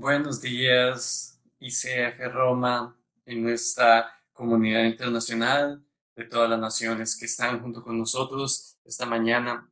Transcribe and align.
Buenos 0.00 0.40
días, 0.40 1.38
ICF 1.58 2.32
Roma, 2.32 2.98
en 3.26 3.42
nuestra 3.42 4.10
comunidad 4.32 4.84
internacional 4.84 5.84
de 6.16 6.24
todas 6.24 6.48
las 6.48 6.58
naciones 6.58 7.18
que 7.18 7.26
están 7.26 7.60
junto 7.60 7.82
con 7.82 7.98
nosotros 7.98 8.78
esta 8.82 9.04
mañana. 9.04 9.70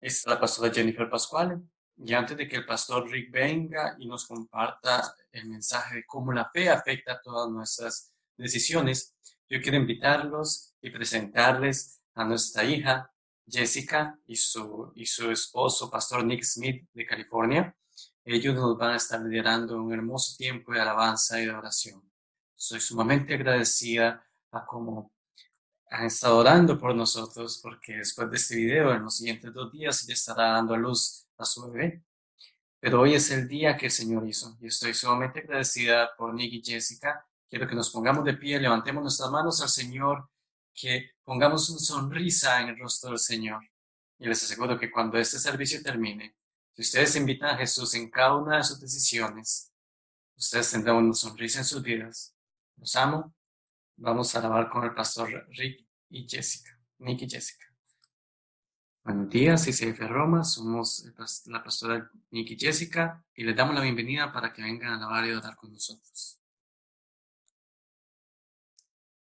Es 0.00 0.26
la 0.26 0.40
pastora 0.40 0.72
Jennifer 0.72 1.10
Pascual. 1.10 1.62
Y 1.98 2.14
antes 2.14 2.34
de 2.34 2.48
que 2.48 2.56
el 2.56 2.64
pastor 2.64 3.10
Rick 3.10 3.30
venga 3.30 3.94
y 3.98 4.08
nos 4.08 4.26
comparta 4.26 5.14
el 5.32 5.48
mensaje 5.48 5.96
de 5.96 6.06
cómo 6.06 6.32
la 6.32 6.48
fe 6.50 6.70
afecta 6.70 7.12
a 7.12 7.20
todas 7.20 7.50
nuestras 7.50 8.14
decisiones, 8.38 9.14
yo 9.50 9.60
quiero 9.60 9.76
invitarlos 9.76 10.72
y 10.80 10.88
presentarles 10.88 12.00
a 12.14 12.24
nuestra 12.24 12.64
hija 12.64 13.12
Jessica 13.46 14.18
y 14.26 14.36
su, 14.36 14.90
y 14.94 15.04
su 15.04 15.30
esposo, 15.30 15.90
pastor 15.90 16.24
Nick 16.24 16.42
Smith 16.42 16.88
de 16.94 17.04
California. 17.04 17.76
Ellos 18.24 18.54
nos 18.54 18.76
van 18.76 18.92
a 18.92 18.96
estar 18.96 19.20
liderando 19.20 19.82
un 19.82 19.92
hermoso 19.92 20.36
tiempo 20.36 20.72
de 20.72 20.80
alabanza 20.80 21.40
y 21.40 21.46
de 21.46 21.52
oración. 21.52 22.02
Soy 22.54 22.80
sumamente 22.80 23.34
agradecida 23.34 24.26
a 24.52 24.66
cómo 24.66 25.12
han 25.90 26.04
estado 26.04 26.36
orando 26.38 26.78
por 26.78 26.94
nosotros, 26.94 27.60
porque 27.62 27.96
después 27.96 28.30
de 28.30 28.36
este 28.36 28.56
video, 28.56 28.92
en 28.92 29.02
los 29.02 29.16
siguientes 29.16 29.52
dos 29.52 29.72
días, 29.72 30.04
ella 30.04 30.14
estará 30.14 30.50
dando 30.52 30.74
a 30.74 30.78
luz 30.78 31.26
a 31.38 31.44
su 31.44 31.70
bebé. 31.70 32.04
Pero 32.78 33.00
hoy 33.00 33.14
es 33.14 33.30
el 33.30 33.48
día 33.48 33.76
que 33.76 33.86
el 33.86 33.92
Señor 33.92 34.26
hizo 34.26 34.56
y 34.60 34.68
estoy 34.68 34.94
sumamente 34.94 35.40
agradecida 35.40 36.10
por 36.16 36.34
Nick 36.34 36.52
y 36.52 36.62
Jessica. 36.62 37.26
Quiero 37.48 37.66
que 37.66 37.74
nos 37.74 37.90
pongamos 37.90 38.24
de 38.24 38.34
pie, 38.34 38.60
levantemos 38.60 39.02
nuestras 39.02 39.30
manos 39.30 39.60
al 39.60 39.68
Señor, 39.68 40.30
que 40.72 41.10
pongamos 41.24 41.68
una 41.70 41.80
sonrisa 41.80 42.60
en 42.60 42.68
el 42.68 42.78
rostro 42.78 43.10
del 43.10 43.18
Señor. 43.18 43.62
Y 44.18 44.26
les 44.26 44.42
aseguro 44.42 44.78
que 44.78 44.90
cuando 44.90 45.18
este 45.18 45.38
servicio 45.38 45.82
termine, 45.82 46.36
ustedes 46.80 47.16
invitan 47.16 47.50
a 47.50 47.58
Jesús 47.58 47.94
en 47.94 48.10
cada 48.10 48.36
una 48.36 48.56
de 48.56 48.64
sus 48.64 48.80
decisiones, 48.80 49.72
ustedes 50.36 50.70
tendrán 50.70 50.96
una 50.96 51.14
sonrisa 51.14 51.58
en 51.58 51.64
sus 51.64 51.82
vidas. 51.82 52.34
Los 52.76 52.96
amo. 52.96 53.34
Vamos 53.96 54.34
a 54.34 54.38
alabar 54.38 54.70
con 54.70 54.84
el 54.84 54.94
pastor 54.94 55.46
Rick 55.50 55.86
y 56.08 56.26
Jessica, 56.26 56.70
Nick 56.98 57.22
y 57.22 57.28
Jessica. 57.28 57.66
Buenos 59.04 59.28
días, 59.28 59.66
ICF 59.66 59.98
Roma, 60.08 60.42
somos 60.42 61.04
la 61.46 61.62
pastora 61.62 62.10
Nick 62.30 62.50
y 62.52 62.58
Jessica 62.58 63.22
y 63.34 63.44
les 63.44 63.54
damos 63.54 63.74
la 63.74 63.82
bienvenida 63.82 64.32
para 64.32 64.52
que 64.52 64.62
vengan 64.62 64.92
a 64.92 64.96
alabar 64.96 65.26
y 65.26 65.32
orar 65.32 65.56
con 65.56 65.72
nosotros. 65.72 66.40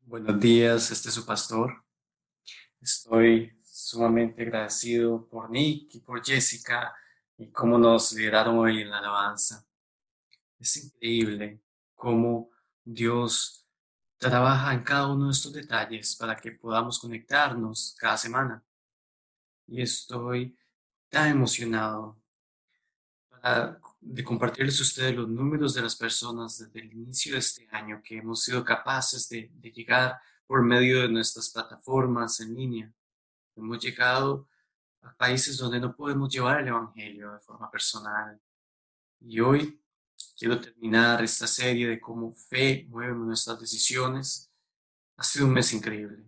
Buenos 0.01 0.39
días, 0.39 0.91
este 0.91 1.09
es 1.09 1.15
su 1.15 1.25
pastor. 1.25 1.83
Estoy 2.79 3.59
sumamente 3.63 4.43
agradecido 4.43 5.27
por 5.27 5.49
Nick 5.49 5.95
y 5.95 5.99
por 6.01 6.23
Jessica 6.23 6.93
y 7.37 7.51
cómo 7.51 7.77
nos 7.77 8.13
lideraron 8.13 8.57
hoy 8.57 8.81
en 8.81 8.89
la 8.89 8.99
alabanza. 8.99 9.65
Es 10.59 10.77
increíble 10.77 11.61
cómo 11.93 12.49
Dios 12.83 13.65
trabaja 14.17 14.73
en 14.73 14.83
cada 14.83 15.07
uno 15.07 15.25
de 15.25 15.31
estos 15.31 15.53
detalles 15.53 16.15
para 16.15 16.35
que 16.35 16.51
podamos 16.51 16.99
conectarnos 16.99 17.95
cada 17.99 18.17
semana. 18.17 18.63
Y 19.67 19.81
estoy 19.81 20.57
tan 21.09 21.29
emocionado 21.29 22.19
de 24.01 24.23
compartirles 24.23 24.79
a 24.79 24.83
ustedes 24.83 25.15
los 25.15 25.29
números 25.29 25.73
de 25.73 25.81
las 25.81 25.95
personas 25.95 26.57
desde 26.57 26.79
el 26.79 26.93
inicio 26.93 27.33
de 27.33 27.39
este 27.39 27.67
año 27.71 28.01
que 28.03 28.17
hemos 28.17 28.43
sido 28.43 28.63
capaces 28.63 29.29
de, 29.29 29.49
de 29.53 29.71
llegar 29.71 30.19
por 30.45 30.63
medio 30.63 31.01
de 31.01 31.09
nuestras 31.09 31.49
plataformas 31.51 32.39
en 32.39 32.55
línea. 32.55 32.93
Hemos 33.55 33.79
llegado 33.79 34.47
países 35.15 35.57
donde 35.57 35.79
no 35.79 35.95
podemos 35.95 36.29
llevar 36.29 36.61
el 36.61 36.67
Evangelio 36.67 37.33
de 37.33 37.39
forma 37.39 37.69
personal. 37.69 38.39
Y 39.19 39.39
hoy 39.39 39.81
quiero 40.37 40.59
terminar 40.59 41.23
esta 41.23 41.47
serie 41.47 41.87
de 41.87 41.99
cómo 41.99 42.33
fe 42.33 42.85
mueve 42.89 43.13
nuestras 43.13 43.59
decisiones. 43.59 44.51
Ha 45.17 45.23
sido 45.23 45.45
un 45.45 45.53
mes 45.53 45.73
increíble. 45.73 46.23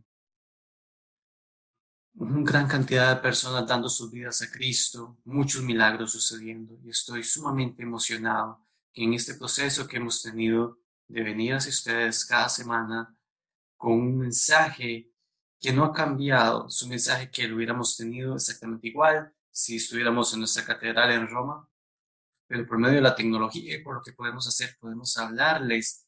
Una 2.16 2.42
gran 2.44 2.68
cantidad 2.68 3.16
de 3.16 3.22
personas 3.22 3.66
dando 3.66 3.88
sus 3.88 4.12
vidas 4.12 4.42
a 4.42 4.52
Cristo, 4.52 5.20
muchos 5.26 5.64
milagros 5.64 6.12
sucediendo 6.12 6.78
y 6.84 6.90
estoy 6.90 7.24
sumamente 7.24 7.84
emocionado 7.84 8.66
que 8.92 9.04
en 9.04 9.14
este 9.14 9.36
proceso 9.36 9.88
que 9.88 9.98
hemos 9.98 10.22
tenido 10.22 10.80
de 11.08 11.24
venir 11.24 11.54
hacia 11.54 11.70
ustedes 11.70 12.26
cada 12.26 12.50
semana 12.50 13.16
con 13.78 13.94
un 13.94 14.18
mensaje 14.18 15.10
que 15.60 15.74
no 15.74 15.84
ha 15.84 15.94
cambiado 15.94 16.70
su 16.70 16.88
mensaje 16.88 17.30
que 17.30 17.48
lo 17.48 17.58
hubiéramos 17.58 17.98
tenido 17.98 18.36
exactamente 18.36 18.88
igual 18.88 19.34
si 19.52 19.76
estuviéramos 19.76 20.34
en 20.34 20.40
nuestra 20.40 20.66
catedral 20.66 21.12
en 21.12 21.28
Roma, 21.28 21.68
pero 22.48 22.66
por 22.66 22.78
medio 22.78 22.96
de 22.96 23.02
la 23.02 23.16
tecnología 23.16 23.76
y 23.76 23.84
por 23.84 23.96
lo 23.96 24.02
que 24.02 24.14
podemos 24.14 24.48
hacer, 24.48 24.78
podemos 24.80 25.18
hablarles 25.18 26.08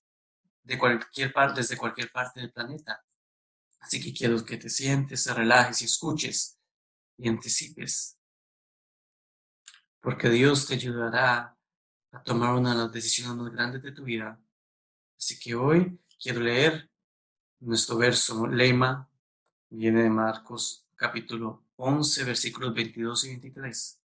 de 0.63 0.77
cualquier 0.77 1.33
parte, 1.33 1.59
desde 1.61 1.77
cualquier 1.77 2.11
parte 2.11 2.39
del 2.39 2.51
planeta. 2.51 3.03
Así 3.79 4.01
que 4.01 4.13
quiero 4.13 4.43
que 4.45 4.57
te 4.57 4.69
sientes, 4.69 5.23
te 5.23 5.33
relajes 5.33 5.81
y 5.81 5.85
escuches 5.85 6.57
y 7.17 7.27
anticipes. 7.27 8.17
Porque 9.99 10.29
Dios 10.29 10.67
te 10.67 10.75
ayudará 10.75 11.57
a 12.11 12.23
tomar 12.23 12.55
una 12.55 12.71
de 12.71 12.77
las 12.77 12.91
decisiones 12.91 13.35
más 13.35 13.51
grandes 13.51 13.81
de 13.81 13.91
tu 13.91 14.03
vida. 14.03 14.39
Así 15.17 15.39
que 15.39 15.55
hoy 15.55 15.99
quiero 16.19 16.39
leer 16.39 16.89
nuestro 17.59 17.97
verso 17.97 18.47
lema 18.47 19.10
viene 19.71 20.03
de 20.03 20.09
Marcos 20.09 20.85
capítulo 20.95 21.63
11, 21.77 22.25
versículos 22.25 22.73
22 22.73 23.23
y 23.23 23.27
23. 23.29 24.01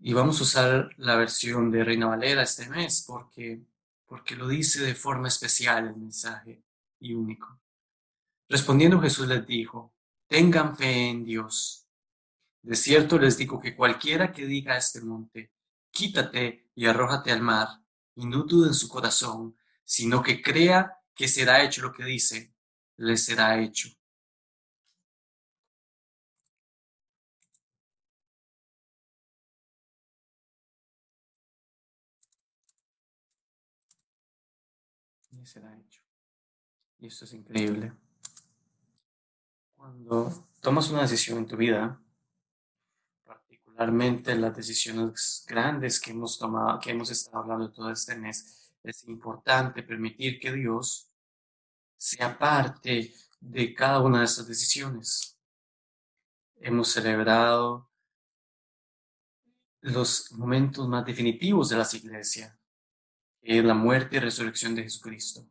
Y 0.00 0.12
vamos 0.12 0.40
a 0.40 0.42
usar 0.42 0.90
la 0.96 1.16
versión 1.16 1.70
de 1.70 1.84
Reina 1.84 2.06
Valera 2.06 2.42
este 2.42 2.68
mes 2.68 3.04
porque, 3.06 3.62
porque 4.06 4.36
lo 4.36 4.48
dice 4.48 4.82
de 4.82 4.94
forma 4.94 5.28
especial 5.28 5.86
el 5.88 5.96
mensaje 5.96 6.62
y 6.98 7.14
único. 7.14 7.60
Respondiendo 8.48 9.00
Jesús 9.00 9.28
les 9.28 9.46
dijo, 9.46 9.94
tengan 10.26 10.76
fe 10.76 11.10
en 11.10 11.24
Dios. 11.24 11.86
De 12.62 12.76
cierto 12.76 13.18
les 13.18 13.36
digo 13.36 13.60
que 13.60 13.76
cualquiera 13.76 14.32
que 14.32 14.46
diga 14.46 14.74
a 14.74 14.78
este 14.78 15.02
monte, 15.02 15.52
quítate 15.90 16.70
y 16.74 16.86
arrójate 16.86 17.30
al 17.30 17.42
mar, 17.42 17.68
y 18.16 18.26
no 18.26 18.44
dude 18.44 18.68
en 18.68 18.74
su 18.74 18.88
corazón, 18.88 19.56
sino 19.84 20.22
que 20.22 20.40
crea 20.40 21.00
que 21.14 21.28
será 21.28 21.62
hecho 21.62 21.82
lo 21.82 21.92
que 21.92 22.04
dice, 22.04 22.53
le 22.96 23.16
será 23.16 23.60
hecho. 23.60 23.88
Le 35.32 35.44
será 35.46 35.76
hecho. 35.78 36.00
Y 36.98 37.06
esto 37.08 37.24
es 37.24 37.32
increíble. 37.34 37.92
Cuando 39.76 40.48
tomas 40.60 40.88
una 40.90 41.02
decisión 41.02 41.38
en 41.38 41.46
tu 41.46 41.56
vida, 41.56 42.00
particularmente 43.24 44.34
las 44.36 44.56
decisiones 44.56 45.44
grandes 45.46 46.00
que 46.00 46.12
hemos 46.12 46.38
tomado, 46.38 46.78
que 46.80 46.92
hemos 46.92 47.10
estado 47.10 47.38
hablando 47.38 47.70
todo 47.72 47.90
este 47.90 48.16
mes, 48.16 48.72
es 48.82 49.04
importante 49.08 49.82
permitir 49.82 50.38
que 50.38 50.52
Dios 50.52 51.13
sea 52.04 52.38
parte 52.38 53.14
de 53.40 53.72
cada 53.72 54.00
una 54.00 54.18
de 54.18 54.26
estas 54.26 54.46
decisiones. 54.46 55.38
Hemos 56.56 56.88
celebrado 56.88 57.90
los 59.80 60.30
momentos 60.32 60.86
más 60.86 61.06
definitivos 61.06 61.70
de 61.70 61.78
la 61.78 61.88
iglesia, 61.94 62.58
que 63.40 63.62
la 63.62 63.72
muerte 63.72 64.16
y 64.16 64.18
resurrección 64.18 64.74
de 64.74 64.82
Jesucristo. 64.82 65.48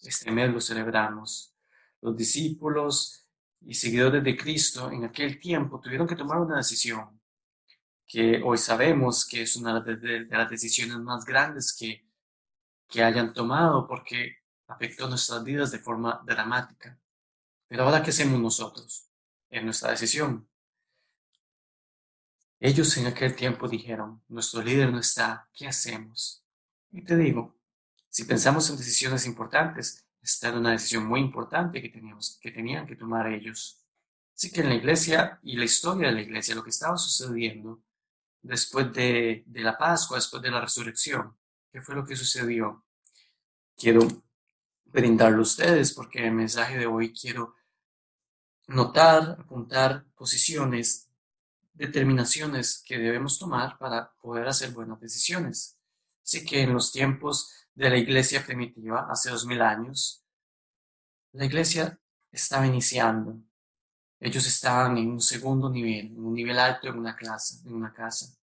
Este 0.00 0.30
mes 0.30 0.52
lo 0.52 0.60
celebramos. 0.60 1.56
Los 2.00 2.16
discípulos 2.16 3.26
y 3.60 3.74
seguidores 3.74 4.22
de 4.22 4.36
Cristo 4.36 4.92
en 4.92 5.02
aquel 5.02 5.40
tiempo 5.40 5.80
tuvieron 5.80 6.06
que 6.06 6.14
tomar 6.14 6.38
una 6.38 6.58
decisión 6.58 7.20
que 8.06 8.40
hoy 8.44 8.58
sabemos 8.58 9.26
que 9.26 9.42
es 9.42 9.56
una 9.56 9.80
de, 9.80 10.20
las 10.26 10.48
decisiones 10.48 10.98
más 10.98 11.24
grandes 11.24 11.76
que, 11.76 12.08
que 12.88 13.02
hayan 13.02 13.32
tomado 13.32 13.88
porque 13.88 14.39
afectó 14.70 15.08
nuestras 15.08 15.42
vidas 15.42 15.70
de 15.72 15.80
forma 15.80 16.22
dramática. 16.24 16.98
Pero 17.66 17.84
ahora, 17.84 18.02
¿qué 18.02 18.10
hacemos 18.10 18.40
nosotros 18.40 19.08
en 19.50 19.64
nuestra 19.64 19.90
decisión? 19.90 20.48
Ellos 22.58 22.96
en 22.96 23.06
aquel 23.06 23.34
tiempo 23.34 23.68
dijeron, 23.68 24.22
nuestro 24.28 24.62
líder 24.62 24.92
no 24.92 25.00
está, 25.00 25.48
¿qué 25.52 25.66
hacemos? 25.66 26.44
Y 26.92 27.02
te 27.02 27.16
digo, 27.16 27.56
si 28.08 28.24
pensamos 28.24 28.68
en 28.70 28.76
decisiones 28.76 29.26
importantes, 29.26 30.06
esta 30.20 30.48
era 30.48 30.58
una 30.58 30.72
decisión 30.72 31.06
muy 31.06 31.20
importante 31.20 31.80
que, 31.80 31.88
teníamos, 31.88 32.38
que 32.40 32.50
tenían 32.50 32.86
que 32.86 32.96
tomar 32.96 33.26
ellos. 33.28 33.82
Así 34.36 34.52
que 34.52 34.60
en 34.60 34.68
la 34.68 34.74
iglesia 34.74 35.40
y 35.42 35.56
la 35.56 35.64
historia 35.64 36.08
de 36.08 36.14
la 36.14 36.22
iglesia, 36.22 36.54
lo 36.54 36.62
que 36.62 36.70
estaba 36.70 36.96
sucediendo 36.96 37.82
después 38.42 38.92
de, 38.92 39.42
de 39.46 39.60
la 39.60 39.76
Pascua, 39.76 40.18
después 40.18 40.42
de 40.42 40.50
la 40.50 40.60
resurrección, 40.60 41.36
¿qué 41.72 41.80
fue 41.80 41.94
lo 41.94 42.04
que 42.04 42.16
sucedió? 42.16 42.84
Quiero 43.76 44.06
brindarlo 44.92 45.38
a 45.38 45.42
ustedes, 45.42 45.92
porque 45.92 46.26
el 46.26 46.32
mensaje 46.32 46.78
de 46.78 46.86
hoy 46.86 47.12
quiero 47.12 47.54
notar, 48.66 49.36
apuntar 49.40 50.04
posiciones 50.14 51.10
determinaciones 51.74 52.82
que 52.84 52.98
debemos 52.98 53.38
tomar 53.38 53.78
para 53.78 54.12
poder 54.20 54.46
hacer 54.48 54.70
buenas 54.72 55.00
decisiones. 55.00 55.78
Así 56.22 56.44
que 56.44 56.62
en 56.62 56.74
los 56.74 56.92
tiempos 56.92 57.66
de 57.74 57.88
la 57.88 57.96
iglesia 57.96 58.44
primitiva, 58.44 59.06
hace 59.10 59.30
dos 59.30 59.46
mil 59.46 59.62
años, 59.62 60.22
la 61.32 61.46
iglesia 61.46 61.98
estaba 62.30 62.66
iniciando. 62.66 63.40
Ellos 64.20 64.46
estaban 64.46 64.98
en 64.98 65.10
un 65.10 65.20
segundo 65.20 65.70
nivel, 65.70 66.08
en 66.08 66.24
un 66.24 66.34
nivel 66.34 66.58
alto 66.58 66.88
en 66.88 66.98
una 66.98 67.16
clase, 67.16 67.66
en 67.66 67.74
una 67.74 67.94
casa. 67.94 68.36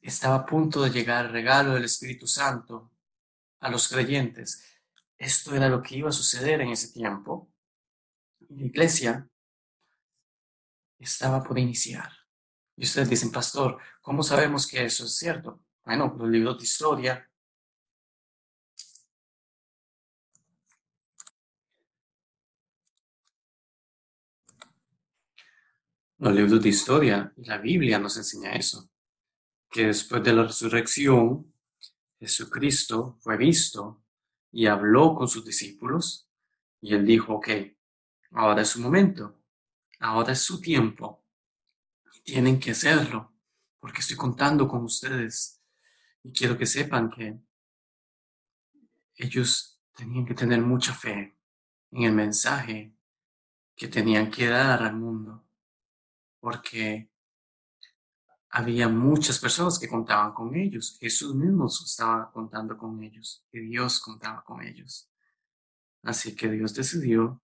Estaba 0.00 0.36
a 0.36 0.46
punto 0.46 0.82
de 0.82 0.90
llegar 0.90 1.26
el 1.26 1.32
regalo 1.32 1.74
del 1.74 1.84
Espíritu 1.84 2.28
Santo 2.28 2.93
a 3.60 3.70
los 3.70 3.88
creyentes. 3.88 4.80
Esto 5.16 5.54
era 5.54 5.68
lo 5.68 5.82
que 5.82 5.96
iba 5.96 6.08
a 6.08 6.12
suceder 6.12 6.60
en 6.60 6.70
ese 6.70 6.92
tiempo. 6.92 7.50
La 8.48 8.64
iglesia 8.64 9.28
estaba 10.98 11.42
por 11.42 11.58
iniciar. 11.58 12.10
Y 12.76 12.84
ustedes 12.84 13.08
dicen, 13.08 13.30
pastor, 13.30 13.78
¿cómo 14.00 14.22
sabemos 14.22 14.66
que 14.66 14.84
eso 14.84 15.04
es 15.04 15.16
cierto? 15.16 15.62
Bueno, 15.84 16.14
los 16.18 16.28
libros 16.28 16.58
de 16.58 16.64
historia. 16.64 17.30
Los 26.18 26.34
libros 26.34 26.62
de 26.62 26.68
historia 26.68 27.32
y 27.36 27.44
la 27.44 27.58
Biblia 27.58 27.98
nos 27.98 28.16
enseña 28.16 28.52
eso, 28.52 28.88
que 29.70 29.86
después 29.88 30.22
de 30.22 30.32
la 30.32 30.44
resurrección, 30.44 31.53
Jesucristo 32.24 33.18
fue 33.20 33.36
visto 33.36 34.02
y 34.50 34.66
habló 34.66 35.14
con 35.14 35.28
sus 35.28 35.44
discípulos 35.44 36.30
y 36.80 36.94
él 36.94 37.04
dijo, 37.04 37.34
ok, 37.34 37.48
ahora 38.32 38.62
es 38.62 38.68
su 38.68 38.80
momento, 38.80 39.42
ahora 40.00 40.32
es 40.32 40.40
su 40.40 40.60
tiempo, 40.60 41.24
tienen 42.24 42.58
que 42.58 42.70
hacerlo, 42.70 43.34
porque 43.78 44.00
estoy 44.00 44.16
contando 44.16 44.66
con 44.66 44.84
ustedes 44.84 45.62
y 46.22 46.32
quiero 46.32 46.56
que 46.56 46.66
sepan 46.66 47.10
que 47.10 47.38
ellos 49.16 49.82
tenían 49.94 50.24
que 50.24 50.34
tener 50.34 50.62
mucha 50.62 50.94
fe 50.94 51.36
en 51.90 52.02
el 52.02 52.12
mensaje 52.12 52.96
que 53.76 53.88
tenían 53.88 54.30
que 54.30 54.46
dar 54.46 54.82
al 54.82 54.96
mundo, 54.96 55.46
porque 56.40 57.10
había 58.56 58.88
muchas 58.88 59.40
personas 59.40 59.80
que 59.80 59.88
contaban 59.88 60.32
con 60.32 60.54
ellos. 60.54 60.96
Jesús 61.00 61.34
mismo 61.34 61.66
estaba 61.66 62.30
contando 62.30 62.78
con 62.78 63.02
ellos 63.02 63.44
y 63.50 63.58
Dios 63.58 63.98
contaba 63.98 64.44
con 64.44 64.62
ellos. 64.62 65.10
Así 66.04 66.36
que 66.36 66.48
Dios 66.48 66.72
decidió, 66.72 67.42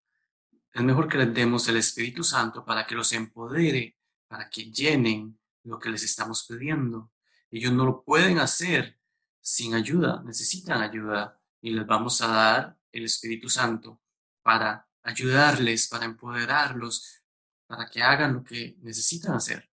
es 0.72 0.82
mejor 0.84 1.08
que 1.08 1.18
les 1.18 1.34
demos 1.34 1.66
el 1.66 1.78
Espíritu 1.78 2.22
Santo 2.22 2.64
para 2.64 2.86
que 2.86 2.94
los 2.94 3.12
empodere, 3.12 3.96
para 4.28 4.48
que 4.48 4.70
llenen 4.70 5.36
lo 5.64 5.80
que 5.80 5.90
les 5.90 6.04
estamos 6.04 6.46
pidiendo. 6.46 7.10
Ellos 7.50 7.72
no 7.72 7.84
lo 7.84 8.04
pueden 8.04 8.38
hacer 8.38 9.00
sin 9.40 9.74
ayuda, 9.74 10.22
necesitan 10.24 10.80
ayuda 10.80 11.40
y 11.60 11.70
les 11.70 11.86
vamos 11.88 12.20
a 12.20 12.28
dar 12.28 12.78
el 12.92 13.06
Espíritu 13.06 13.48
Santo 13.48 14.00
para 14.42 14.88
ayudarles, 15.02 15.88
para 15.88 16.04
empoderarlos, 16.04 17.20
para 17.66 17.90
que 17.90 18.00
hagan 18.00 18.34
lo 18.34 18.44
que 18.44 18.76
necesitan 18.80 19.34
hacer. 19.34 19.69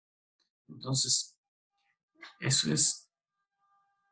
Entonces, 0.75 1.37
eso 2.41 2.73
es 2.73 3.09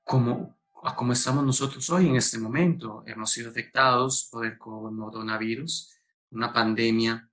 como, 0.05 0.59
como 0.97 1.13
estamos 1.13 1.45
nosotros 1.45 1.89
hoy 1.91 2.09
en 2.09 2.17
este 2.17 2.39
momento. 2.39 3.03
Hemos 3.07 3.31
sido 3.31 3.51
afectados 3.51 4.29
por 4.31 4.47
el 4.47 4.59
coronavirus, 4.59 5.93
una 6.31 6.53
pandemia 6.53 7.29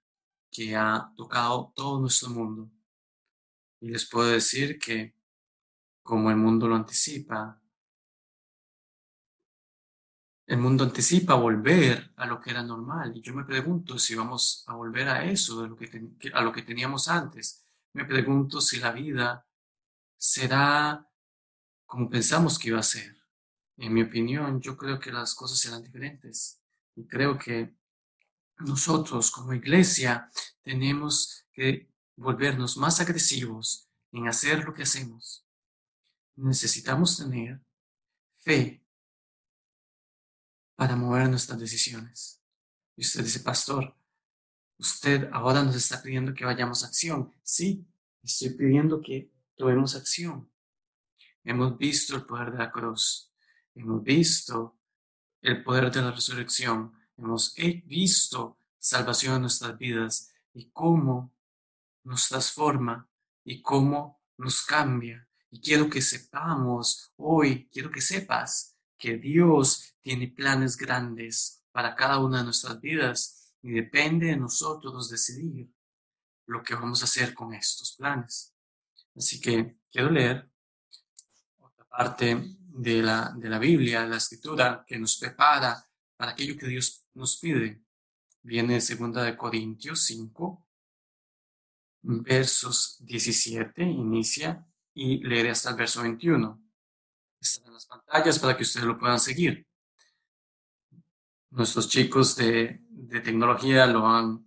que 0.51 0.75
ha 0.75 1.11
tocado 1.15 1.71
todo 1.75 1.99
nuestro 1.99 2.29
mundo. 2.29 2.69
Y 3.79 3.89
les 3.89 4.09
puedo 4.09 4.29
decir 4.29 4.79
que 4.79 5.15
como 6.01 6.31
el 6.31 6.37
mundo 6.37 6.67
lo 6.67 6.75
anticipa, 6.75 7.61
el 10.47 10.57
mundo 10.57 10.85
anticipa 10.85 11.35
volver 11.35 12.13
a 12.15 12.25
lo 12.25 12.39
que 12.39 12.51
era 12.51 12.63
normal. 12.63 13.11
Y 13.15 13.21
yo 13.21 13.33
me 13.33 13.43
pregunto 13.43 13.99
si 13.99 14.15
vamos 14.15 14.63
a 14.67 14.75
volver 14.75 15.09
a 15.09 15.25
eso, 15.25 15.67
lo 15.67 15.75
que, 15.75 15.89
a 16.33 16.41
lo 16.41 16.53
que 16.53 16.61
teníamos 16.61 17.09
antes. 17.09 17.66
Me 17.97 18.05
pregunto 18.05 18.61
si 18.61 18.77
la 18.77 18.91
vida 18.91 19.43
será 20.15 21.03
como 21.87 22.07
pensamos 22.07 22.59
que 22.59 22.67
iba 22.67 22.77
a 22.77 22.83
ser. 22.83 23.17
En 23.75 23.91
mi 23.91 24.03
opinión, 24.03 24.61
yo 24.61 24.77
creo 24.77 24.99
que 24.99 25.11
las 25.11 25.33
cosas 25.33 25.57
serán 25.57 25.81
diferentes. 25.81 26.61
Y 26.95 27.07
creo 27.07 27.39
que 27.39 27.75
nosotros 28.59 29.31
como 29.31 29.51
iglesia 29.51 30.29
tenemos 30.61 31.43
que 31.51 31.91
volvernos 32.15 32.77
más 32.77 33.01
agresivos 33.01 33.89
en 34.11 34.27
hacer 34.27 34.63
lo 34.63 34.75
que 34.75 34.83
hacemos. 34.83 35.43
Necesitamos 36.35 37.17
tener 37.17 37.59
fe 38.35 38.85
para 40.75 40.95
mover 40.95 41.29
nuestras 41.29 41.59
decisiones. 41.59 42.43
Y 42.95 43.01
usted 43.01 43.23
dice, 43.23 43.39
pastor, 43.39 43.97
usted 44.77 45.29
ahora 45.31 45.63
nos 45.63 45.75
está 45.75 46.01
pidiendo 46.01 46.33
que 46.33 46.45
vayamos 46.45 46.83
a 46.83 46.87
acción. 46.87 47.33
Sí, 47.43 47.85
estoy 48.23 48.51
pidiendo 48.51 49.01
que 49.01 49.31
tomemos 49.55 49.95
acción. 49.95 50.49
Hemos 51.43 51.77
visto 51.77 52.15
el 52.15 52.25
poder 52.25 52.51
de 52.51 52.57
la 52.59 52.71
cruz. 52.71 53.33
Hemos 53.73 54.03
visto 54.03 54.79
el 55.41 55.63
poder 55.63 55.91
de 55.91 56.01
la 56.01 56.11
resurrección. 56.11 56.93
Hemos 57.17 57.53
visto 57.85 58.59
salvación 58.77 59.35
en 59.35 59.41
nuestras 59.41 59.77
vidas 59.77 60.31
y 60.53 60.69
cómo 60.71 61.33
nos 62.03 62.29
transforma 62.29 63.09
y 63.43 63.61
cómo 63.61 64.21
nos 64.37 64.63
cambia. 64.63 65.27
Y 65.49 65.61
quiero 65.61 65.89
que 65.89 66.01
sepamos 66.01 67.11
hoy, 67.15 67.69
quiero 67.71 67.89
que 67.89 68.01
sepas 68.01 68.75
que 68.97 69.17
Dios 69.17 69.95
tiene 70.01 70.27
planes 70.27 70.75
grandes 70.77 71.63
para 71.71 71.95
cada 71.95 72.19
una 72.19 72.39
de 72.39 72.45
nuestras 72.45 72.81
vidas 72.81 73.46
y 73.67 73.71
depende 73.71 74.27
de 74.27 74.37
nosotros 74.37 75.09
decidir 75.09 75.69
lo 76.45 76.63
que 76.63 76.73
vamos 76.73 77.01
a 77.01 77.03
hacer 77.03 77.33
con 77.33 77.53
estos 77.53 77.97
planes. 77.97 78.55
Así 79.13 79.41
que 79.41 79.79
quiero 79.91 80.09
leer 80.09 80.49
otra 81.57 81.85
parte 81.85 82.55
de 82.57 83.03
la, 83.03 83.33
de 83.35 83.49
la 83.49 83.59
Biblia, 83.59 84.03
de 84.03 84.07
la 84.07 84.17
escritura, 84.17 84.85
que 84.87 84.97
nos 84.97 85.17
prepara 85.17 85.85
para 86.15 86.31
aquello 86.31 86.57
que 86.57 86.67
Dios 86.67 87.05
nos 87.13 87.35
pide. 87.35 87.83
Viene 88.41 88.79
segunda 88.79 89.21
de 89.21 89.35
Corintios 89.35 90.03
5, 90.03 90.65
versos 92.03 92.95
17, 93.01 93.83
inicia 93.83 94.65
y 94.93 95.17
leeré 95.27 95.49
hasta 95.49 95.71
el 95.71 95.75
verso 95.75 96.03
21. 96.03 96.63
Están 97.41 97.67
en 97.67 97.73
las 97.73 97.85
pantallas 97.85 98.39
para 98.39 98.55
que 98.55 98.63
ustedes 98.63 98.85
lo 98.85 98.97
puedan 98.97 99.19
seguir. 99.19 99.66
Nuestros 101.57 101.89
chicos 101.89 102.35
de, 102.35 102.83
de 102.87 103.19
tecnología 103.19 103.87
lo 103.87 104.03
van 104.03 104.45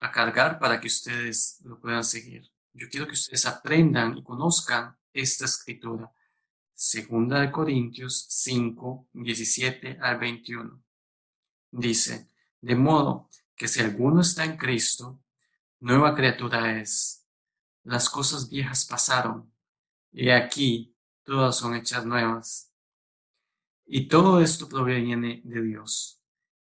a 0.00 0.10
cargar 0.10 0.58
para 0.58 0.80
que 0.80 0.86
ustedes 0.86 1.60
lo 1.62 1.78
puedan 1.78 2.02
seguir. 2.02 2.50
Yo 2.72 2.88
quiero 2.88 3.06
que 3.06 3.12
ustedes 3.12 3.44
aprendan 3.44 4.16
y 4.16 4.22
conozcan 4.22 4.96
esta 5.12 5.44
escritura. 5.44 6.10
Segunda 6.72 7.38
de 7.40 7.52
Corintios 7.52 8.24
5, 8.30 9.10
17 9.12 9.98
al 10.00 10.18
21. 10.18 10.82
Dice, 11.70 12.30
de 12.62 12.76
modo 12.76 13.28
que 13.54 13.68
si 13.68 13.80
alguno 13.80 14.22
está 14.22 14.46
en 14.46 14.56
Cristo, 14.56 15.20
nueva 15.80 16.14
criatura 16.14 16.80
es. 16.80 17.26
Las 17.82 18.08
cosas 18.08 18.48
viejas 18.48 18.86
pasaron, 18.86 19.52
y 20.12 20.30
aquí 20.30 20.96
todas 21.24 21.58
son 21.58 21.74
hechas 21.74 22.06
nuevas. 22.06 22.72
Y 23.84 24.08
todo 24.08 24.40
esto 24.40 24.66
proviene 24.66 25.42
de 25.44 25.60
Dios, 25.60 26.17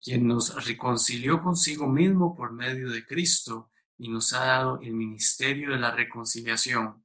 quien 0.01 0.27
nos 0.27 0.65
reconcilió 0.65 1.41
consigo 1.41 1.87
mismo 1.87 2.35
por 2.35 2.51
medio 2.53 2.89
de 2.89 3.05
Cristo 3.05 3.69
y 3.97 4.09
nos 4.09 4.33
ha 4.33 4.45
dado 4.45 4.79
el 4.81 4.93
ministerio 4.93 5.71
de 5.71 5.79
la 5.79 5.91
reconciliación. 5.91 7.03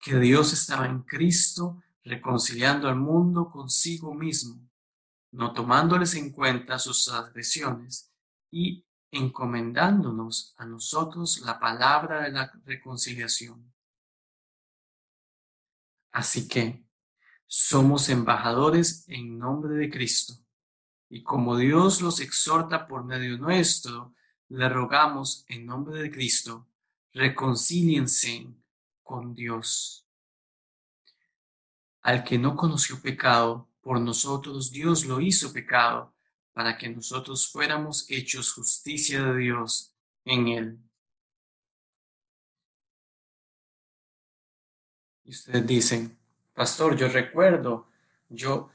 Que 0.00 0.18
Dios 0.18 0.52
estaba 0.52 0.86
en 0.86 1.02
Cristo 1.02 1.82
reconciliando 2.04 2.88
al 2.88 2.96
mundo 2.96 3.50
consigo 3.50 4.14
mismo, 4.14 4.68
no 5.32 5.52
tomándoles 5.52 6.14
en 6.14 6.32
cuenta 6.32 6.78
sus 6.78 7.08
agresiones 7.08 8.12
y 8.50 8.84
encomendándonos 9.10 10.54
a 10.56 10.64
nosotros 10.64 11.42
la 11.44 11.60
palabra 11.60 12.22
de 12.22 12.30
la 12.30 12.52
reconciliación. 12.64 13.72
Así 16.12 16.48
que 16.48 16.84
somos 17.46 18.08
embajadores 18.08 19.04
en 19.08 19.38
nombre 19.38 19.74
de 19.74 19.90
Cristo, 19.90 20.34
y 21.14 21.22
como 21.22 21.58
Dios 21.58 22.00
los 22.00 22.20
exhorta 22.20 22.86
por 22.86 23.04
medio 23.04 23.36
nuestro, 23.36 24.14
le 24.48 24.66
rogamos 24.66 25.44
en 25.46 25.66
nombre 25.66 26.00
de 26.00 26.10
Cristo, 26.10 26.66
reconcíliense 27.12 28.48
con 29.02 29.34
Dios. 29.34 30.06
Al 32.00 32.24
que 32.24 32.38
no 32.38 32.56
conoció 32.56 32.98
pecado, 33.02 33.68
por 33.82 34.00
nosotros 34.00 34.70
Dios 34.72 35.04
lo 35.04 35.20
hizo 35.20 35.52
pecado, 35.52 36.14
para 36.54 36.78
que 36.78 36.88
nosotros 36.88 37.46
fuéramos 37.52 38.06
hechos 38.08 38.50
justicia 38.50 39.22
de 39.22 39.36
Dios 39.36 39.94
en 40.24 40.48
él. 40.48 40.78
Y 45.24 45.32
ustedes 45.32 45.66
dicen, 45.66 46.18
pastor, 46.54 46.96
yo 46.96 47.06
recuerdo, 47.08 47.86
yo 48.30 48.70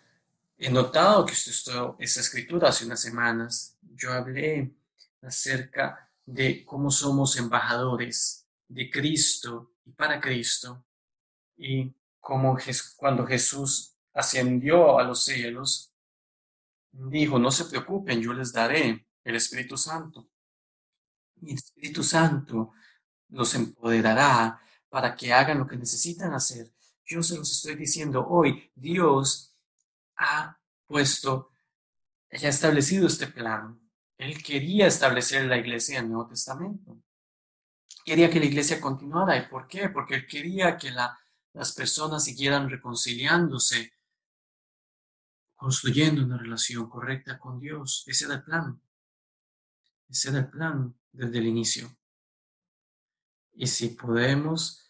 he 0.58 0.70
notado 0.72 1.26
que 1.26 1.34
usted 1.34 1.52
estudió 1.52 1.96
esa 2.00 2.22
escritura 2.22 2.70
hace 2.70 2.86
unas 2.86 3.02
semanas. 3.02 3.78
Yo 3.82 4.12
hablé 4.12 4.76
acerca 5.22 6.12
de 6.26 6.66
cómo 6.66 6.90
somos 6.90 7.38
embajadores 7.38 8.48
de 8.68 8.90
Cristo 8.90 9.76
y 9.86 9.92
para 9.92 10.20
Cristo. 10.20 10.86
Y 11.56 11.94
como 12.20 12.58
cuando 12.98 13.26
Jesús 13.26 13.96
ascendió 14.14 14.98
a 14.98 15.04
los 15.04 15.24
cielos, 15.24 15.94
dijo, 16.92 17.38
no 17.38 17.52
se 17.52 17.66
preocupen, 17.66 18.22
yo 18.22 18.34
les 18.34 18.52
daré 18.52 19.08
el 19.24 19.36
Espíritu 19.36 19.78
Santo. 19.78 20.28
Y 21.42 21.52
el 21.52 21.58
Espíritu 21.58 22.04
Santo 22.04 22.74
los 23.30 23.54
empoderará 23.54 24.60
para 24.90 25.16
que 25.16 25.32
hagan 25.32 25.60
lo 25.60 25.68
que 25.68 25.78
necesitan 25.78 26.34
hacer. 26.34 26.74
Yo 27.06 27.22
se 27.22 27.38
los 27.38 27.52
estoy 27.52 27.76
diciendo 27.76 28.26
hoy, 28.28 28.72
Dios 28.76 29.47
ha 30.18 30.60
puesto, 30.86 31.52
ha 32.32 32.36
establecido 32.36 33.08
este 33.08 33.28
plan. 33.28 33.80
Él 34.18 34.42
quería 34.42 34.88
establecer 34.88 35.46
la 35.46 35.58
iglesia 35.58 36.00
en 36.00 36.06
el 36.06 36.12
Nuevo 36.12 36.30
Testamento. 36.30 36.98
Quería 38.04 38.30
que 38.30 38.40
la 38.40 38.46
iglesia 38.46 38.82
continuara. 38.82 39.38
¿Y 39.38 39.48
por 39.48 39.68
qué? 39.68 39.90
Porque 39.90 40.16
él 40.16 40.28
quería 40.28 40.78
que 40.78 40.92
las 40.92 41.74
personas 41.74 42.24
siguieran 42.24 42.70
reconciliándose, 42.70 43.94
construyendo 45.56 46.24
una 46.24 46.38
relación 46.38 46.90
correcta 46.90 47.38
con 47.38 47.60
Dios. 47.60 48.04
Ese 48.08 48.26
era 48.26 48.36
el 48.36 48.44
plan. 48.44 48.82
Ese 50.10 50.30
era 50.30 50.40
el 50.40 50.50
plan 50.50 50.96
desde 51.12 51.38
el 51.38 51.48
inicio. 51.48 51.96
Y 53.54 53.68
si 53.68 53.90
podemos 53.90 54.87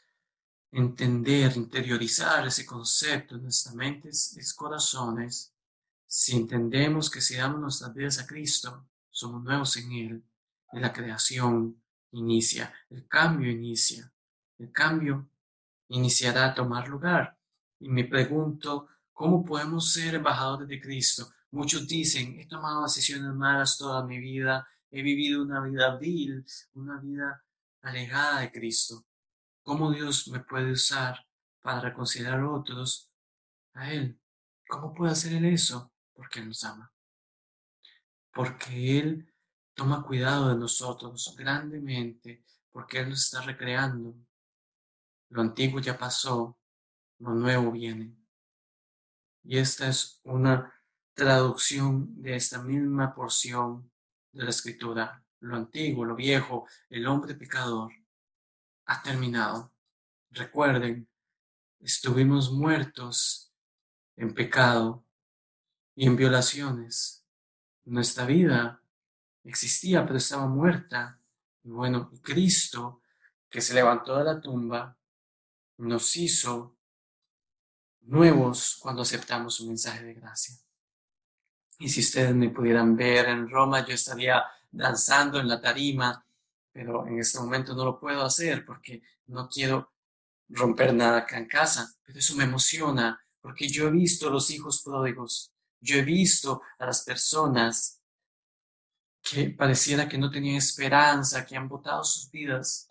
entender, 0.77 1.57
interiorizar 1.57 2.45
ese 2.45 2.63
concepto 2.63 3.35
en 3.35 3.43
nuestras 3.43 3.73
mentes 3.73 4.37
y 4.37 4.55
corazones, 4.55 5.51
si 6.05 6.35
entendemos 6.35 7.09
que 7.09 7.19
si 7.19 7.35
damos 7.35 7.59
nuestras 7.59 7.93
vidas 7.95 8.19
a 8.19 8.27
Cristo, 8.27 8.87
somos 9.09 9.43
nuevos 9.43 9.75
en 9.77 9.91
Él, 9.91 10.23
en 10.71 10.81
la 10.81 10.93
creación 10.93 11.81
inicia, 12.11 12.71
el 12.91 13.07
cambio 13.07 13.49
inicia, 13.49 14.13
el 14.59 14.71
cambio 14.71 15.27
iniciará 15.87 16.45
a 16.45 16.53
tomar 16.53 16.87
lugar. 16.87 17.35
Y 17.79 17.89
me 17.89 18.03
pregunto, 18.03 18.87
¿cómo 19.13 19.43
podemos 19.43 19.91
ser 19.91 20.13
embajadores 20.13 20.67
de 20.67 20.79
Cristo? 20.79 21.31
Muchos 21.49 21.87
dicen, 21.87 22.39
he 22.39 22.45
tomado 22.45 22.83
decisiones 22.83 23.33
malas 23.33 23.79
toda 23.79 24.05
mi 24.05 24.19
vida, 24.19 24.67
he 24.91 25.01
vivido 25.01 25.41
una 25.41 25.59
vida 25.61 25.97
vil, 25.97 26.45
una 26.75 26.99
vida 26.99 27.43
alejada 27.81 28.41
de 28.41 28.51
Cristo. 28.51 29.06
¿Cómo 29.67 29.91
Dios 29.91 30.29
me 30.29 30.39
puede 30.39 30.71
usar 30.71 31.27
para 31.61 31.81
reconciliar 31.81 32.39
a 32.39 32.49
otros 32.49 33.11
a 33.73 33.91
Él? 33.91 34.17
¿Cómo 34.65 34.93
puede 34.93 35.11
hacer 35.11 35.33
Él 35.33 35.43
eso? 35.43 35.91
Porque 36.13 36.39
Él 36.39 36.47
nos 36.47 36.63
ama. 36.63 36.89
Porque 38.31 38.97
Él 38.97 39.35
toma 39.73 40.03
cuidado 40.03 40.47
de 40.47 40.55
nosotros 40.55 41.35
grandemente, 41.37 42.45
porque 42.71 42.99
Él 42.99 43.09
nos 43.09 43.25
está 43.25 43.41
recreando. 43.41 44.15
Lo 45.31 45.41
antiguo 45.41 45.81
ya 45.81 45.97
pasó, 45.97 46.57
lo 47.19 47.31
nuevo 47.31 47.73
viene. 47.73 48.15
Y 49.43 49.57
esta 49.57 49.89
es 49.89 50.21
una 50.23 50.73
traducción 51.13 52.21
de 52.21 52.37
esta 52.37 52.63
misma 52.63 53.13
porción 53.13 53.91
de 54.31 54.45
la 54.45 54.49
escritura. 54.49 55.21
Lo 55.41 55.57
antiguo, 55.57 56.05
lo 56.05 56.15
viejo, 56.15 56.65
el 56.89 57.05
hombre 57.05 57.35
pecador 57.35 57.91
ha 58.87 59.03
terminado. 59.03 59.71
Recuerden, 60.31 61.07
estuvimos 61.79 62.51
muertos 62.51 63.53
en 64.15 64.33
pecado 64.33 65.05
y 65.95 66.07
en 66.07 66.15
violaciones. 66.15 67.25
Nuestra 67.85 68.25
vida 68.25 68.81
existía, 69.43 70.05
pero 70.05 70.17
estaba 70.17 70.47
muerta. 70.47 71.19
Y 71.63 71.69
bueno, 71.69 72.11
Cristo, 72.21 73.01
que 73.49 73.61
se 73.61 73.73
levantó 73.73 74.17
de 74.17 74.23
la 74.23 74.41
tumba, 74.41 74.97
nos 75.77 76.15
hizo 76.15 76.77
nuevos 78.01 78.77
cuando 78.79 79.01
aceptamos 79.01 79.55
su 79.55 79.67
mensaje 79.67 80.03
de 80.03 80.13
gracia. 80.13 80.55
Y 81.79 81.89
si 81.89 81.99
ustedes 81.99 82.33
me 82.33 82.49
pudieran 82.49 82.95
ver 82.95 83.27
en 83.27 83.49
Roma, 83.49 83.85
yo 83.85 83.93
estaría 83.93 84.43
danzando 84.71 85.39
en 85.39 85.47
la 85.47 85.61
tarima 85.61 86.25
pero 86.77 87.07
en 87.07 87.17
este 87.17 87.39
momento 87.39 87.73
no 87.73 87.83
lo 87.83 87.99
puedo 87.99 88.21
hacer 88.21 88.63
porque 88.63 89.01
no 89.25 89.49
quiero 89.49 89.93
romper 90.47 90.93
nada 90.93 91.17
acá 91.17 91.39
en 91.39 91.47
casa. 91.47 91.91
Pero 92.05 92.19
eso 92.19 92.35
me 92.35 92.43
emociona 92.43 93.19
porque 93.41 93.67
yo 93.67 93.87
he 93.87 93.91
visto 93.91 94.27
a 94.27 94.31
los 94.31 94.51
hijos 94.51 94.83
pródigos, 94.83 95.51
yo 95.79 95.97
he 95.97 96.03
visto 96.03 96.61
a 96.77 96.85
las 96.85 97.03
personas 97.03 97.99
que 99.23 99.49
pareciera 99.49 100.07
que 100.07 100.19
no 100.19 100.29
tenían 100.29 100.57
esperanza, 100.57 101.47
que 101.47 101.57
han 101.57 101.67
botado 101.67 102.03
sus 102.03 102.29
vidas 102.29 102.87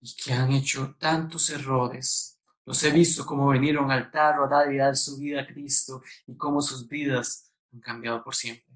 y 0.00 0.12
que 0.16 0.32
han 0.32 0.50
hecho 0.50 0.96
tantos 0.98 1.50
errores. 1.50 2.36
Los 2.64 2.82
he 2.82 2.90
visto 2.90 3.24
como 3.24 3.48
vinieron 3.50 3.92
al 3.92 4.06
altar 4.06 4.40
a 4.42 4.48
dar 4.48 4.74
y 4.74 4.78
dar 4.78 4.96
su 4.96 5.18
vida 5.18 5.42
a 5.42 5.46
Cristo 5.46 6.02
y 6.26 6.36
cómo 6.36 6.60
sus 6.60 6.88
vidas 6.88 7.52
han 7.72 7.78
cambiado 7.78 8.24
por 8.24 8.34
siempre. 8.34 8.69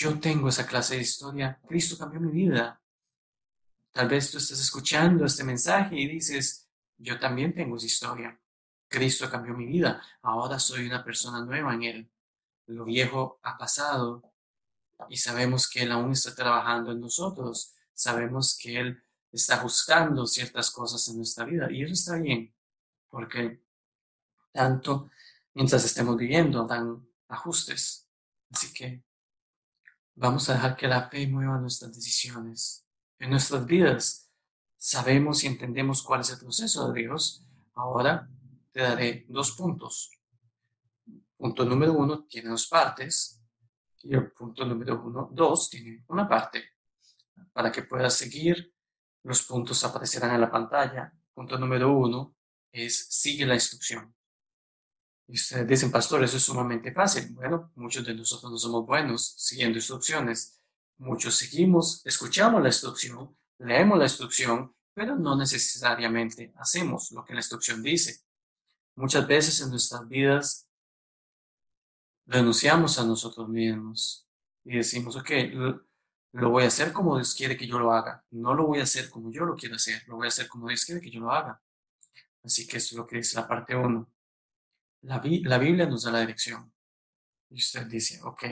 Yo 0.00 0.18
tengo 0.18 0.48
esa 0.48 0.66
clase 0.66 0.96
de 0.96 1.02
historia. 1.02 1.60
Cristo 1.68 1.98
cambió 1.98 2.20
mi 2.20 2.32
vida. 2.32 2.80
Tal 3.92 4.08
vez 4.08 4.30
tú 4.30 4.38
estás 4.38 4.58
escuchando 4.58 5.26
este 5.26 5.44
mensaje 5.44 5.94
y 5.94 6.08
dices, 6.08 6.66
yo 6.96 7.20
también 7.20 7.54
tengo 7.54 7.76
esa 7.76 7.84
historia. 7.84 8.40
Cristo 8.88 9.28
cambió 9.30 9.52
mi 9.52 9.66
vida. 9.66 10.02
Ahora 10.22 10.58
soy 10.58 10.86
una 10.86 11.04
persona 11.04 11.44
nueva 11.44 11.74
en 11.74 11.82
Él. 11.82 12.10
Lo 12.68 12.86
viejo 12.86 13.40
ha 13.42 13.58
pasado 13.58 14.22
y 15.10 15.18
sabemos 15.18 15.68
que 15.68 15.82
Él 15.82 15.92
aún 15.92 16.12
está 16.12 16.34
trabajando 16.34 16.92
en 16.92 17.00
nosotros. 17.00 17.74
Sabemos 17.92 18.58
que 18.58 18.80
Él 18.80 19.04
está 19.30 19.56
ajustando 19.56 20.26
ciertas 20.26 20.70
cosas 20.70 21.06
en 21.08 21.18
nuestra 21.18 21.44
vida 21.44 21.70
y 21.70 21.82
eso 21.82 21.92
está 21.92 22.16
bien, 22.16 22.54
porque 23.10 23.62
tanto 24.50 25.10
mientras 25.52 25.84
estemos 25.84 26.16
viviendo 26.16 26.64
dan 26.64 27.06
ajustes. 27.28 28.08
Así 28.50 28.72
que 28.72 29.02
Vamos 30.22 30.50
a 30.50 30.52
dejar 30.52 30.76
que 30.76 30.86
la 30.86 31.08
fe 31.08 31.26
mueva 31.26 31.56
nuestras 31.56 31.94
decisiones. 31.94 32.86
En 33.18 33.30
nuestras 33.30 33.64
vidas 33.64 34.30
sabemos 34.76 35.42
y 35.42 35.46
entendemos 35.46 36.02
cuál 36.02 36.20
es 36.20 36.28
el 36.28 36.38
proceso 36.38 36.92
de 36.92 37.00
Dios. 37.00 37.42
Ahora 37.72 38.28
te 38.70 38.82
daré 38.82 39.24
dos 39.30 39.52
puntos. 39.52 40.10
Punto 41.38 41.64
número 41.64 41.94
uno 41.94 42.24
tiene 42.24 42.50
dos 42.50 42.66
partes 42.66 43.42
y 44.02 44.14
el 44.14 44.30
punto 44.32 44.66
número 44.66 45.02
uno, 45.02 45.30
dos 45.32 45.70
tiene 45.70 46.04
una 46.08 46.28
parte. 46.28 46.64
Para 47.54 47.72
que 47.72 47.84
puedas 47.84 48.12
seguir, 48.12 48.74
los 49.22 49.44
puntos 49.44 49.82
aparecerán 49.84 50.34
en 50.34 50.42
la 50.42 50.50
pantalla. 50.50 51.14
Punto 51.32 51.56
número 51.56 51.96
uno 51.96 52.36
es 52.70 53.06
sigue 53.08 53.46
la 53.46 53.54
instrucción. 53.54 54.14
Y 55.30 55.34
ustedes 55.34 55.68
dicen, 55.68 55.92
pastor, 55.92 56.24
eso 56.24 56.38
es 56.38 56.42
sumamente 56.42 56.92
fácil. 56.92 57.32
Bueno, 57.32 57.70
muchos 57.76 58.04
de 58.04 58.14
nosotros 58.14 58.50
no 58.50 58.58
somos 58.58 58.84
buenos 58.84 59.34
siguiendo 59.38 59.78
instrucciones. 59.78 60.60
Muchos 60.98 61.36
seguimos, 61.36 62.04
escuchamos 62.04 62.60
la 62.60 62.68
instrucción, 62.68 63.36
leemos 63.58 63.96
la 63.96 64.04
instrucción, 64.04 64.74
pero 64.92 65.14
no 65.14 65.36
necesariamente 65.36 66.52
hacemos 66.56 67.12
lo 67.12 67.24
que 67.24 67.34
la 67.34 67.38
instrucción 67.38 67.80
dice. 67.80 68.24
Muchas 68.96 69.24
veces 69.28 69.60
en 69.60 69.70
nuestras 69.70 70.08
vidas 70.08 70.68
renunciamos 72.26 72.98
a 72.98 73.04
nosotros 73.04 73.48
mismos 73.48 74.26
y 74.64 74.78
decimos, 74.78 75.14
ok, 75.14 75.30
lo 76.32 76.50
voy 76.50 76.64
a 76.64 76.66
hacer 76.66 76.92
como 76.92 77.14
Dios 77.14 77.36
quiere 77.36 77.56
que 77.56 77.68
yo 77.68 77.78
lo 77.78 77.92
haga. 77.92 78.24
No 78.32 78.52
lo 78.52 78.66
voy 78.66 78.80
a 78.80 78.82
hacer 78.82 79.08
como 79.10 79.30
yo 79.30 79.44
lo 79.44 79.54
quiero 79.54 79.76
hacer, 79.76 80.02
lo 80.08 80.16
voy 80.16 80.26
a 80.26 80.28
hacer 80.28 80.48
como 80.48 80.66
Dios 80.66 80.84
quiere 80.84 81.00
que 81.00 81.10
yo 81.10 81.20
lo 81.20 81.30
haga. 81.30 81.62
Así 82.42 82.66
que 82.66 82.78
eso 82.78 82.96
es 82.96 82.98
lo 82.98 83.06
que 83.06 83.18
dice 83.18 83.36
la 83.36 83.46
parte 83.46 83.76
1. 83.76 84.08
La, 85.02 85.18
Biblia 85.18 85.86
nos 85.86 86.04
da 86.04 86.12
la 86.12 86.20
dirección. 86.20 86.72
Y 87.50 87.56
usted 87.56 87.86
dice, 87.86 88.20
ok, 88.22 88.44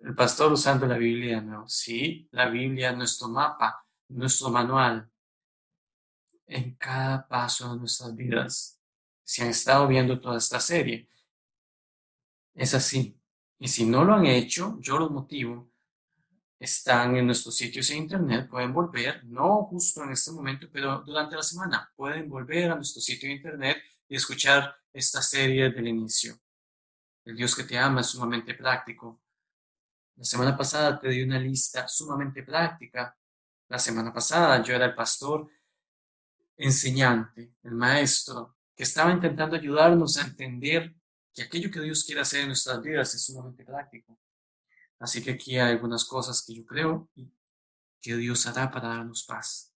el 0.00 0.14
pastor 0.14 0.52
usando 0.52 0.86
la 0.86 0.96
Biblia, 0.96 1.40
no. 1.40 1.68
Sí, 1.68 2.28
la 2.32 2.48
Biblia, 2.48 2.92
nuestro 2.92 3.28
mapa, 3.28 3.84
nuestro 4.08 4.50
manual. 4.50 5.10
En 6.46 6.76
cada 6.76 7.26
paso 7.26 7.72
de 7.74 7.80
nuestras 7.80 8.14
vidas. 8.14 8.80
Si 9.24 9.42
han 9.42 9.48
estado 9.48 9.86
viendo 9.86 10.20
toda 10.20 10.38
esta 10.38 10.60
serie, 10.60 11.08
es 12.54 12.72
así. 12.74 13.20
Y 13.58 13.68
si 13.68 13.84
no 13.84 14.04
lo 14.04 14.14
han 14.14 14.26
hecho, 14.26 14.78
yo 14.80 14.98
los 14.98 15.10
motivo. 15.10 15.70
Están 16.58 17.16
en 17.16 17.26
nuestros 17.26 17.56
sitios 17.56 17.88
de 17.88 17.96
internet, 17.96 18.48
pueden 18.48 18.72
volver, 18.72 19.24
no 19.26 19.64
justo 19.64 20.02
en 20.02 20.10
este 20.10 20.32
momento, 20.32 20.66
pero 20.72 21.02
durante 21.02 21.36
la 21.36 21.42
semana, 21.42 21.92
pueden 21.94 22.28
volver 22.28 22.72
a 22.72 22.74
nuestro 22.74 23.00
sitio 23.00 23.28
de 23.28 23.36
internet 23.36 23.78
y 24.08 24.16
escuchar 24.16 24.74
esta 24.98 25.22
serie 25.22 25.70
del 25.70 25.88
inicio. 25.88 26.38
El 27.24 27.36
Dios 27.36 27.54
que 27.54 27.64
te 27.64 27.78
ama 27.78 28.00
es 28.00 28.08
sumamente 28.08 28.54
práctico. 28.54 29.22
La 30.16 30.24
semana 30.24 30.56
pasada 30.56 30.98
te 30.98 31.08
di 31.08 31.22
una 31.22 31.38
lista 31.38 31.86
sumamente 31.86 32.42
práctica. 32.42 33.16
La 33.68 33.78
semana 33.78 34.12
pasada 34.12 34.62
yo 34.62 34.74
era 34.74 34.86
el 34.86 34.94
pastor 34.94 35.48
enseñante, 36.56 37.54
el 37.62 37.72
maestro, 37.72 38.56
que 38.74 38.82
estaba 38.82 39.12
intentando 39.12 39.54
ayudarnos 39.54 40.16
a 40.16 40.22
entender 40.22 40.94
que 41.32 41.42
aquello 41.42 41.70
que 41.70 41.80
Dios 41.80 42.02
quiere 42.04 42.22
hacer 42.22 42.40
en 42.40 42.48
nuestras 42.48 42.82
vidas 42.82 43.14
es 43.14 43.24
sumamente 43.24 43.64
práctico. 43.64 44.18
Así 44.98 45.22
que 45.22 45.32
aquí 45.32 45.58
hay 45.58 45.70
algunas 45.72 46.04
cosas 46.04 46.42
que 46.44 46.54
yo 46.54 46.66
creo 46.66 47.08
que 48.00 48.16
Dios 48.16 48.44
hará 48.48 48.70
para 48.70 48.88
darnos 48.88 49.24
paz. 49.24 49.72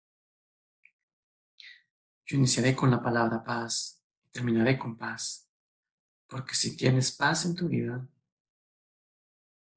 Yo 2.26 2.38
iniciaré 2.38 2.74
con 2.74 2.90
la 2.90 3.00
palabra 3.00 3.44
paz 3.44 4.01
terminaré 4.32 4.78
con 4.78 4.96
paz. 4.96 5.48
Porque 6.26 6.54
si 6.54 6.76
tienes 6.76 7.12
paz 7.12 7.44
en 7.44 7.54
tu 7.54 7.68
vida, 7.68 8.08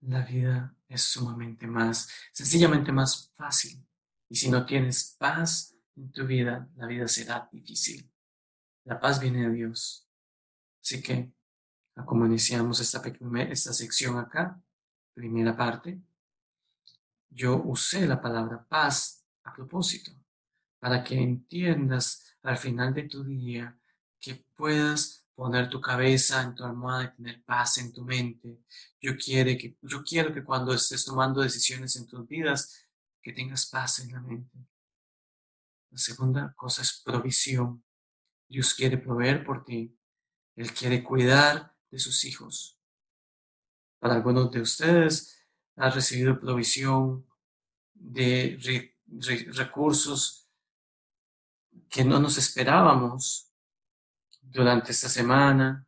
la 0.02 0.26
vida 0.26 0.76
es 0.88 1.02
sumamente 1.02 1.68
más, 1.68 2.10
sencillamente 2.32 2.92
más 2.92 3.32
fácil. 3.36 3.86
Y 4.30 4.36
si 4.36 4.50
no 4.50 4.66
tienes 4.66 5.16
paz 5.20 5.76
en 5.96 6.12
tu 6.12 6.26
vida, 6.26 6.70
la 6.76 6.88
vida 6.88 7.08
será 7.08 7.50
difícil. 7.52 8.10
La 8.86 9.00
paz 9.00 9.20
viene 9.20 9.48
de 9.48 9.54
Dios. 9.54 10.08
Así 10.82 11.02
que, 11.02 11.32
como 12.06 12.26
iniciamos 12.26 12.80
esta, 12.80 13.02
esta 13.50 13.74
sección 13.74 14.18
acá, 14.18 14.62
primera 15.14 15.56
parte, 15.56 16.02
yo 17.30 17.62
usé 17.64 18.06
la 18.06 18.22
palabra 18.22 18.66
paz 18.68 19.26
a 19.44 19.54
propósito, 19.54 20.12
para 20.80 21.04
que 21.04 21.16
entiendas 21.16 22.38
al 22.44 22.58
final 22.58 22.94
de 22.94 23.04
tu 23.04 23.24
día 23.24 23.78
que 24.26 24.44
puedas 24.56 25.28
poner 25.36 25.70
tu 25.70 25.80
cabeza 25.80 26.42
en 26.42 26.56
tu 26.56 26.64
almohada 26.64 27.04
y 27.04 27.16
tener 27.16 27.44
paz 27.44 27.78
en 27.78 27.94
tu 27.94 28.04
mente. 28.04 28.58
Yo, 29.00 29.16
quiero 29.16 29.52
que, 29.60 29.78
yo 29.84 30.04
quiero 30.04 30.34
que 30.34 30.44
cuando 30.44 30.74
estés 30.74 31.06
tomando 31.06 31.42
decisiones 31.42 31.96
en 31.96 32.08
tus 32.08 32.28
vidas, 32.28 32.88
que 33.22 33.34
tengas 33.34 33.68
paz 33.68 34.00
en 34.00 34.14
la 34.14 34.22
mente. 34.22 34.58
La 35.92 35.98
segunda 36.00 36.54
cosa 36.56 36.82
es 36.82 37.04
provisión. 37.06 37.84
Dios 38.48 38.74
quiere 38.74 38.98
proveer 38.98 39.46
por 39.46 39.64
ti. 39.64 39.96
Él 40.56 40.74
quiere 40.74 41.04
cuidar 41.04 41.76
de 41.92 42.00
sus 42.00 42.26
hijos. 42.26 42.80
Para 44.00 44.16
algunos 44.16 44.50
de 44.52 44.62
ustedes 44.62 45.40
ha 45.76 45.92
recibido 45.92 46.40
provisión 46.40 47.28
de 47.94 48.58
recursos 49.54 50.50
que 51.90 52.04
no 52.04 52.20
nos 52.20 52.38
esperábamos 52.38 53.45
durante 54.56 54.94
esta 54.94 55.10
semana. 55.10 55.86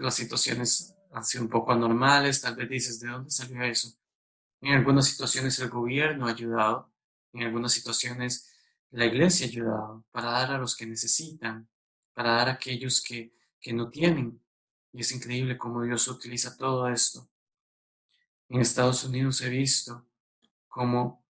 las 0.00 0.14
situaciones 0.14 0.94
han 1.12 1.24
sido 1.24 1.44
un 1.44 1.50
poco 1.50 1.72
anormales. 1.72 2.42
Tal 2.42 2.56
vez 2.56 2.68
dices, 2.68 3.00
¿de 3.00 3.08
dónde 3.08 3.30
salió 3.30 3.62
eso? 3.62 3.96
En 4.60 4.74
algunas 4.74 5.06
situaciones 5.06 5.58
el 5.60 5.70
gobierno 5.70 6.26
ha 6.26 6.30
ayudado. 6.30 6.92
En 7.32 7.44
algunas 7.44 7.72
situaciones 7.72 8.52
la 8.90 9.06
iglesia 9.06 9.46
ha 9.46 9.50
ayudado 9.50 10.04
para 10.10 10.32
dar 10.32 10.52
a 10.52 10.58
los 10.58 10.76
que 10.76 10.84
necesitan, 10.84 11.68
para 12.12 12.32
dar 12.32 12.48
a 12.48 12.52
aquellos 12.52 13.00
que, 13.00 13.32
que 13.60 13.72
no 13.72 13.88
tienen. 13.88 14.42
Y 14.92 15.02
es 15.02 15.12
increíble 15.12 15.56
cómo 15.56 15.82
Dios 15.82 16.08
utiliza 16.08 16.56
todo 16.56 16.88
esto. 16.88 17.30
En 18.48 18.60
Estados 18.60 19.04
Unidos 19.04 19.40
he 19.42 19.48
visto 19.48 20.08
cómo 20.66 21.24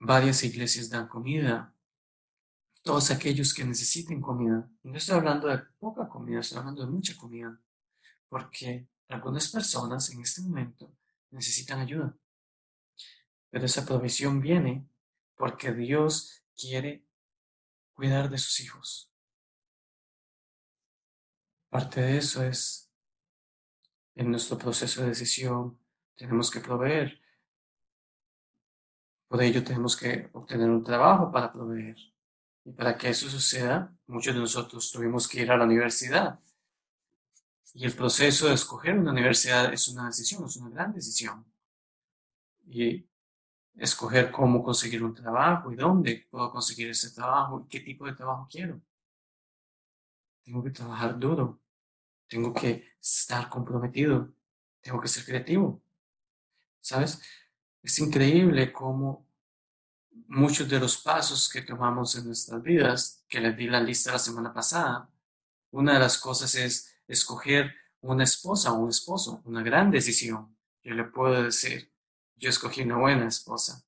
varias 0.00 0.42
iglesias 0.42 0.90
dan 0.90 1.06
comida. 1.06 1.69
Todos 2.82 3.10
aquellos 3.10 3.52
que 3.52 3.64
necesiten 3.64 4.20
comida. 4.20 4.68
no 4.82 4.96
estoy 4.96 5.16
hablando 5.16 5.48
de 5.48 5.58
poca 5.78 6.08
comida, 6.08 6.40
estoy 6.40 6.58
hablando 6.58 6.84
de 6.84 6.90
mucha 6.90 7.16
comida. 7.16 7.60
Porque 8.28 8.88
algunas 9.08 9.48
personas 9.48 10.10
en 10.10 10.22
este 10.22 10.40
momento 10.42 10.92
necesitan 11.30 11.80
ayuda. 11.80 12.16
Pero 13.50 13.66
esa 13.66 13.84
provisión 13.84 14.40
viene 14.40 14.88
porque 15.36 15.72
Dios 15.72 16.42
quiere 16.56 17.04
cuidar 17.94 18.30
de 18.30 18.38
sus 18.38 18.60
hijos. 18.60 19.10
Parte 21.68 22.00
de 22.00 22.18
eso 22.18 22.42
es, 22.44 22.90
en 24.14 24.30
nuestro 24.30 24.58
proceso 24.58 25.02
de 25.02 25.08
decisión, 25.08 25.78
tenemos 26.16 26.50
que 26.50 26.60
proveer. 26.60 27.20
Por 29.28 29.42
ello 29.42 29.62
tenemos 29.62 29.96
que 29.96 30.28
obtener 30.32 30.68
un 30.68 30.82
trabajo 30.82 31.30
para 31.30 31.52
proveer. 31.52 31.96
Y 32.64 32.72
para 32.72 32.96
que 32.96 33.08
eso 33.08 33.28
suceda, 33.28 33.94
muchos 34.06 34.34
de 34.34 34.40
nosotros 34.40 34.90
tuvimos 34.90 35.26
que 35.26 35.42
ir 35.42 35.50
a 35.50 35.56
la 35.56 35.64
universidad. 35.64 36.38
Y 37.74 37.84
el 37.84 37.94
proceso 37.94 38.48
de 38.48 38.54
escoger 38.54 38.98
una 38.98 39.12
universidad 39.12 39.72
es 39.72 39.88
una 39.88 40.06
decisión, 40.06 40.44
es 40.44 40.56
una 40.56 40.70
gran 40.70 40.92
decisión. 40.92 41.44
Y 42.66 43.06
escoger 43.76 44.30
cómo 44.30 44.62
conseguir 44.62 45.02
un 45.02 45.14
trabajo 45.14 45.72
y 45.72 45.76
dónde 45.76 46.26
puedo 46.30 46.50
conseguir 46.50 46.90
ese 46.90 47.10
trabajo 47.10 47.64
y 47.64 47.68
qué 47.68 47.80
tipo 47.80 48.06
de 48.06 48.12
trabajo 48.12 48.46
quiero. 48.50 48.80
Tengo 50.44 50.62
que 50.62 50.70
trabajar 50.70 51.18
duro, 51.18 51.60
tengo 52.28 52.52
que 52.52 52.92
estar 53.00 53.48
comprometido, 53.48 54.32
tengo 54.80 55.00
que 55.00 55.08
ser 55.08 55.24
creativo. 55.24 55.80
¿Sabes? 56.80 57.22
Es 57.82 57.98
increíble 57.98 58.72
cómo 58.72 59.26
muchos 60.28 60.68
de 60.68 60.80
los 60.80 60.98
pasos 60.98 61.48
que 61.48 61.62
tomamos 61.62 62.14
en 62.16 62.26
nuestras 62.26 62.62
vidas, 62.62 63.24
que 63.28 63.40
les 63.40 63.56
di 63.56 63.66
la 63.66 63.80
lista 63.80 64.12
la 64.12 64.18
semana 64.18 64.52
pasada, 64.52 65.10
una 65.70 65.94
de 65.94 66.00
las 66.00 66.18
cosas 66.18 66.54
es 66.54 66.94
escoger 67.06 67.72
una 68.00 68.24
esposa 68.24 68.72
o 68.72 68.78
un 68.78 68.90
esposo, 68.90 69.42
una 69.44 69.62
gran 69.62 69.90
decisión. 69.90 70.56
Yo 70.82 70.94
le 70.94 71.04
puedo 71.04 71.42
decir, 71.42 71.92
yo 72.36 72.50
escogí 72.50 72.82
una 72.82 72.96
buena 72.96 73.28
esposa. 73.28 73.84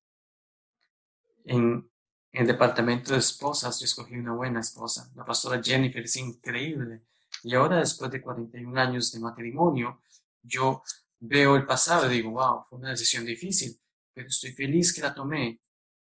En, 1.45 1.89
el 2.33 2.47
departamento 2.47 3.13
de 3.13 3.19
esposas, 3.19 3.79
yo 3.79 3.85
escogí 3.85 4.15
una 4.15 4.33
buena 4.33 4.59
esposa. 4.59 5.11
La 5.15 5.23
pastora 5.23 5.61
Jennifer 5.63 6.03
es 6.03 6.15
increíble. 6.15 7.03
Y 7.43 7.53
ahora, 7.53 7.77
después 7.77 8.09
de 8.09 8.21
41 8.21 8.81
años 8.81 9.11
de 9.11 9.19
matrimonio, 9.19 10.01
yo 10.41 10.81
veo 11.19 11.55
el 11.55 11.65
pasado 11.65 12.07
y 12.07 12.15
digo, 12.15 12.31
wow, 12.31 12.63
fue 12.67 12.79
una 12.79 12.89
decisión 12.89 13.23
difícil, 13.23 13.79
pero 14.13 14.27
estoy 14.27 14.51
feliz 14.53 14.93
que 14.93 15.01
la 15.01 15.13
tomé. 15.13 15.61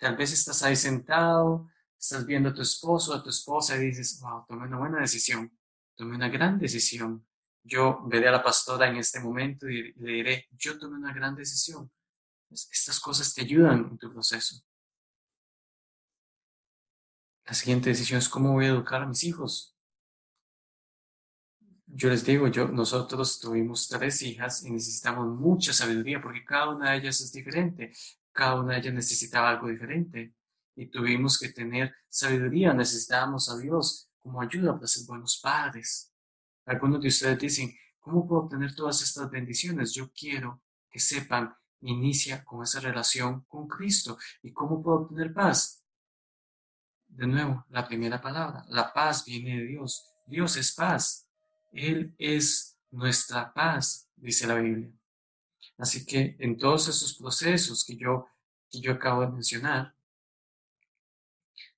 Tal 0.01 0.17
vez 0.17 0.33
estás 0.33 0.63
ahí 0.63 0.75
sentado, 0.75 1.69
estás 1.95 2.25
viendo 2.25 2.49
a 2.49 2.53
tu 2.55 2.63
esposo, 2.63 3.13
a 3.13 3.21
tu 3.21 3.29
esposa 3.29 3.77
y 3.77 3.85
dices, 3.85 4.19
wow, 4.19 4.43
tomé 4.47 4.65
una 4.65 4.79
buena 4.79 4.99
decisión, 4.99 5.55
tomé 5.95 6.15
una 6.15 6.27
gran 6.27 6.57
decisión. 6.57 7.23
Yo 7.63 8.01
veré 8.07 8.29
a 8.29 8.31
la 8.31 8.41
pastora 8.41 8.89
en 8.89 8.97
este 8.97 9.19
momento 9.19 9.69
y 9.69 9.93
le 9.93 10.13
diré, 10.13 10.47
yo 10.57 10.79
tomé 10.79 10.97
una 10.97 11.13
gran 11.13 11.35
decisión. 11.35 11.91
Estas 12.49 12.99
cosas 12.99 13.31
te 13.31 13.41
ayudan 13.41 13.89
en 13.91 13.97
tu 13.99 14.11
proceso. 14.11 14.55
La 17.45 17.53
siguiente 17.53 17.89
decisión 17.89 18.17
es 18.17 18.27
cómo 18.27 18.53
voy 18.53 18.65
a 18.65 18.69
educar 18.69 19.03
a 19.03 19.07
mis 19.07 19.23
hijos. 19.23 19.77
Yo 21.85 22.09
les 22.09 22.25
digo, 22.25 22.47
yo, 22.47 22.67
nosotros 22.69 23.39
tuvimos 23.39 23.87
tres 23.87 24.23
hijas 24.23 24.63
y 24.63 24.71
necesitamos 24.71 25.27
mucha 25.27 25.73
sabiduría 25.73 26.19
porque 26.19 26.43
cada 26.43 26.69
una 26.69 26.91
de 26.91 26.97
ellas 26.97 27.21
es 27.21 27.31
diferente. 27.31 27.93
Cada 28.31 28.55
una 28.55 28.73
de 28.73 28.79
ellas 28.79 28.93
necesitaba 28.93 29.49
algo 29.49 29.67
diferente 29.67 30.33
y 30.75 30.87
tuvimos 30.87 31.39
que 31.39 31.49
tener 31.49 31.93
sabiduría. 32.07 32.73
Necesitábamos 32.73 33.49
a 33.49 33.57
Dios 33.57 34.09
como 34.19 34.41
ayuda 34.41 34.73
para 34.73 34.87
ser 34.87 35.05
buenos 35.07 35.39
padres. 35.41 36.13
Algunos 36.65 37.01
de 37.01 37.07
ustedes 37.07 37.39
dicen, 37.39 37.75
¿cómo 37.99 38.27
puedo 38.27 38.43
obtener 38.43 38.75
todas 38.75 39.01
estas 39.01 39.29
bendiciones? 39.29 39.93
Yo 39.93 40.11
quiero 40.13 40.61
que 40.89 40.99
sepan 40.99 41.53
inicia 41.81 42.43
con 42.43 42.63
esa 42.63 42.79
relación 42.79 43.41
con 43.47 43.67
Cristo. 43.67 44.17
¿Y 44.43 44.51
cómo 44.51 44.81
puedo 44.81 44.97
obtener 45.01 45.33
paz? 45.33 45.83
De 47.07 47.27
nuevo, 47.27 47.65
la 47.69 47.87
primera 47.87 48.21
palabra, 48.21 48.63
la 48.69 48.93
paz 48.93 49.25
viene 49.25 49.57
de 49.57 49.65
Dios. 49.65 50.05
Dios 50.25 50.55
es 50.57 50.73
paz. 50.73 51.27
Él 51.73 52.15
es 52.17 52.77
nuestra 52.89 53.53
paz, 53.53 54.09
dice 54.15 54.47
la 54.47 54.55
Biblia. 54.55 54.91
Así 55.81 56.05
que 56.05 56.35
en 56.37 56.59
todos 56.59 56.87
esos 56.89 57.15
procesos 57.15 57.83
que 57.83 57.97
yo, 57.97 58.27
que 58.69 58.79
yo 58.79 58.91
acabo 58.91 59.21
de 59.21 59.29
mencionar, 59.29 59.95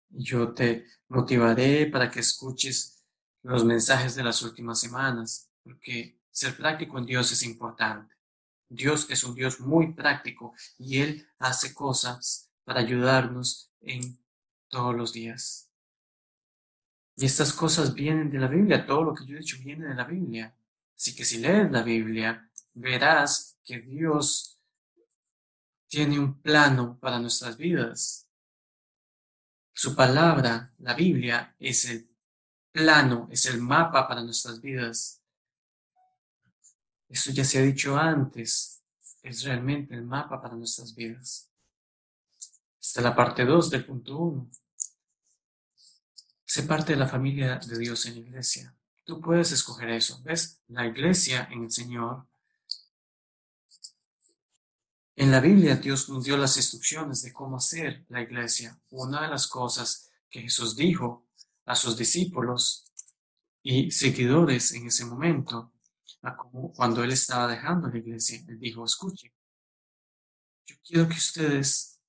yo 0.10 0.54
te 0.54 0.86
motivaré 1.08 1.86
para 1.86 2.12
que 2.12 2.20
escuches 2.20 3.02
los 3.44 3.64
mensajes 3.64 4.14
de 4.16 4.24
las 4.26 4.42
últimas 4.42 4.82
semanas, 4.82 5.50
porque 5.64 6.20
ser 6.32 6.58
práctico 6.58 6.98
en 6.98 7.06
Dios 7.06 7.32
es 7.32 7.44
importante. 7.44 8.14
Dios 8.68 9.08
es 9.10 9.24
un 9.24 9.36
Dios 9.36 9.62
muy 9.62 9.94
práctico 9.94 10.54
y 10.78 11.00
Él 11.00 11.26
hace 11.40 11.74
cosas 11.74 12.52
para 12.66 12.82
ayudarnos 12.82 13.72
en 13.80 14.20
todos 14.68 14.94
los 14.94 15.14
días. 15.14 15.70
Y 17.16 17.26
estas 17.26 17.54
cosas 17.54 17.94
vienen 17.94 18.30
de 18.30 18.40
la 18.40 18.48
Biblia, 18.50 18.86
todo 18.86 19.06
lo 19.06 19.16
que 19.16 19.26
yo 19.26 19.38
he 19.38 19.40
dicho 19.40 19.56
viene 19.64 19.88
de 19.88 19.96
la 19.96 20.04
Biblia. 20.04 20.54
Así 20.94 21.16
que 21.16 21.24
si 21.24 21.38
lees 21.38 21.72
la 21.72 21.84
Biblia, 21.84 22.52
verás 22.74 23.53
que 23.64 23.80
Dios 23.80 24.60
tiene 25.88 26.20
un 26.20 26.42
plano 26.42 26.98
para 27.00 27.20
nuestras 27.20 27.58
vidas. 27.58 28.28
Su 29.72 29.96
palabra, 29.96 30.74
la 30.80 30.94
Biblia, 30.94 31.56
es 31.60 31.86
el 31.86 32.10
plano, 32.72 33.28
es 33.32 33.46
el 33.46 33.62
mapa 33.62 34.08
para 34.08 34.24
nuestras 34.24 34.60
vidas. 34.60 35.22
Eso 37.08 37.32
ya 37.32 37.44
se 37.44 37.60
ha 37.60 37.62
dicho 37.62 37.98
antes, 37.98 38.84
es 39.22 39.44
realmente 39.44 39.94
el 39.94 40.04
mapa 40.04 40.42
para 40.42 40.56
nuestras 40.56 40.96
vidas. 40.96 41.52
Esta 42.82 43.00
es 43.00 43.04
la 43.04 43.16
parte 43.16 43.46
2 43.46 43.70
del 43.70 43.86
punto 43.86 44.18
1. 44.18 44.52
Sé 46.44 46.64
parte 46.64 46.94
de 46.94 47.00
la 47.00 47.08
familia 47.08 47.58
de 47.58 47.78
Dios 47.78 48.06
en 48.06 48.16
la 48.16 48.20
iglesia. 48.20 48.76
Tú 49.06 49.22
puedes 49.22 49.52
escoger 49.52 49.90
eso. 49.90 50.22
¿Ves? 50.24 50.62
La 50.68 50.86
iglesia 50.86 51.48
en 51.52 51.64
el 51.64 51.72
Señor. 51.72 52.28
En 55.16 55.30
la 55.30 55.40
Biblia 55.40 55.76
Dios 55.76 56.10
nos 56.10 56.24
dio 56.24 56.38
las 56.38 56.58
instrucciones 56.58 57.22
de 57.22 57.32
cómo 57.32 57.58
hacer 57.58 58.04
la 58.10 58.22
iglesia. 58.22 58.82
Una 58.90 59.22
de 59.22 59.28
las 59.28 59.48
cosas 59.48 60.12
que 60.28 60.42
Jesús 60.42 60.76
dijo 60.76 61.28
a 61.66 61.76
sus 61.76 61.96
discípulos 61.96 62.92
y 63.62 63.92
seguidores 63.92 64.74
en 64.74 64.88
ese 64.88 65.06
momento, 65.06 65.72
cuando 66.76 67.04
él 67.04 67.12
estaba 67.12 67.48
dejando 67.48 67.90
la 67.90 67.98
iglesia, 68.00 68.44
él 68.48 68.58
dijo, 68.58 68.84
escuchen, 68.86 69.32
yo 70.66 70.76
quiero 70.84 71.08
que 71.08 71.16
ustedes 71.16 72.02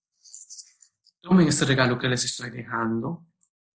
tomen 1.21 1.49
este 1.49 1.67
regalo 1.67 1.99
que 1.99 2.09
les 2.09 2.25
estoy 2.25 2.51
dejando, 2.51 3.27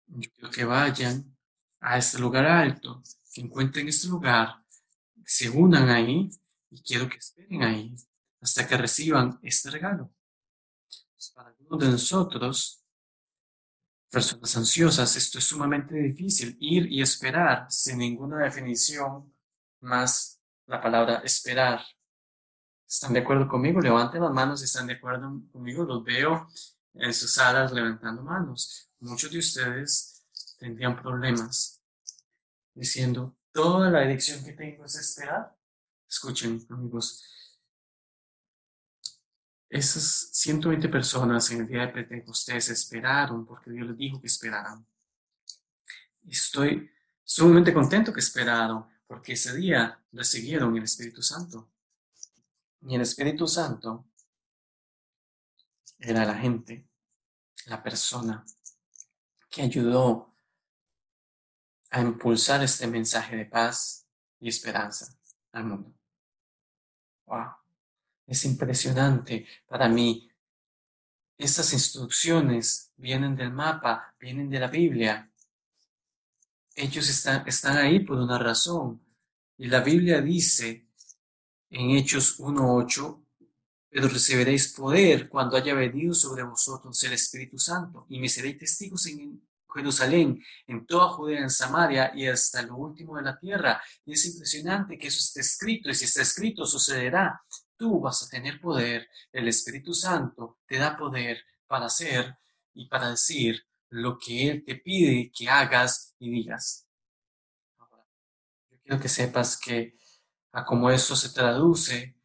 yo 0.06 0.30
quiero 0.36 0.52
que 0.52 0.66
vayan 0.66 1.36
a 1.80 1.98
este 1.98 2.20
lugar 2.20 2.46
alto, 2.46 3.02
que 3.34 3.42
encuentren 3.42 3.88
este 3.88 4.08
lugar, 4.08 4.64
se 5.26 5.50
unan 5.50 5.90
ahí 5.90 6.30
y 6.70 6.84
quiero 6.84 7.10
que 7.10 7.18
esperen 7.18 7.64
ahí 7.64 7.96
hasta 8.46 8.68
que 8.68 8.78
reciban 8.78 9.40
este 9.42 9.72
regalo. 9.72 10.14
Para 11.34 11.50
algunos 11.50 11.80
de 11.84 11.92
nosotros, 11.92 12.86
personas 14.12 14.56
ansiosas, 14.56 15.16
esto 15.16 15.40
es 15.40 15.46
sumamente 15.46 15.96
difícil, 15.96 16.56
ir 16.60 16.86
y 16.92 17.02
esperar 17.02 17.66
sin 17.72 17.98
ninguna 17.98 18.38
definición 18.44 19.34
más 19.82 20.40
la 20.68 20.80
palabra 20.80 21.22
esperar. 21.24 21.82
¿Están 22.88 23.14
de 23.14 23.22
acuerdo 23.22 23.48
conmigo? 23.48 23.82
Levanten 23.82 24.22
las 24.22 24.32
manos 24.32 24.62
están 24.62 24.86
de 24.86 24.94
acuerdo 24.94 25.42
conmigo. 25.52 25.84
Los 25.84 26.04
veo 26.04 26.48
en 26.94 27.14
sus 27.14 27.34
salas 27.34 27.72
levantando 27.72 28.22
manos. 28.22 28.92
Muchos 29.00 29.32
de 29.32 29.40
ustedes 29.40 30.24
tendrían 30.60 30.96
problemas 30.96 31.82
diciendo, 32.76 33.36
toda 33.52 33.90
la 33.90 34.04
elección 34.04 34.44
que 34.46 34.54
tengo 34.54 34.86
es 34.86 34.96
esperar. 34.96 35.58
Escuchen, 36.08 36.64
amigos, 36.70 37.35
esas 39.76 40.30
120 40.32 40.88
personas 40.88 41.52
en 41.52 41.62
el 41.62 41.68
día 41.68 41.82
de 41.82 41.90
Pentecostés 41.90 42.70
esperaron 42.70 43.46
porque 43.46 43.72
Dios 43.72 43.88
les 43.88 43.98
dijo 43.98 44.22
que 44.22 44.28
esperaran. 44.28 44.88
Estoy 46.30 46.90
sumamente 47.22 47.74
contento 47.74 48.14
que 48.14 48.22
esperaron 48.22 48.86
porque 49.06 49.34
ese 49.34 49.54
día 49.54 50.02
recibieron 50.14 50.78
el 50.78 50.84
Espíritu 50.84 51.22
Santo. 51.22 51.74
Y 52.88 52.96
el 52.96 53.02
Espíritu 53.02 53.48
Santo 53.48 54.08
era 56.00 56.24
la 56.24 56.36
gente, 56.36 56.88
la 57.66 57.84
persona 57.84 58.46
que 59.50 59.62
ayudó 59.62 60.38
a 61.90 62.00
impulsar 62.00 62.64
este 62.64 62.88
mensaje 62.88 63.36
de 63.36 63.46
paz 63.46 64.08
y 64.40 64.48
esperanza 64.48 65.18
al 65.52 65.66
mundo. 65.66 65.94
Wow. 67.26 67.65
Es 68.28 68.46
impresionante 68.46 69.46
para 69.68 69.88
mí. 69.88 70.30
Estas 71.38 71.74
instrucciones 71.74 72.92
vienen 72.96 73.36
del 73.36 73.52
mapa, 73.52 74.16
vienen 74.20 74.50
de 74.50 74.60
la 74.60 74.68
Biblia. 74.68 75.30
Ellos 76.76 77.10
están, 77.10 77.48
están 77.48 77.78
ahí 77.78 78.00
por 78.00 78.18
una 78.18 78.38
razón. 78.38 79.02
Y 79.58 79.68
la 79.68 79.82
Biblia 79.82 80.22
dice 80.22 80.88
en 81.70 81.92
Hechos 81.92 82.40
1.8, 82.40 83.22
pero 83.90 84.08
recibiréis 84.08 84.74
poder 84.74 85.30
cuando 85.30 85.56
haya 85.56 85.74
venido 85.74 86.14
sobre 86.14 86.44
vosotros 86.44 87.02
el 87.04 87.14
Espíritu 87.14 87.58
Santo 87.58 88.06
y 88.10 88.20
me 88.20 88.28
seréis 88.28 88.58
testigos 88.58 89.06
en 89.08 89.42
Jerusalén, 89.74 90.44
en 90.68 90.86
toda 90.86 91.10
Judea, 91.10 91.42
en 91.42 91.50
Samaria 91.50 92.12
y 92.16 92.28
hasta 92.28 92.62
lo 92.62 92.78
último 92.78 93.18
de 93.18 93.24
la 93.24 93.38
tierra. 93.38 93.82
Y 94.06 94.14
es 94.14 94.26
impresionante 94.26 94.98
que 94.98 95.08
eso 95.08 95.20
esté 95.20 95.42
escrito 95.42 95.90
y 95.90 95.96
si 95.96 96.06
está 96.06 96.22
escrito 96.22 96.66
sucederá 96.66 97.42
tú 97.78 98.00
vas 98.00 98.24
a 98.24 98.30
tener 98.30 98.60
poder, 98.60 99.10
el 99.32 99.48
Espíritu 99.48 99.94
Santo 99.94 100.60
te 100.68 100.78
da 100.78 100.98
poder 100.98 101.44
para 101.68 101.86
hacer 101.86 102.38
y 102.74 102.88
para 102.88 103.12
decir 103.12 103.66
lo 103.90 104.18
que 104.18 104.50
Él 104.50 104.64
te 104.66 104.76
pide 104.76 105.32
que 105.32 105.50
hagas 105.50 106.16
y 106.20 106.30
digas. 106.30 106.88
yo 108.70 108.78
quiero 108.82 109.00
que 109.00 109.10
sepas 109.10 109.58
que 109.58 109.98
a 110.52 110.66
cómo 110.66 110.90
esto 110.90 111.16
se 111.16 111.30
traduce, 111.30 112.16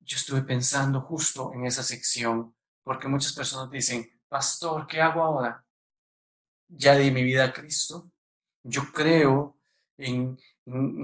yo 0.00 0.16
estuve 0.16 0.42
pensando 0.42 1.00
justo 1.02 1.52
en 1.54 1.66
esa 1.66 1.82
sección, 1.82 2.54
porque 2.82 3.08
muchas 3.08 3.32
personas 3.32 3.70
dicen, 3.70 4.20
pastor, 4.28 4.86
¿qué 4.86 5.00
hago 5.00 5.22
ahora? 5.22 5.64
Ya 6.68 6.96
di 6.96 7.10
mi 7.10 7.22
vida 7.22 7.44
a 7.44 7.52
Cristo, 7.52 8.10
yo 8.62 8.92
creo 8.92 9.58
en 9.98 10.38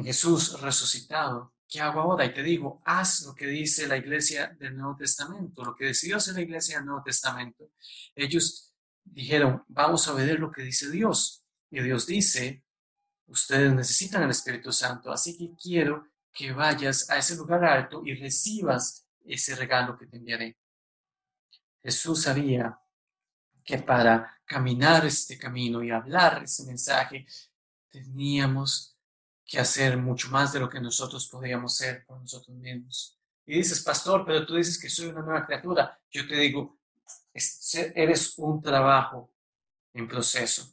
Jesús 0.02 0.60
resucitado, 0.60 1.52
¿qué 1.68 1.80
hago 1.80 2.00
ahora? 2.00 2.24
Y 2.24 2.32
te 2.32 2.42
digo, 2.42 2.80
haz 2.84 3.22
lo 3.22 3.34
que 3.34 3.46
dice 3.46 3.86
la 3.86 3.96
iglesia 3.96 4.56
del 4.58 4.76
Nuevo 4.76 4.96
Testamento, 4.96 5.64
lo 5.64 5.74
que 5.74 5.86
decidió 5.86 6.16
hacer 6.16 6.34
la 6.34 6.40
iglesia 6.40 6.78
del 6.78 6.86
Nuevo 6.86 7.02
Testamento. 7.02 7.70
Ellos 8.14 8.74
dijeron, 9.04 9.62
vamos 9.68 10.08
a 10.08 10.14
ver 10.14 10.38
lo 10.40 10.50
que 10.50 10.62
dice 10.62 10.90
Dios. 10.90 11.44
Y 11.70 11.80
Dios 11.80 12.06
dice, 12.06 12.64
ustedes 13.26 13.72
necesitan 13.74 14.22
el 14.22 14.30
Espíritu 14.30 14.72
Santo, 14.72 15.12
así 15.12 15.36
que 15.36 15.54
quiero 15.60 16.08
que 16.32 16.52
vayas 16.52 17.10
a 17.10 17.18
ese 17.18 17.36
lugar 17.36 17.64
alto 17.64 18.02
y 18.04 18.14
recibas 18.14 19.06
ese 19.24 19.54
regalo 19.54 19.98
que 19.98 20.06
te 20.06 20.16
enviaré. 20.16 20.58
Jesús 21.82 22.22
sabía 22.22 22.78
que 23.64 23.78
para 23.78 24.40
caminar 24.44 25.04
este 25.04 25.38
camino 25.38 25.82
y 25.82 25.90
hablar 25.90 26.42
ese 26.44 26.64
mensaje, 26.64 27.26
teníamos 27.90 28.97
que 29.48 29.58
hacer 29.58 29.96
mucho 29.96 30.28
más 30.28 30.52
de 30.52 30.60
lo 30.60 30.68
que 30.68 30.78
nosotros 30.78 31.26
podíamos 31.26 31.74
ser 31.74 32.04
por 32.04 32.20
nosotros 32.20 32.54
mismos. 32.54 33.18
Y 33.46 33.56
dices, 33.56 33.82
pastor, 33.82 34.22
pero 34.26 34.44
tú 34.44 34.56
dices 34.56 34.78
que 34.78 34.90
soy 34.90 35.06
una 35.06 35.22
nueva 35.22 35.46
criatura. 35.46 35.98
Yo 36.10 36.28
te 36.28 36.36
digo, 36.36 36.78
eres 37.32 38.34
un 38.36 38.60
trabajo 38.60 39.32
en 39.94 40.06
proceso. 40.06 40.70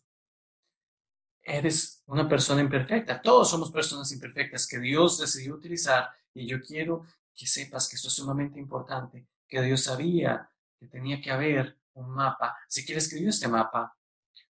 Eres 1.41 2.03
una 2.07 2.27
persona 2.27 2.59
imperfecta. 2.59 3.21
Todos 3.21 3.49
somos 3.49 3.71
personas 3.71 4.11
imperfectas 4.11 4.67
que 4.67 4.79
Dios 4.79 5.19
decidió 5.19 5.55
utilizar. 5.55 6.09
Y 6.33 6.45
yo 6.45 6.61
quiero 6.61 7.05
que 7.33 7.47
sepas 7.47 7.87
que 7.87 7.95
esto 7.95 8.09
es 8.09 8.13
sumamente 8.13 8.59
importante, 8.59 9.25
que 9.47 9.61
Dios 9.61 9.83
sabía 9.83 10.51
que 10.77 10.87
tenía 10.87 11.21
que 11.21 11.31
haber 11.31 11.77
un 11.93 12.09
mapa. 12.09 12.57
Si 12.67 12.85
quieres 12.85 13.05
escribir 13.05 13.29
este 13.29 13.47
mapa, 13.47 13.95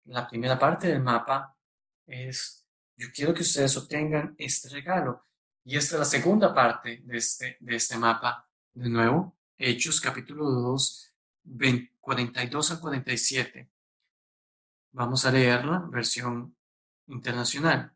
la 0.06 0.28
primera 0.28 0.60
parte 0.60 0.88
del 0.88 1.02
mapa 1.02 1.56
es 2.06 2.59
yo 3.00 3.08
quiero 3.14 3.34
que 3.34 3.44
ustedes 3.44 3.78
obtengan 3.78 4.36
este 4.38 4.68
regalo. 4.68 5.26
Y 5.64 5.78
esta 5.78 5.96
es 5.96 6.00
la 6.00 6.06
segunda 6.06 6.54
parte 6.54 7.02
de 7.06 7.18
este, 7.18 7.56
de 7.62 7.76
este 7.78 7.98
mapa. 7.98 8.46
De 8.74 8.90
nuevo, 8.90 9.38
Hechos 9.58 10.02
capítulo 10.02 10.44
2, 10.50 11.14
42 12.02 12.72
al 12.72 12.80
47. 12.82 13.72
Vamos 14.92 15.26
a 15.26 15.32
leerla, 15.32 15.88
versión 15.90 16.58
internacional. 17.08 17.96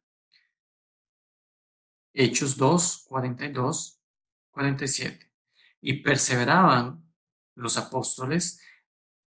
Hechos 2.13 2.56
2, 2.56 3.04
42, 3.06 4.00
47. 4.52 5.32
Y 5.82 6.02
perseveraban 6.02 7.13
los 7.56 7.78
apóstoles 7.78 8.62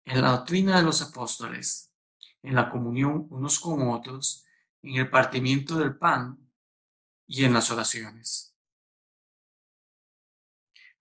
en 0.03 0.21
la 0.21 0.31
doctrina 0.31 0.77
de 0.77 0.83
los 0.83 1.01
apóstoles, 1.01 1.93
en 2.41 2.55
la 2.55 2.69
comunión 2.69 3.27
unos 3.29 3.59
con 3.59 3.87
otros, 3.87 4.45
en 4.81 4.95
el 4.95 5.09
partimiento 5.09 5.77
del 5.77 5.95
pan 5.95 6.37
y 7.27 7.45
en 7.45 7.53
las 7.53 7.71
oraciones. 7.71 8.55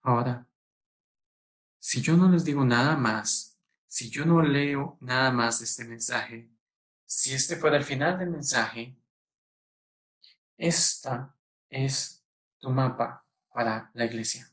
Ahora, 0.01 0.47
si 1.79 2.01
yo 2.01 2.15
no 2.15 2.29
les 2.29 2.45
digo 2.45 2.63
nada 2.63 2.95
más, 2.95 3.59
si 3.87 4.09
yo 4.09 4.25
no 4.25 4.41
leo 4.41 4.97
nada 5.01 5.31
más 5.31 5.59
de 5.59 5.65
este 5.65 5.83
mensaje, 5.83 6.49
si 7.05 7.33
este 7.33 7.55
fuera 7.55 7.77
el 7.77 7.83
final 7.83 8.17
del 8.17 8.29
mensaje, 8.29 8.95
esta 10.57 11.35
es 11.69 12.23
tu 12.59 12.69
mapa 12.69 13.25
para 13.51 13.89
la 13.93 14.05
iglesia. 14.05 14.47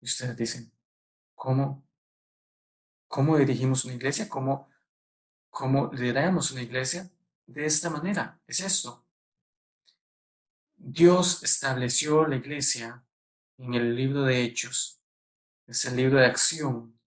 Y 0.00 0.06
ustedes 0.06 0.36
dicen, 0.36 0.72
¿cómo, 1.34 1.86
cómo 3.06 3.38
dirigimos 3.38 3.84
una 3.84 3.94
iglesia? 3.94 4.28
¿Cómo, 4.28 4.68
cómo 5.48 5.92
lideramos 5.92 6.50
una 6.50 6.62
iglesia? 6.62 7.10
De 7.46 7.66
esta 7.66 7.90
manera. 7.90 8.40
Es 8.46 8.60
esto. 8.60 9.06
Dios 10.76 11.42
estableció 11.42 12.26
la 12.26 12.36
iglesia 12.36 13.04
en 13.58 13.74
el 13.74 13.94
libro 13.94 14.22
de 14.22 14.42
Hechos. 14.42 15.00
Es 15.66 15.84
el 15.84 15.96
libro 15.96 16.18
de 16.18 16.26
acción. 16.26 16.98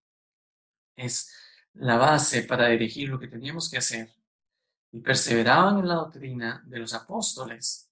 Es 0.96 1.32
la 1.74 1.98
base 1.98 2.44
para 2.44 2.68
dirigir 2.68 3.10
lo 3.10 3.20
que 3.20 3.28
teníamos 3.28 3.70
que 3.70 3.78
hacer. 3.78 4.14
Y 4.92 5.02
perseveraban 5.02 5.80
en 5.80 5.88
la 5.90 5.96
doctrina 5.96 6.64
de 6.66 6.80
los 6.80 6.94
apóstoles, 6.94 7.92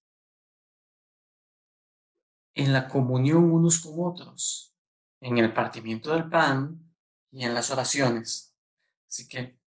en 2.54 2.72
la 2.72 2.88
comunión 2.88 3.52
unos 3.52 3.80
con 3.80 3.94
otros, 3.98 4.74
en 5.20 5.36
el 5.36 5.52
partimiento 5.52 6.12
del 6.14 6.30
pan 6.30 6.94
y 7.30 7.44
en 7.44 7.52
las 7.52 7.70
oraciones. 7.70 8.54
Así 9.06 9.28
que 9.28 9.58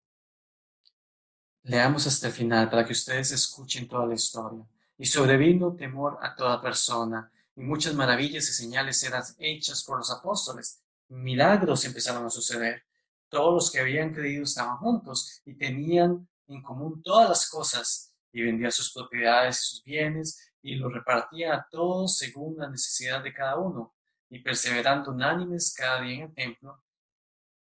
Leamos 1.68 2.06
hasta 2.06 2.28
el 2.28 2.32
final 2.32 2.70
para 2.70 2.84
que 2.84 2.92
ustedes 2.92 3.32
escuchen 3.32 3.88
toda 3.88 4.06
la 4.06 4.14
historia. 4.14 4.64
Y 4.98 5.04
sobrevino 5.04 5.74
temor 5.74 6.16
a 6.22 6.36
toda 6.36 6.62
persona, 6.62 7.28
y 7.56 7.60
muchas 7.60 7.92
maravillas 7.92 8.48
y 8.48 8.52
señales 8.52 9.02
eran 9.02 9.24
hechas 9.38 9.82
por 9.82 9.98
los 9.98 10.12
apóstoles. 10.12 10.80
Milagros 11.08 11.84
empezaron 11.84 12.24
a 12.24 12.30
suceder. 12.30 12.84
Todos 13.28 13.52
los 13.52 13.72
que 13.72 13.80
habían 13.80 14.14
creído 14.14 14.44
estaban 14.44 14.76
juntos 14.76 15.42
y 15.44 15.54
tenían 15.54 16.28
en 16.46 16.62
común 16.62 17.02
todas 17.02 17.28
las 17.28 17.50
cosas, 17.50 18.14
y 18.30 18.42
vendían 18.42 18.70
sus 18.70 18.92
propiedades 18.92 19.58
y 19.58 19.68
sus 19.68 19.82
bienes, 19.82 20.52
y 20.62 20.76
los 20.76 20.92
repartía 20.92 21.54
a 21.54 21.66
todos 21.68 22.16
según 22.16 22.58
la 22.58 22.70
necesidad 22.70 23.24
de 23.24 23.34
cada 23.34 23.58
uno, 23.58 23.92
y 24.30 24.38
perseverando 24.38 25.10
unánimes 25.10 25.74
cada 25.74 26.00
día 26.00 26.14
en 26.14 26.22
el 26.22 26.34
templo, 26.34 26.80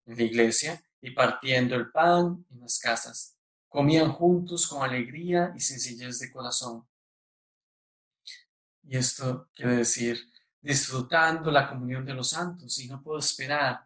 en 0.05 0.19
la 0.19 0.23
iglesia, 0.25 0.85
y 1.01 1.13
partiendo 1.13 1.75
el 1.75 1.91
pan 1.91 2.45
en 2.51 2.61
las 2.61 2.79
casas 2.79 3.34
comían 3.75 4.13
juntos 4.13 4.69
con 4.69 4.85
alegría 4.85 5.53
y 5.57 5.59
sencillez 5.59 6.21
de 6.21 6.31
corazón. 6.31 6.87
Y 8.85 8.97
esto 8.97 9.49
quiere 9.53 9.79
decir 9.79 10.17
disfrutando 10.61 11.51
la 11.51 11.69
comunión 11.69 12.07
de 12.07 12.15
los 12.15 12.29
santos 12.29 12.79
y 12.79 12.87
no 12.87 13.03
puedo 13.03 13.19
esperar 13.19 13.85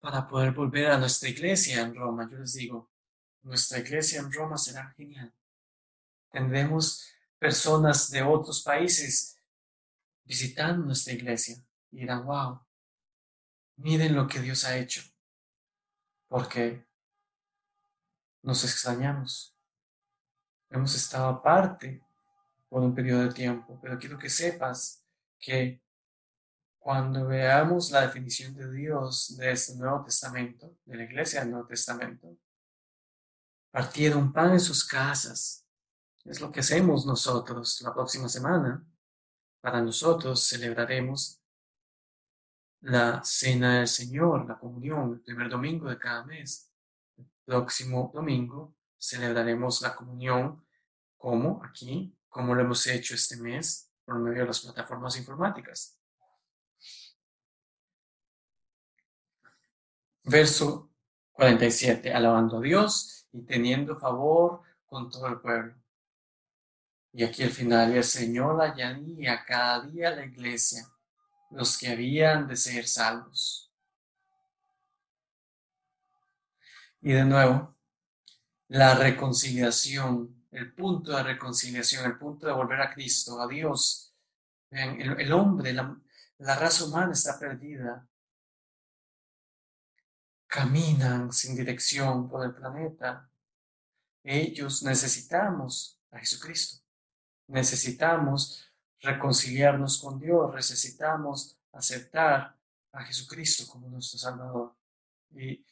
para 0.00 0.26
poder 0.26 0.50
volver 0.50 0.90
a 0.90 0.98
nuestra 0.98 1.28
iglesia 1.28 1.82
en 1.82 1.94
Roma. 1.94 2.28
Yo 2.28 2.38
les 2.38 2.54
digo, 2.54 2.90
nuestra 3.42 3.78
iglesia 3.78 4.18
en 4.18 4.32
Roma 4.32 4.58
será 4.58 4.92
genial. 4.96 5.32
Tendremos 6.32 7.06
personas 7.38 8.10
de 8.10 8.24
otros 8.24 8.60
países 8.64 9.40
visitando 10.24 10.84
nuestra 10.84 11.12
iglesia 11.12 11.64
y 11.92 12.00
dirán, 12.00 12.26
wow, 12.26 12.60
miren 13.76 14.16
lo 14.16 14.26
que 14.26 14.40
Dios 14.40 14.64
ha 14.64 14.76
hecho. 14.76 15.02
Porque 16.26 16.85
nos 18.46 18.62
extrañamos. 18.62 19.56
Hemos 20.70 20.94
estado 20.94 21.26
aparte 21.26 22.00
por 22.68 22.80
un 22.80 22.94
periodo 22.94 23.24
de 23.24 23.34
tiempo, 23.34 23.78
pero 23.82 23.98
quiero 23.98 24.16
que 24.16 24.30
sepas 24.30 25.04
que 25.36 25.82
cuando 26.78 27.26
veamos 27.26 27.90
la 27.90 28.02
definición 28.02 28.54
de 28.54 28.72
Dios 28.72 29.36
de 29.36 29.50
este 29.50 29.74
Nuevo 29.74 30.04
Testamento, 30.04 30.78
de 30.84 30.96
la 30.96 31.02
iglesia 31.02 31.40
del 31.40 31.50
Nuevo 31.50 31.66
Testamento, 31.66 32.38
partieron 33.72 34.32
pan 34.32 34.52
en 34.52 34.60
sus 34.60 34.86
casas. 34.86 35.66
Es 36.24 36.40
lo 36.40 36.52
que 36.52 36.60
hacemos 36.60 37.04
nosotros 37.04 37.80
la 37.80 37.92
próxima 37.92 38.28
semana. 38.28 38.86
Para 39.60 39.82
nosotros 39.82 40.46
celebraremos 40.46 41.40
la 42.82 43.24
cena 43.24 43.78
del 43.78 43.88
Señor, 43.88 44.46
la 44.46 44.56
comunión, 44.56 45.14
el 45.14 45.20
primer 45.20 45.48
domingo 45.48 45.88
de 45.88 45.98
cada 45.98 46.24
mes 46.24 46.70
próximo 47.46 48.10
domingo 48.12 48.74
celebraremos 48.98 49.80
la 49.80 49.94
comunión 49.94 50.66
como 51.16 51.64
aquí, 51.64 52.14
como 52.28 52.54
lo 52.54 52.60
hemos 52.60 52.86
hecho 52.86 53.14
este 53.14 53.36
mes 53.36 53.90
por 54.04 54.18
medio 54.18 54.40
de 54.40 54.48
las 54.48 54.60
plataformas 54.60 55.16
informáticas. 55.16 55.98
Verso 60.24 60.90
47, 61.32 62.12
alabando 62.12 62.58
a 62.58 62.60
Dios 62.60 63.26
y 63.32 63.42
teniendo 63.42 63.96
favor 63.96 64.62
con 64.86 65.08
todo 65.08 65.28
el 65.28 65.40
pueblo. 65.40 65.74
Y 67.12 67.24
aquí 67.24 67.44
al 67.44 67.50
final, 67.50 67.92
el 67.92 68.04
Señor 68.04 68.60
añadía 68.60 69.44
cada 69.44 69.86
día 69.86 70.10
la 70.10 70.26
iglesia 70.26 70.86
los 71.50 71.78
que 71.78 71.88
habían 71.88 72.46
de 72.48 72.56
ser 72.56 72.86
salvos. 72.86 73.65
Y 77.06 77.12
de 77.12 77.24
nuevo, 77.24 77.72
la 78.66 78.96
reconciliación, 78.96 80.44
el 80.50 80.74
punto 80.74 81.16
de 81.16 81.22
reconciliación, 81.22 82.04
el 82.04 82.18
punto 82.18 82.48
de 82.48 82.52
volver 82.52 82.80
a 82.80 82.92
Cristo, 82.92 83.40
a 83.40 83.46
Dios. 83.46 84.12
El, 84.70 85.32
hombre, 85.32 85.72
la, 85.72 85.96
la 86.38 86.56
raza 86.56 86.84
humana 86.84 87.12
está 87.12 87.38
perdida. 87.38 88.08
Caminan 90.48 91.32
sin 91.32 91.54
dirección 91.54 92.28
por 92.28 92.44
el 92.44 92.52
planeta. 92.52 93.30
Ellos 94.24 94.82
necesitamos 94.82 96.00
a 96.10 96.18
Jesucristo. 96.18 96.84
Necesitamos 97.46 98.68
reconciliarnos 98.98 100.02
con 100.02 100.18
Dios. 100.18 100.52
Necesitamos 100.52 101.56
aceptar 101.70 102.58
a 102.90 103.04
Jesucristo 103.04 103.64
como 103.70 103.88
nuestro 103.90 104.18
Salvador. 104.18 104.74
Y 105.30 105.64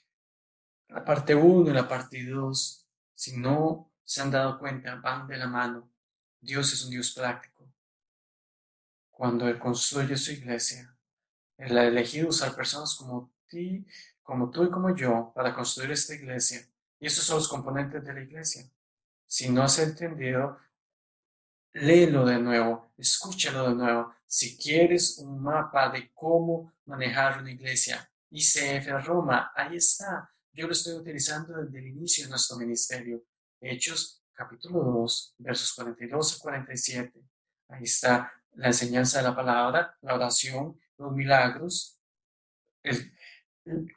la 0.88 1.04
parte 1.04 1.34
1 1.34 1.70
y 1.70 1.72
la 1.72 1.88
parte 1.88 2.24
2, 2.24 2.88
si 3.14 3.36
no 3.36 3.92
se 4.02 4.20
han 4.20 4.30
dado 4.30 4.58
cuenta, 4.58 4.96
van 4.96 5.26
de 5.26 5.36
la 5.36 5.46
mano. 5.46 5.90
Dios 6.40 6.72
es 6.72 6.84
un 6.84 6.90
Dios 6.90 7.12
práctico. 7.12 7.66
Cuando 9.10 9.48
Él 9.48 9.58
construye 9.58 10.16
su 10.16 10.32
iglesia, 10.32 10.94
Él 11.56 11.78
ha 11.78 11.84
elegido 11.84 12.28
usar 12.28 12.54
personas 12.54 12.94
como 12.96 13.32
ti, 13.48 13.86
como 14.22 14.50
tú 14.50 14.64
y 14.64 14.70
como 14.70 14.94
yo 14.94 15.32
para 15.34 15.54
construir 15.54 15.92
esta 15.92 16.14
iglesia. 16.14 16.66
Y 16.98 17.06
esos 17.06 17.24
son 17.24 17.36
los 17.36 17.48
componentes 17.48 18.04
de 18.04 18.12
la 18.12 18.22
iglesia. 18.22 18.68
Si 19.26 19.48
no 19.48 19.62
has 19.62 19.78
entendido, 19.78 20.58
léelo 21.72 22.24
de 22.24 22.38
nuevo, 22.38 22.92
escúchalo 22.96 23.68
de 23.68 23.74
nuevo. 23.74 24.14
Si 24.26 24.56
quieres 24.56 25.18
un 25.18 25.42
mapa 25.42 25.88
de 25.90 26.12
cómo 26.12 26.72
manejar 26.86 27.40
una 27.40 27.50
iglesia, 27.50 28.10
ICF 28.30 29.04
Roma, 29.04 29.52
ahí 29.54 29.76
está. 29.76 30.33
Yo 30.54 30.68
lo 30.68 30.72
estoy 30.72 30.94
utilizando 30.94 31.60
desde 31.60 31.80
el 31.80 31.88
inicio 31.88 32.24
de 32.24 32.30
nuestro 32.30 32.56
ministerio. 32.56 33.24
Hechos 33.60 34.22
capítulo 34.32 34.84
2, 34.84 35.34
versos 35.38 35.72
42 35.72 36.36
a 36.36 36.42
47. 36.42 37.20
Ahí 37.70 37.82
está 37.82 38.32
la 38.52 38.68
enseñanza 38.68 39.18
de 39.18 39.24
la 39.24 39.34
palabra, 39.34 39.98
la 40.00 40.14
oración, 40.14 40.80
los 40.96 41.12
milagros, 41.12 41.98
el, 42.84 43.12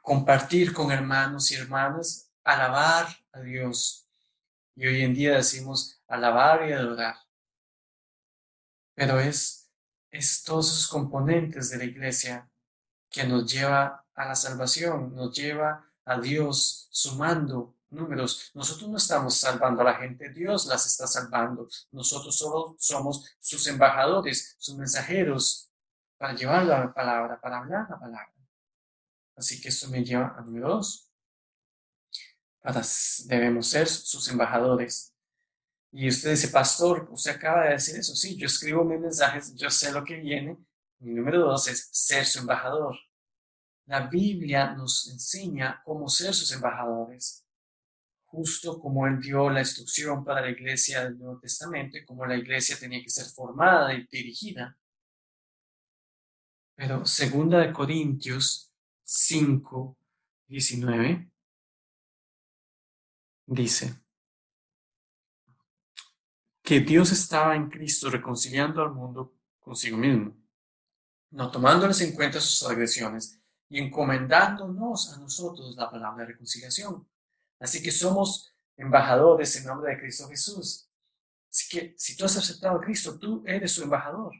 compartir 0.01 0.73
con 0.73 0.91
hermanos 0.91 1.51
y 1.51 1.55
hermanas, 1.55 2.31
alabar 2.43 3.05
a 3.33 3.41
Dios. 3.41 4.09
Y 4.75 4.87
hoy 4.87 5.03
en 5.03 5.13
día 5.13 5.35
decimos 5.35 6.01
alabar 6.07 6.67
y 6.67 6.73
adorar. 6.73 7.17
Pero 8.95 9.19
es, 9.19 9.69
es 10.09 10.41
todos 10.41 10.71
esos 10.71 10.87
componentes 10.87 11.69
de 11.69 11.77
la 11.77 11.83
iglesia 11.83 12.49
que 13.11 13.25
nos 13.25 13.51
lleva 13.51 14.07
a 14.15 14.25
la 14.25 14.33
salvación, 14.33 15.13
nos 15.13 15.37
lleva 15.37 15.87
a 16.07 16.19
Dios 16.19 16.87
sumando 16.89 17.75
números. 17.89 18.51
Nosotros 18.53 18.89
no 18.89 18.97
estamos 18.97 19.35
salvando 19.35 19.81
a 19.81 19.85
la 19.85 19.95
gente, 19.95 20.29
Dios 20.29 20.65
las 20.65 20.85
está 20.85 21.05
salvando. 21.05 21.67
Nosotros 21.91 22.37
solo 22.37 22.75
somos 22.79 23.25
sus 23.39 23.67
embajadores, 23.67 24.55
sus 24.57 24.75
mensajeros 24.75 25.69
para 26.17 26.33
llevar 26.33 26.65
la 26.65 26.93
palabra, 26.93 27.39
para 27.39 27.59
hablar 27.59 27.87
la 27.89 27.99
palabra. 27.99 28.33
Así 29.35 29.61
que 29.61 29.67
esto 29.67 29.89
me 29.89 30.03
lleva 30.03 30.33
a 30.37 30.41
número 30.41 30.69
dos. 30.69 31.11
Para, 32.61 32.81
debemos 33.25 33.67
ser 33.67 33.87
sus 33.87 34.27
embajadores. 34.29 35.13
Y 35.91 36.07
usted 36.07 36.31
dice, 36.31 36.47
pastor, 36.47 37.07
usted 37.11 37.31
acaba 37.31 37.65
de 37.65 37.71
decir 37.71 37.97
eso. 37.97 38.15
Sí, 38.15 38.37
yo 38.37 38.47
escribo 38.47 38.83
mis 38.83 38.99
mensajes, 38.99 39.53
yo 39.55 39.69
sé 39.69 39.91
lo 39.91 40.03
que 40.03 40.15
viene. 40.15 40.57
Mi 40.99 41.13
número 41.13 41.41
dos 41.41 41.67
es 41.67 41.89
ser 41.91 42.25
su 42.25 42.39
embajador. 42.39 42.97
La 43.88 44.02
Biblia 44.08 44.73
nos 44.73 45.08
enseña 45.08 45.82
cómo 45.86 46.10
ser 46.10 46.34
sus 46.34 46.52
embajadores, 46.52 47.47
justo 48.26 48.80
como 48.80 49.08
Él 49.08 49.21
dio 49.21 49.50
la 49.50 49.62
instrucción 49.62 50.26
para 50.26 50.41
la 50.41 50.50
iglesia 50.50 51.06
del 51.06 51.17
Nuevo 51.17 51.39
Testamento 51.39 51.97
y 51.97 52.04
cómo 52.04 52.26
la 52.26 52.36
iglesia 52.36 52.78
tenía 52.78 53.02
que 53.02 53.10
ser 53.10 53.28
formada 53.28 53.93
y 53.93 54.06
dirigida. 54.08 54.78
Pero 56.76 57.06
segunda 57.06 57.60
de 57.60 57.71
Corintios 57.71 58.73
5, 59.04 59.97
19 60.47 61.32
dice 63.45 64.02
que 66.62 66.82
Dios 66.82 67.13
estaba 67.13 67.56
en 67.56 67.69
Cristo 67.69 68.10
reconciliando 68.10 68.82
al 68.82 68.93
mundo 68.93 69.34
consigo 69.60 69.97
mismo, 69.97 70.38
no 71.32 71.50
tomándoles 71.50 72.02
en 72.02 72.13
cuenta 72.13 72.41
sus 72.41 72.69
agresiones 72.69 73.37
y 73.69 73.80
encomendándonos 73.80 75.13
a 75.13 75.19
nosotros 75.19 75.75
la 75.75 75.89
palabra 75.89 76.25
de 76.25 76.34
reconciliación. 76.34 77.08
Así 77.60 77.82
que 77.82 77.91
somos 77.91 78.53
embajadores 78.75 79.56
en 79.56 79.65
nombre 79.65 79.93
de 79.93 79.99
Cristo 79.99 80.30
Jesús. 80.30 80.89
Así 81.49 81.69
que 81.69 81.95
si 81.97 82.15
tú 82.15 82.25
has 82.25 82.38
aceptado 82.38 82.77
a 82.77 82.82
Cristo, 82.82 83.17
tú 83.17 83.43
eres 83.45 83.71
su 83.71 83.84
embajador. 83.84 84.34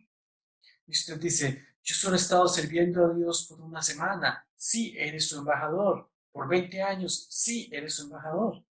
Y 0.86 0.92
usted 0.92 1.20
dice, 1.20 1.66
yo 1.84 1.96
solo 1.96 2.16
he 2.16 2.20
estado 2.20 2.48
sirviendo 2.48 3.06
a 3.06 3.14
Dios 3.14 3.48
por 3.48 3.62
una 3.62 3.82
semana. 3.82 4.48
Sí, 4.56 4.94
eres 4.98 5.28
su 5.28 5.40
embajador. 5.40 6.12
Por 6.32 6.48
20 6.48 6.82
años, 6.82 7.28
sí, 7.30 7.70
eres 7.72 7.96
su 7.96 8.04
embajador. 8.04 8.64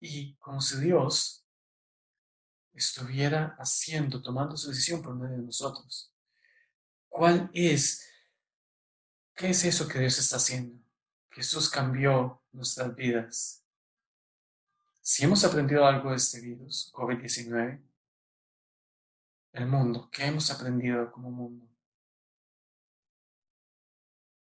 Y 0.00 0.36
como 0.36 0.60
si 0.60 0.78
Dios 0.80 1.46
estuviera 2.74 3.56
haciendo, 3.58 4.20
tomando 4.20 4.56
su 4.56 4.68
decisión 4.68 5.02
por 5.02 5.14
medio 5.14 5.36
de 5.36 5.44
nosotros. 5.44 6.12
¿Cuál 7.08 7.48
es 7.54 8.06
¿Qué 9.34 9.50
es 9.50 9.64
eso 9.64 9.88
que 9.88 9.98
Dios 9.98 10.18
está 10.18 10.36
haciendo? 10.36 10.80
Jesús 11.30 11.68
cambió 11.68 12.42
nuestras 12.52 12.94
vidas. 12.94 13.66
Si 15.00 15.24
hemos 15.24 15.44
aprendido 15.44 15.84
algo 15.84 16.10
de 16.10 16.16
este 16.16 16.40
virus, 16.40 16.92
COVID-19, 16.94 17.82
el 19.52 19.66
mundo, 19.66 20.08
¿qué 20.10 20.26
hemos 20.26 20.50
aprendido 20.50 21.10
como 21.10 21.30
mundo? 21.30 21.68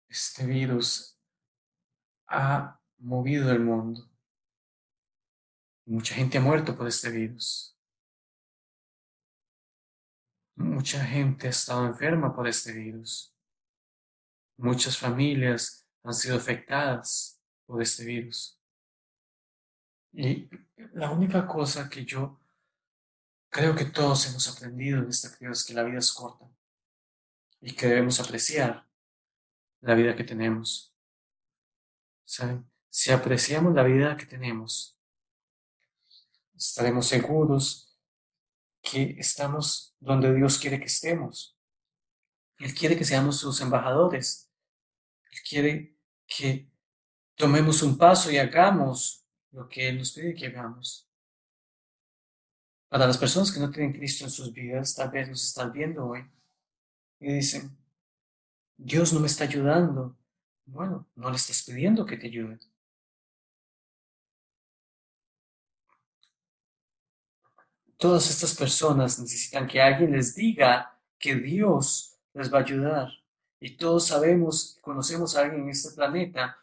Este 0.09 0.45
virus 0.47 1.19
ha 2.27 2.79
movido 2.99 3.51
el 3.51 3.61
mundo. 3.61 4.11
Mucha 5.87 6.15
gente 6.15 6.37
ha 6.37 6.41
muerto 6.43 6.77
por 6.77 6.87
este 6.87 7.11
virus. 7.11 7.77
Mucha 10.55 11.03
gente 11.05 11.47
ha 11.47 11.51
estado 11.51 11.87
enferma 11.87 12.35
por 12.35 12.47
este 12.47 12.73
virus. 12.73 13.32
Muchas 14.57 14.97
familias 14.97 15.87
han 16.03 16.15
sido 16.15 16.37
afectadas 16.37 17.41
por 17.67 17.83
este 17.83 18.05
virus. 18.05 18.61
Y 20.13 20.49
la 20.93 21.11
única 21.11 21.47
cosa 21.47 21.89
que 21.89 22.05
yo 22.05 22.41
creo 23.49 23.75
que 23.75 23.87
todos 23.87 24.27
hemos 24.29 24.49
aprendido 24.49 24.99
en 24.99 25.09
esta 25.09 25.35
crisis 25.37 25.61
es 25.61 25.65
que 25.65 25.75
la 25.75 25.83
vida 25.83 25.99
es 25.99 26.13
corta 26.13 26.47
y 27.61 27.75
que 27.75 27.87
debemos 27.87 28.21
apreciar 28.21 28.87
la 29.81 29.95
vida 29.95 30.17
que 30.17 30.25
tenemos. 30.25 30.95
¿Saben? 32.25 32.71
Si 32.89 33.11
apreciamos 33.11 33.75
la 33.75 33.85
vida 33.85 34.17
que 34.17 34.27
tenemos, 34.27 34.99
estaremos 36.55 37.07
seguros 37.07 37.97
que 38.83 39.17
estamos 39.19 39.97
donde 40.01 40.35
Dios 40.35 40.59
quiere 40.59 40.79
que 40.79 40.87
estemos. 40.87 41.57
Él 42.59 42.75
quiere 42.75 42.97
que 42.97 43.05
seamos 43.05 43.39
sus 43.39 43.61
embajadores. 43.61 44.51
Él 45.31 45.39
quiere 45.49 45.97
que 46.27 46.71
tomemos 47.35 47.83
un 47.83 47.99
paso 47.99 48.31
y 48.31 48.39
hagamos 48.39 49.25
lo 49.51 49.69
que 49.69 49.89
Él 49.89 49.99
nos 49.99 50.13
pide 50.13 50.35
que 50.35 50.47
hagamos. 50.47 51.09
Para 52.89 53.07
las 53.07 53.19
personas 53.19 53.51
que 53.51 53.61
no 53.61 53.71
tienen 53.71 53.93
Cristo 53.93 54.25
en 54.25 54.31
sus 54.31 54.53
vidas, 54.53 54.95
tal 54.95 55.11
vez 55.11 55.29
nos 55.29 55.43
están 55.43 55.73
viendo 55.73 56.07
hoy 56.07 56.31
y 57.21 57.33
dicen, 57.33 57.77
Dios 58.77 59.13
no 59.13 59.21
me 59.21 59.29
está 59.29 59.45
ayudando. 59.45 60.17
Bueno, 60.67 61.09
no 61.15 61.31
le 61.31 61.37
estás 61.37 61.63
pidiendo 61.63 62.05
que 62.05 62.17
te 62.17 62.27
ayude. 62.27 62.59
Todas 67.97 68.29
estas 68.31 68.55
personas 68.57 69.19
necesitan 69.21 69.67
que 69.67 69.81
alguien 69.81 70.13
les 70.13 70.35
diga 70.35 70.99
que 71.19 71.37
Dios 71.37 72.12
les 72.35 72.53
va 72.53 72.59
a 72.59 72.63
ayudar. 72.63 73.09
Y 73.61 73.77
todos 73.77 74.07
sabemos, 74.07 74.79
conocemos 74.81 75.37
a 75.37 75.43
alguien 75.43 75.63
en 75.63 75.71
este 75.71 75.95
planeta, 75.95 76.59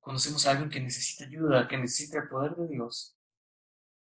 conocemos 0.00 0.46
a 0.46 0.50
alguien 0.52 0.68
que 0.68 0.80
necesita 0.80 1.24
ayuda, 1.24 1.66
que 1.68 1.78
necesita 1.78 2.18
el 2.18 2.28
poder 2.28 2.54
de 2.56 2.68
Dios. 2.68 3.16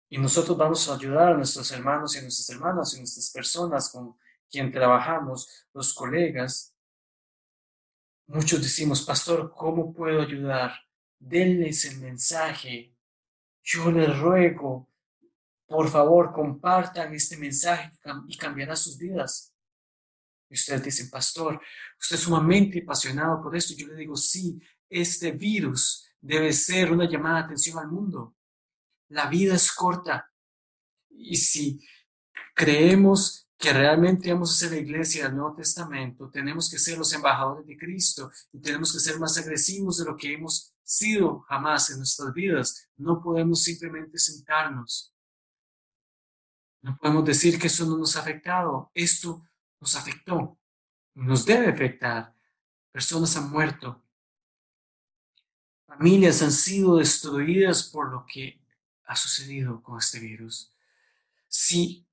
Y 0.08 0.18
nosotros 0.18 0.56
vamos 0.56 0.88
a 0.88 0.94
ayudar 0.94 1.32
a 1.32 1.36
nuestros 1.36 1.70
hermanos 1.72 2.14
y 2.14 2.18
a 2.18 2.22
nuestras 2.22 2.50
hermanas 2.50 2.92
y 2.92 2.96
a 2.96 3.00
nuestras 3.00 3.30
personas 3.30 3.90
con 3.90 4.16
quien 4.48 4.70
trabajamos, 4.70 5.66
los 5.72 5.92
colegas, 5.92 6.76
Muchos 8.28 8.60
decimos, 8.60 9.02
pastor, 9.02 9.52
¿cómo 9.56 9.94
puedo 9.94 10.20
ayudar? 10.20 10.72
Denles 11.16 11.84
el 11.84 12.00
mensaje. 12.00 12.92
Yo 13.62 13.92
les 13.92 14.18
ruego, 14.18 14.90
por 15.64 15.88
favor, 15.88 16.32
compartan 16.32 17.14
este 17.14 17.36
mensaje 17.36 17.92
y 18.26 18.36
cambiará 18.36 18.74
sus 18.74 18.98
vidas. 18.98 19.54
Y 20.48 20.54
ustedes 20.54 20.84
dicen, 20.84 21.10
pastor, 21.10 21.60
usted 21.98 22.16
es 22.16 22.22
sumamente 22.22 22.82
apasionado 22.82 23.42
por 23.42 23.56
esto. 23.56 23.74
Yo 23.76 23.88
le 23.88 23.96
digo, 23.96 24.16
sí, 24.16 24.60
este 24.88 25.32
virus 25.32 26.08
debe 26.20 26.52
ser 26.52 26.92
una 26.92 27.08
llamada 27.08 27.38
de 27.38 27.44
atención 27.44 27.78
al 27.78 27.88
mundo. 27.88 28.36
La 29.08 29.28
vida 29.28 29.54
es 29.54 29.72
corta. 29.72 30.30
Y 31.10 31.36
si 31.36 31.80
creemos 32.54 33.48
que 33.58 33.72
realmente 33.72 34.32
vamos 34.32 34.52
a 34.52 34.58
ser 34.58 34.72
la 34.72 34.78
iglesia 34.78 35.24
del 35.24 35.36
Nuevo 35.36 35.56
Testamento, 35.56 36.30
tenemos 36.30 36.70
que 36.70 36.78
ser 36.78 36.98
los 36.98 37.12
embajadores 37.12 37.66
de 37.66 37.76
Cristo 37.76 38.30
y 38.52 38.60
tenemos 38.60 38.92
que 38.92 39.00
ser 39.00 39.18
más 39.18 39.38
agresivos 39.38 39.98
de 39.98 40.04
lo 40.04 40.16
que 40.16 40.34
hemos 40.34 40.74
sido 40.82 41.40
jamás 41.48 41.90
en 41.90 41.98
nuestras 41.98 42.32
vidas. 42.32 42.88
No 42.96 43.22
podemos 43.22 43.62
simplemente 43.62 44.18
sentarnos. 44.18 45.14
No 46.82 46.96
podemos 46.98 47.24
decir 47.24 47.58
que 47.58 47.66
eso 47.66 47.86
no 47.86 47.96
nos 47.96 48.16
ha 48.16 48.20
afectado. 48.20 48.90
Esto 48.94 49.42
nos 49.86 49.96
afectó. 49.96 50.58
Nos 51.14 51.46
debe 51.46 51.68
afectar. 51.68 52.34
Personas 52.92 53.36
han 53.36 53.50
muerto. 53.50 54.02
Familias 55.86 56.42
han 56.42 56.52
sido 56.52 56.96
destruidas 56.96 57.84
por 57.84 58.10
lo 58.10 58.26
que 58.26 58.60
ha 59.04 59.16
sucedido 59.16 59.82
con 59.82 59.98
este 59.98 60.18
virus. 60.18 60.74
Si 61.48 62.06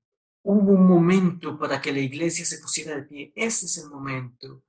Hubo 0.46 0.72
un 0.72 0.86
momento 0.86 1.58
para 1.58 1.80
que 1.80 1.90
la 1.90 2.00
iglesia 2.00 2.44
se 2.44 2.58
pusiera 2.58 2.96
de 2.96 3.04
pie. 3.04 3.32
Este 3.34 3.64
es 3.64 3.78
el 3.78 3.88
momento. 3.88 4.62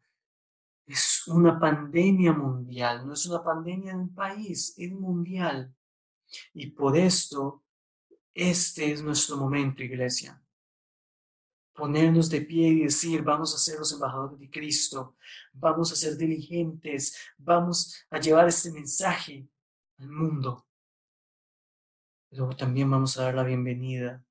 Es 0.86 1.28
una 1.28 1.60
pandemia 1.60 2.32
mundial, 2.32 3.06
no 3.06 3.13
es 3.13 3.26
una 3.26 3.44
pandemia 3.44 3.91
en 3.91 4.00
un 4.00 4.15
país, 4.15 4.74
es 4.78 4.91
mundial. 4.94 5.76
Y 6.54 6.68
por 6.68 6.96
esto, 6.96 7.65
este 8.34 8.94
es 8.94 9.02
nuestro 9.04 9.36
momento, 9.36 9.84
iglesia. 9.84 10.41
Ponernos 11.76 12.30
de 12.30 12.42
pie 12.42 12.70
y 12.70 12.84
decir, 12.86 13.22
vamos 13.22 13.54
a 13.54 13.58
ser 13.58 13.78
los 13.78 13.92
embajadores 13.92 14.40
de 14.40 14.50
Cristo, 14.50 15.18
vamos 15.54 15.92
a 15.92 15.96
ser 15.96 16.16
diligentes, 16.16 17.18
vamos 17.38 18.06
a 18.10 18.20
llevar 18.20 18.48
este 18.48 18.72
mensaje 18.72 19.48
al 20.00 20.10
mundo. 20.10 20.66
Pero 22.30 22.50
también 22.56 22.90
vamos 22.90 23.18
a 23.18 23.24
dar 23.24 23.36
la 23.36 23.44
bienvenida 23.44 24.26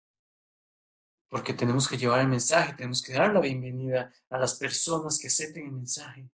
porque 1.35 1.53
tenemos 1.53 1.89
que 1.89 1.99
llevar 1.99 2.21
el 2.21 2.29
mensaje, 2.29 2.75
tenemos 2.75 3.03
que 3.03 3.13
dar 3.13 3.35
la 3.35 3.41
bienvenida 3.41 4.13
a 4.31 4.39
las 4.39 4.55
personas 4.55 5.19
que 5.19 5.27
acepten 5.27 5.67
el 5.67 5.73
mensaje. 5.73 6.31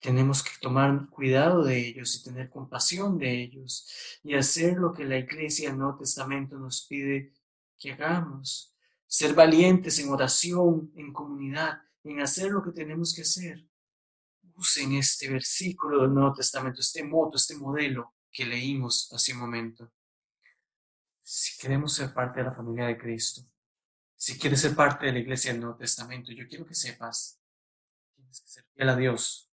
Tenemos 0.00 0.42
que 0.42 0.50
tomar 0.60 1.08
cuidado 1.08 1.62
de 1.62 1.78
ellos 1.78 2.16
y 2.16 2.24
tener 2.24 2.50
compasión 2.50 3.16
de 3.16 3.30
ellos 3.30 4.20
y 4.24 4.34
hacer 4.34 4.76
lo 4.76 4.92
que 4.92 5.04
la 5.04 5.18
iglesia 5.18 5.68
del 5.68 5.78
Nuevo 5.78 5.98
Testamento 5.98 6.58
nos 6.58 6.84
pide 6.84 7.32
que 7.78 7.92
hagamos. 7.92 8.73
Ser 9.16 9.34
valientes 9.34 9.98
en 9.98 10.08
oración, 10.08 10.92
en 10.96 11.12
comunidad, 11.12 11.82
en 12.02 12.20
hacer 12.20 12.50
lo 12.50 12.62
que 12.62 12.72
tenemos 12.72 13.14
que 13.14 13.22
hacer. 13.22 13.64
Usen 14.56 14.94
este 14.94 15.30
versículo 15.30 16.02
del 16.02 16.14
Nuevo 16.14 16.34
Testamento, 16.34 16.80
este 16.80 17.04
moto, 17.04 17.36
este 17.36 17.56
modelo 17.56 18.14
que 18.30 18.44
leímos 18.44 19.12
hace 19.12 19.32
un 19.32 19.40
momento 19.40 19.92
si 21.24 21.58
queremos 21.58 21.94
ser 21.94 22.12
parte 22.12 22.40
de 22.40 22.44
la 22.44 22.54
familia 22.54 22.86
de 22.86 22.98
Cristo, 22.98 23.42
si 24.14 24.38
quieres 24.38 24.60
ser 24.60 24.76
parte 24.76 25.06
de 25.06 25.12
la 25.12 25.18
iglesia 25.20 25.52
del 25.52 25.62
Nuevo 25.62 25.78
Testamento, 25.78 26.32
yo 26.32 26.46
quiero 26.46 26.66
que 26.66 26.74
sepas, 26.74 27.40
tienes 28.14 28.40
que 28.42 28.48
ser 28.48 28.64
fiel 28.74 28.88
a 28.90 28.96
Dios. 28.96 29.50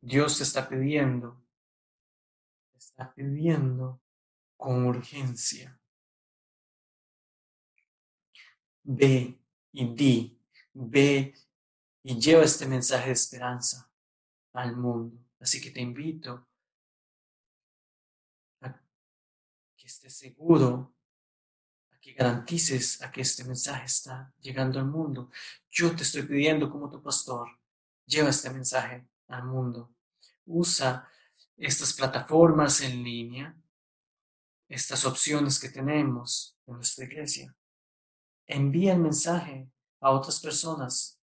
Dios 0.00 0.38
te 0.38 0.44
está 0.44 0.68
pidiendo, 0.68 1.44
está 2.74 3.12
pidiendo 3.14 4.02
con 4.56 4.86
urgencia. 4.86 5.78
Ve 8.84 9.38
y 9.72 9.94
di, 9.94 10.38
ve 10.72 11.34
y 12.02 12.20
lleva 12.20 12.44
este 12.44 12.66
mensaje 12.66 13.06
de 13.06 13.12
esperanza 13.12 13.90
al 14.52 14.76
mundo. 14.76 15.18
Así 15.40 15.60
que 15.60 15.70
te 15.70 15.80
invito 15.80 16.46
a 18.60 18.80
que 19.76 19.86
estés 19.86 20.14
seguro 20.14 20.94
que 22.04 22.12
garantices 22.12 23.00
a 23.00 23.10
que 23.10 23.22
este 23.22 23.44
mensaje 23.44 23.86
está 23.86 24.30
llegando 24.42 24.78
al 24.78 24.84
mundo. 24.84 25.30
Yo 25.70 25.96
te 25.96 26.02
estoy 26.02 26.24
pidiendo 26.24 26.70
como 26.70 26.90
tu 26.90 27.02
pastor, 27.02 27.48
lleva 28.04 28.28
este 28.28 28.50
mensaje 28.50 29.08
al 29.28 29.44
mundo. 29.44 29.94
Usa 30.44 31.08
estas 31.56 31.94
plataformas 31.94 32.82
en 32.82 33.02
línea, 33.02 33.56
estas 34.68 35.06
opciones 35.06 35.58
que 35.58 35.70
tenemos 35.70 36.58
en 36.66 36.74
nuestra 36.74 37.06
iglesia. 37.06 37.56
Envía 38.46 38.92
el 38.92 39.00
mensaje 39.00 39.70
a 40.00 40.10
otras 40.10 40.40
personas. 40.40 41.20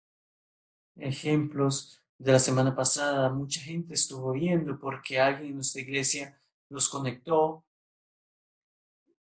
Ejemplos 0.97 2.03
de 2.19 2.33
la 2.33 2.39
semana 2.39 2.75
pasada, 2.75 3.31
mucha 3.31 3.61
gente 3.61 3.95
estuvo 3.95 4.33
viendo 4.33 4.79
porque 4.79 5.21
alguien 5.21 5.51
en 5.51 5.55
nuestra 5.57 5.83
iglesia 5.83 6.41
los 6.69 6.89
conectó 6.89 7.67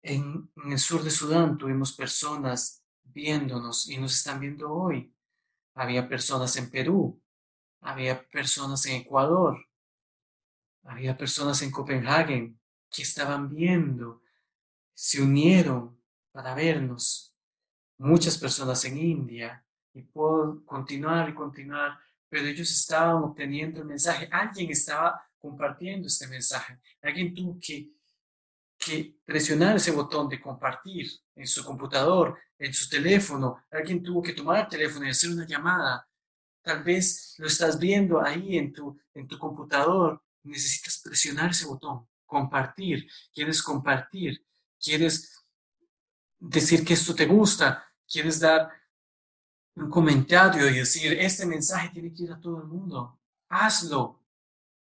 en, 0.07 0.51
el 0.65 0.79
sur 0.79 1.03
de 1.03 1.11
Sudán 1.11 1.59
tuvimos 1.59 1.93
personas 1.93 2.83
viéndonos 3.03 3.89
y 3.89 3.99
nos 3.99 4.15
están 4.15 4.41
viendo 4.41 4.73
hoy. 4.73 5.13
Había 5.75 6.09
personas 6.09 6.57
en 6.57 6.71
Perú, 6.71 7.21
había 7.81 8.27
personas 8.29 8.87
en 8.87 9.03
Ecuador, 9.03 9.67
había 10.85 11.17
personas 11.17 11.61
en 11.63 11.71
Copenhague 11.71 12.55
que 12.91 13.03
estaban 13.03 13.49
viendo, 13.49 14.23
se 14.95 15.23
unieron 15.23 16.01
para 16.33 16.55
vernos. 16.55 17.36
Muchas 17.99 18.37
personas 18.39 18.85
en 18.85 18.99
India, 18.99 19.65
y 19.95 20.03
puedo 20.03 20.65
continuar 20.65 21.31
y 21.31 21.35
continuar, 21.35 21.99
pero 22.29 22.47
ellos 22.47 22.71
estaban 22.71 23.23
obteniendo 23.23 23.81
el 23.81 23.87
mensaje. 23.87 24.29
Alguien 24.31 24.71
estaba 24.71 25.21
compartiendo 25.39 26.09
este 26.09 26.27
mensaje. 26.27 26.79
Alguien 27.01 27.35
tuvo 27.35 27.59
que 27.61 27.97
que 28.79 29.17
presionar 29.25 29.77
ese 29.77 29.91
botón 29.91 30.29
de 30.29 30.41
compartir 30.41 31.11
en 31.35 31.47
su 31.47 31.65
computador, 31.65 32.39
en 32.59 32.73
su 32.73 32.89
teléfono. 32.89 33.65
Alguien 33.71 34.03
tuvo 34.03 34.23
que 34.23 34.33
tomar 34.33 34.61
el 34.61 34.69
teléfono 34.69 35.07
y 35.07 35.11
hacer 35.11 35.31
una 35.31 35.47
llamada. 35.47 36.09
Tal 36.63 36.83
vez 36.83 37.35
lo 37.39 37.47
estás 37.47 37.79
viendo 37.79 38.23
ahí 38.23 38.59
en 38.59 38.73
tu, 38.73 38.99
en 39.15 39.27
tu 39.27 39.39
computador. 39.39 40.23
Necesitas 40.43 41.01
presionar 41.03 41.51
ese 41.51 41.67
botón, 41.67 42.07
compartir. 42.25 43.09
Quieres 43.33 43.63
compartir. 43.63 44.45
Quieres 44.81 45.45
decir 46.39 46.85
que 46.85 46.95
esto 46.95 47.15
te 47.15 47.27
gusta. 47.27 47.86
Quieres 48.09 48.41
dar 48.41 48.71
un 49.75 49.91
comentario 49.91 50.69
y 50.69 50.79
decir, 50.79 51.13
este 51.15 51.47
mensaje 51.47 51.91
tiene 51.91 52.13
que 52.13 52.25
ir 52.25 52.33
a 52.33 52.41
todo 52.41 52.59
el 52.59 52.65
mundo. 52.65 53.21
Hazlo. 53.49 54.23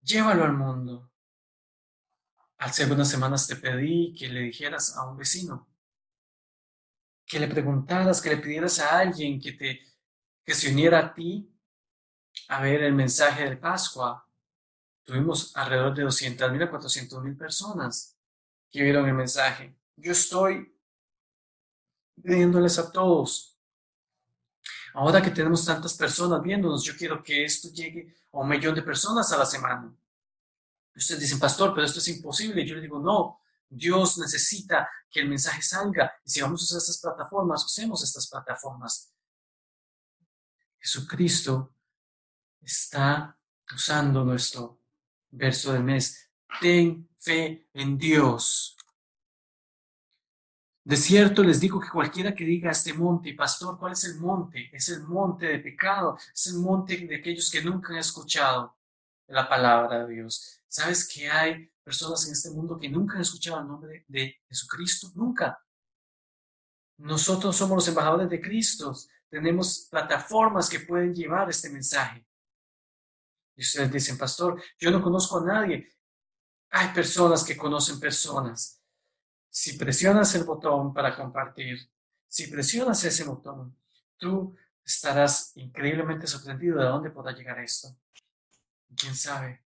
Llévalo 0.01 0.43
al 0.43 0.53
mundo. 0.53 1.11
Hace 2.57 2.83
algunas 2.83 3.09
semanas 3.09 3.47
te 3.47 3.55
pedí 3.55 4.13
que 4.13 4.27
le 4.27 4.41
dijeras 4.41 4.95
a 4.95 5.09
un 5.09 5.17
vecino, 5.17 5.67
que 7.25 7.39
le 7.39 7.47
preguntaras, 7.47 8.21
que 8.21 8.29
le 8.29 8.37
pidieras 8.37 8.79
a 8.79 8.99
alguien 8.99 9.39
que 9.39 9.53
te 9.53 9.79
que 10.43 10.53
se 10.53 10.71
uniera 10.71 10.99
a 10.99 11.13
ti 11.13 11.51
a 12.49 12.61
ver 12.61 12.83
el 12.83 12.93
mensaje 12.93 13.49
de 13.49 13.57
Pascua. 13.57 14.27
Tuvimos 15.03 15.55
alrededor 15.55 15.95
de 15.95 16.03
200 16.03 16.51
mil 16.51 16.63
a 16.63 16.69
400 16.69 17.23
mil 17.23 17.37
personas 17.37 18.17
que 18.69 18.83
vieron 18.83 19.07
el 19.07 19.13
mensaje. 19.13 19.75
Yo 19.95 20.11
estoy 20.11 20.75
pidiéndoles 22.21 22.77
a 22.79 22.91
todos. 22.91 23.57
Ahora 24.93 25.21
que 25.21 25.31
tenemos 25.31 25.65
tantas 25.65 25.93
personas 25.93 26.41
viéndonos, 26.41 26.83
yo 26.83 26.95
quiero 26.97 27.23
que 27.23 27.45
esto 27.45 27.69
llegue 27.69 28.15
a 28.33 28.39
un 28.39 28.49
millón 28.49 28.75
de 28.75 28.81
personas 28.81 29.31
a 29.31 29.37
la 29.37 29.45
semana. 29.45 29.93
Ustedes 30.95 31.21
dicen, 31.21 31.39
pastor, 31.39 31.73
pero 31.73 31.85
esto 31.85 31.99
es 31.99 32.07
imposible. 32.09 32.65
Yo 32.65 32.75
le 32.75 32.81
digo, 32.81 32.99
no, 32.99 33.41
Dios 33.69 34.17
necesita 34.17 34.89
que 35.09 35.21
el 35.21 35.29
mensaje 35.29 35.61
salga. 35.61 36.13
Y 36.25 36.29
si 36.29 36.41
vamos 36.41 36.61
a 36.61 36.63
usar 36.65 36.77
estas 36.79 36.99
plataformas, 36.99 37.65
usemos 37.65 38.03
estas 38.03 38.27
plataformas. 38.27 39.13
Jesucristo 40.77 41.75
está 42.61 43.37
usando 43.73 44.25
nuestro 44.25 44.81
verso 45.29 45.71
del 45.71 45.83
mes. 45.83 46.29
Ten 46.59 47.09
fe 47.17 47.69
en 47.73 47.97
Dios. 47.97 48.75
De 50.83 50.97
cierto 50.97 51.43
les 51.43 51.59
digo 51.59 51.79
que 51.79 51.89
cualquiera 51.89 52.33
que 52.33 52.43
diga 52.43 52.71
este 52.71 52.93
monte, 52.93 53.35
pastor, 53.35 53.77
¿cuál 53.77 53.93
es 53.93 54.03
el 54.05 54.19
monte? 54.19 54.69
Es 54.73 54.89
el 54.89 55.03
monte 55.03 55.45
de 55.45 55.59
pecado, 55.59 56.17
es 56.33 56.47
el 56.47 56.59
monte 56.59 56.97
de 56.97 57.17
aquellos 57.17 57.51
que 57.51 57.63
nunca 57.63 57.93
han 57.93 57.99
escuchado 57.99 58.77
la 59.27 59.47
palabra 59.47 60.05
de 60.05 60.15
Dios. 60.15 60.59
¿Sabes 60.67 61.07
que 61.07 61.29
hay 61.29 61.71
personas 61.83 62.25
en 62.25 62.33
este 62.33 62.49
mundo 62.49 62.79
que 62.79 62.89
nunca 62.89 63.15
han 63.15 63.21
escuchado 63.21 63.61
el 63.61 63.67
nombre 63.67 64.05
de 64.07 64.41
Jesucristo? 64.47 65.11
Nunca. 65.13 65.63
Nosotros 66.97 67.55
somos 67.55 67.75
los 67.75 67.87
embajadores 67.87 68.29
de 68.29 68.41
Cristo. 68.41 68.93
Tenemos 69.29 69.87
plataformas 69.89 70.67
que 70.67 70.79
pueden 70.79 71.13
llevar 71.13 71.49
este 71.49 71.69
mensaje. 71.69 72.25
Y 73.55 73.61
ustedes 73.61 73.91
dicen, 73.91 74.17
pastor, 74.17 74.61
yo 74.79 74.89
no 74.89 75.01
conozco 75.01 75.39
a 75.39 75.45
nadie. 75.45 75.87
Hay 76.71 76.87
personas 76.89 77.43
que 77.43 77.55
conocen 77.55 77.99
personas. 77.99 78.80
Si 79.51 79.77
presionas 79.77 80.33
el 80.33 80.45
botón 80.45 80.93
para 80.93 81.15
compartir, 81.15 81.77
si 82.27 82.47
presionas 82.47 83.03
ese 83.03 83.25
botón, 83.25 83.77
tú 84.17 84.55
estarás 84.83 85.51
increíblemente 85.57 86.25
sorprendido 86.25 86.79
de 86.79 86.85
dónde 86.85 87.11
podrá 87.11 87.33
llegar 87.33 87.59
esto. 87.59 87.95
¿Quién 88.95 89.15
sabe? 89.15 89.63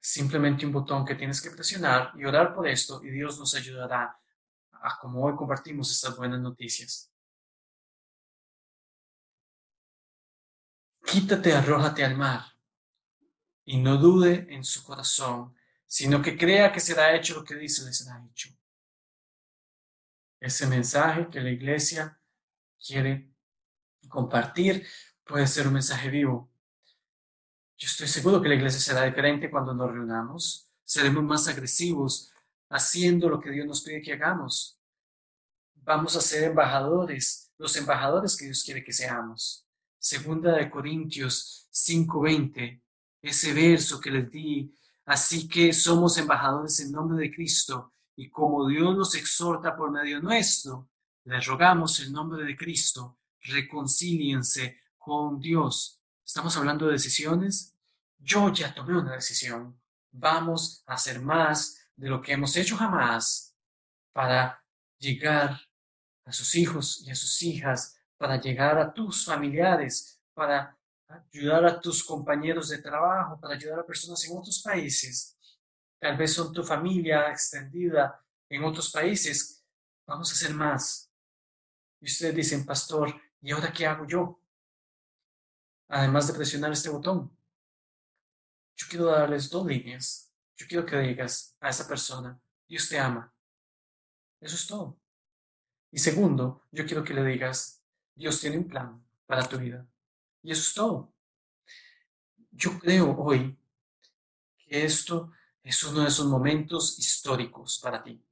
simplemente 0.00 0.64
un 0.64 0.72
botón 0.72 1.04
que 1.04 1.14
tienes 1.14 1.40
que 1.40 1.50
presionar 1.50 2.12
y 2.16 2.24
orar 2.24 2.54
por 2.54 2.66
esto 2.66 3.02
y 3.04 3.10
Dios 3.10 3.38
nos 3.38 3.54
ayudará 3.54 4.18
a 4.72 4.98
como 4.98 5.22
hoy 5.24 5.36
compartimos 5.36 5.90
estas 5.90 6.16
buenas 6.16 6.40
noticias. 6.40 7.12
Quítate, 11.04 11.52
arrójate 11.52 12.04
al 12.04 12.16
mar 12.16 12.42
y 13.64 13.78
no 13.78 13.96
dude 13.96 14.46
en 14.48 14.64
su 14.64 14.82
corazón, 14.84 15.54
sino 15.86 16.22
que 16.22 16.36
crea 16.36 16.72
que 16.72 16.80
será 16.80 17.14
hecho 17.14 17.34
lo 17.34 17.44
que 17.44 17.56
dice 17.56 17.84
le 17.84 17.92
será 17.92 18.24
hecho. 18.30 18.50
Ese 20.40 20.66
mensaje 20.66 21.28
que 21.30 21.40
la 21.40 21.50
iglesia 21.50 22.20
quiere 22.84 23.32
compartir 24.08 24.86
puede 25.24 25.46
ser 25.46 25.66
un 25.66 25.74
mensaje 25.74 26.08
vivo, 26.08 26.50
yo 27.78 27.86
estoy 27.86 28.08
seguro 28.08 28.42
que 28.42 28.48
la 28.48 28.56
iglesia 28.56 28.80
será 28.80 29.04
diferente 29.04 29.48
cuando 29.48 29.72
nos 29.72 29.92
reunamos. 29.92 30.68
Seremos 30.84 31.22
más 31.22 31.46
agresivos 31.46 32.32
haciendo 32.68 33.28
lo 33.28 33.40
que 33.40 33.52
Dios 33.52 33.68
nos 33.68 33.82
pide 33.82 34.02
que 34.02 34.14
hagamos. 34.14 34.80
Vamos 35.76 36.16
a 36.16 36.20
ser 36.20 36.42
embajadores, 36.42 37.52
los 37.56 37.76
embajadores 37.76 38.36
que 38.36 38.46
Dios 38.46 38.64
quiere 38.64 38.82
que 38.82 38.92
seamos. 38.92 39.64
Segunda 39.96 40.56
de 40.56 40.68
Corintios 40.68 41.68
5:20, 41.70 42.82
ese 43.22 43.52
verso 43.52 44.00
que 44.00 44.10
les 44.10 44.28
di. 44.28 44.76
Así 45.04 45.46
que 45.48 45.72
somos 45.72 46.18
embajadores 46.18 46.80
en 46.80 46.90
nombre 46.90 47.16
de 47.16 47.32
Cristo 47.32 47.94
y 48.18 48.28
como 48.30 48.68
Dios 48.68 48.96
nos 48.96 49.14
exhorta 49.14 49.76
por 49.76 49.90
medio 49.90 50.20
nuestro, 50.20 50.90
les 51.24 51.46
rogamos 51.46 52.00
en 52.00 52.12
nombre 52.12 52.44
de 52.44 52.56
Cristo, 52.56 53.18
reconcíliense 53.40 54.80
con 54.98 55.40
Dios 55.40 55.98
Estamos 56.28 56.54
hablando 56.58 56.84
de 56.84 56.92
decisiones. 56.92 57.74
Yo 58.18 58.52
ya 58.52 58.74
tomé 58.74 58.98
una 58.98 59.14
decisión. 59.14 59.80
Vamos 60.10 60.84
a 60.86 60.92
hacer 60.92 61.22
más 61.22 61.88
de 61.96 62.10
lo 62.10 62.20
que 62.20 62.32
hemos 62.34 62.54
hecho 62.54 62.76
jamás 62.76 63.56
para 64.12 64.62
llegar 64.98 65.58
a 66.26 66.32
sus 66.32 66.54
hijos 66.54 67.02
y 67.06 67.10
a 67.10 67.14
sus 67.14 67.40
hijas, 67.40 67.98
para 68.18 68.38
llegar 68.38 68.76
a 68.76 68.92
tus 68.92 69.24
familiares, 69.24 70.20
para 70.34 70.78
ayudar 71.08 71.64
a 71.64 71.80
tus 71.80 72.04
compañeros 72.04 72.68
de 72.68 72.82
trabajo, 72.82 73.40
para 73.40 73.54
ayudar 73.54 73.78
a 73.78 73.86
personas 73.86 74.22
en 74.26 74.36
otros 74.36 74.60
países. 74.60 75.37
Tal 75.98 76.16
vez 76.16 76.32
son 76.32 76.52
tu 76.52 76.62
familia 76.62 77.30
extendida 77.30 78.24
en 78.48 78.64
otros 78.64 78.90
países. 78.90 79.64
Vamos 80.06 80.30
a 80.30 80.34
hacer 80.34 80.54
más. 80.54 81.10
Y 82.00 82.06
ustedes 82.06 82.34
dicen, 82.34 82.64
pastor, 82.64 83.20
¿y 83.40 83.50
ahora 83.50 83.72
qué 83.72 83.86
hago 83.86 84.06
yo? 84.06 84.40
además 85.88 86.26
de 86.28 86.34
presionar 86.34 86.72
este 86.72 86.90
botón. 86.90 87.34
Yo 88.76 88.86
quiero 88.88 89.06
darles 89.06 89.50
dos 89.50 89.66
líneas. 89.66 90.32
Yo 90.56 90.66
quiero 90.66 90.84
que 90.84 90.98
digas 90.98 91.56
a 91.60 91.70
esa 91.70 91.86
persona, 91.86 92.40
Dios 92.68 92.88
te 92.88 92.98
ama. 92.98 93.32
Eso 94.40 94.56
es 94.56 94.66
todo. 94.66 95.00
Y 95.90 95.98
segundo, 95.98 96.66
yo 96.70 96.84
quiero 96.84 97.02
que 97.02 97.14
le 97.14 97.24
digas, 97.24 97.82
Dios 98.14 98.40
tiene 98.40 98.58
un 98.58 98.68
plan 98.68 99.04
para 99.26 99.48
tu 99.48 99.58
vida. 99.58 99.86
Y 100.42 100.52
eso 100.52 100.62
es 100.62 100.74
todo. 100.74 101.14
Yo 102.50 102.78
creo 102.78 103.16
hoy 103.18 103.58
que 104.58 104.84
esto 104.84 105.32
es 105.62 105.82
uno 105.84 106.02
de 106.02 106.08
esos 106.08 106.26
momentos 106.26 106.98
históricos 106.98 107.78
para 107.82 108.02
ti. 108.02 108.22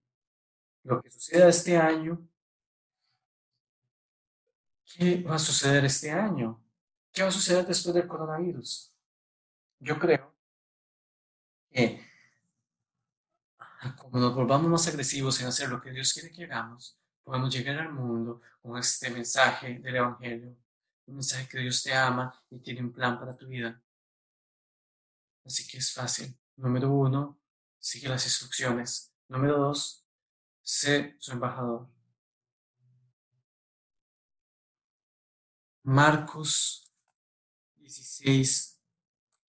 Lo 0.84 1.02
que 1.02 1.10
suceda 1.10 1.48
este 1.48 1.76
año, 1.76 2.28
¿qué 4.84 5.22
va 5.22 5.34
a 5.34 5.38
suceder 5.38 5.84
este 5.84 6.10
año? 6.10 6.62
¿Qué 7.12 7.22
va 7.22 7.28
a 7.28 7.32
suceder 7.32 7.66
después 7.66 7.94
del 7.94 8.06
coronavirus? 8.06 8.92
Yo 9.80 9.98
creo 9.98 10.34
que 11.70 12.06
como 13.94 14.18
nos 14.18 14.34
volvamos 14.34 14.70
más 14.70 14.88
agresivos 14.88 15.40
en 15.40 15.48
hacer 15.48 15.68
lo 15.68 15.80
que 15.80 15.90
Dios 15.90 16.12
quiere 16.12 16.30
que 16.30 16.44
hagamos, 16.44 16.98
podemos 17.22 17.54
llegar 17.54 17.78
al 17.78 17.92
mundo 17.92 18.40
con 18.60 18.78
este 18.78 19.10
mensaje 19.10 19.78
del 19.78 19.96
Evangelio, 19.96 20.56
un 21.06 21.14
mensaje 21.14 21.48
que 21.48 21.58
Dios 21.58 21.82
te 21.82 21.94
ama 21.94 22.32
y 22.50 22.58
tiene 22.58 22.80
un 22.80 22.92
plan 22.92 23.18
para 23.18 23.36
tu 23.36 23.46
vida. 23.46 23.80
Así 25.44 25.66
que 25.66 25.78
es 25.78 25.92
fácil. 25.92 26.36
Número 26.56 26.90
uno, 26.90 27.38
sigue 27.78 28.08
las 28.08 28.24
instrucciones. 28.24 29.12
Número 29.28 29.58
dos, 29.58 30.06
sé 30.62 31.16
su 31.18 31.32
embajador. 31.32 31.88
Marcos 35.82 36.90
16, 37.76 38.80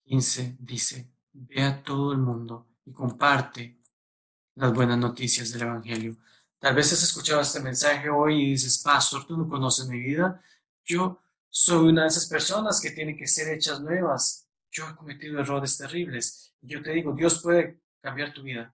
15 0.04 0.58
dice, 0.60 1.12
ve 1.34 1.64
a 1.64 1.82
todo 1.82 2.12
el 2.12 2.20
mundo 2.20 2.68
y 2.86 2.94
comparte 2.94 3.82
las 4.56 4.74
buenas 4.74 4.98
noticias 4.98 5.52
del 5.52 5.64
Evangelio. 5.64 6.18
Tal 6.60 6.76
vez 6.76 6.92
has 6.94 7.04
escuchado 7.04 7.42
este 7.42 7.60
mensaje 7.60 8.10
hoy 8.10 8.42
y 8.42 8.52
dices, 8.52 8.80
Pastor, 8.80 9.26
tú 9.26 9.38
no 9.38 9.48
conoces 9.48 9.88
mi 9.88 10.00
vida. 10.00 10.42
Yo 10.84 11.20
soy 11.50 11.90
una 11.90 12.04
de 12.04 12.08
esas 12.10 12.28
personas 12.28 12.82
que 12.82 12.92
tienen 12.92 13.18
que 13.18 13.28
ser 13.28 13.50
hechas 13.50 13.82
nuevas. 13.82 14.47
Yo 14.72 14.90
he 14.90 14.96
cometido 14.96 15.40
errores 15.40 15.78
terribles. 15.78 16.56
Yo 16.62 16.82
te 16.82 16.92
digo, 16.92 17.14
Dios 17.14 17.42
puede 17.42 17.82
cambiar 18.02 18.34
tu 18.34 18.44
vida. 18.44 18.74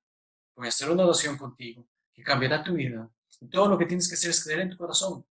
Voy 0.56 0.68
a 0.68 0.70
hacer 0.70 0.89
una 0.89 1.06
oración 1.06 1.38
contigo 1.38 1.88
que 2.14 2.24
cambiará 2.24 2.64
tu 2.64 2.74
vida. 2.74 3.10
Todo 3.52 3.68
lo 3.70 3.78
que 3.78 3.86
tienes 3.86 4.08
que 4.08 4.16
hacer 4.16 4.32
es 4.32 4.44
creer 4.44 4.62
en 4.62 4.70
tu 4.72 4.78
corazón. 4.78 5.26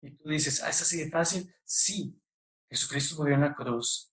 Y 0.00 0.10
tú 0.12 0.28
dices, 0.28 0.62
¿ah, 0.62 0.70
es 0.70 0.80
así 0.82 0.98
de 0.98 1.10
fácil? 1.10 1.52
Sí, 1.64 2.20
Jesucristo 2.68 3.16
murió 3.16 3.34
en 3.34 3.42
la 3.42 3.54
cruz. 3.54 4.12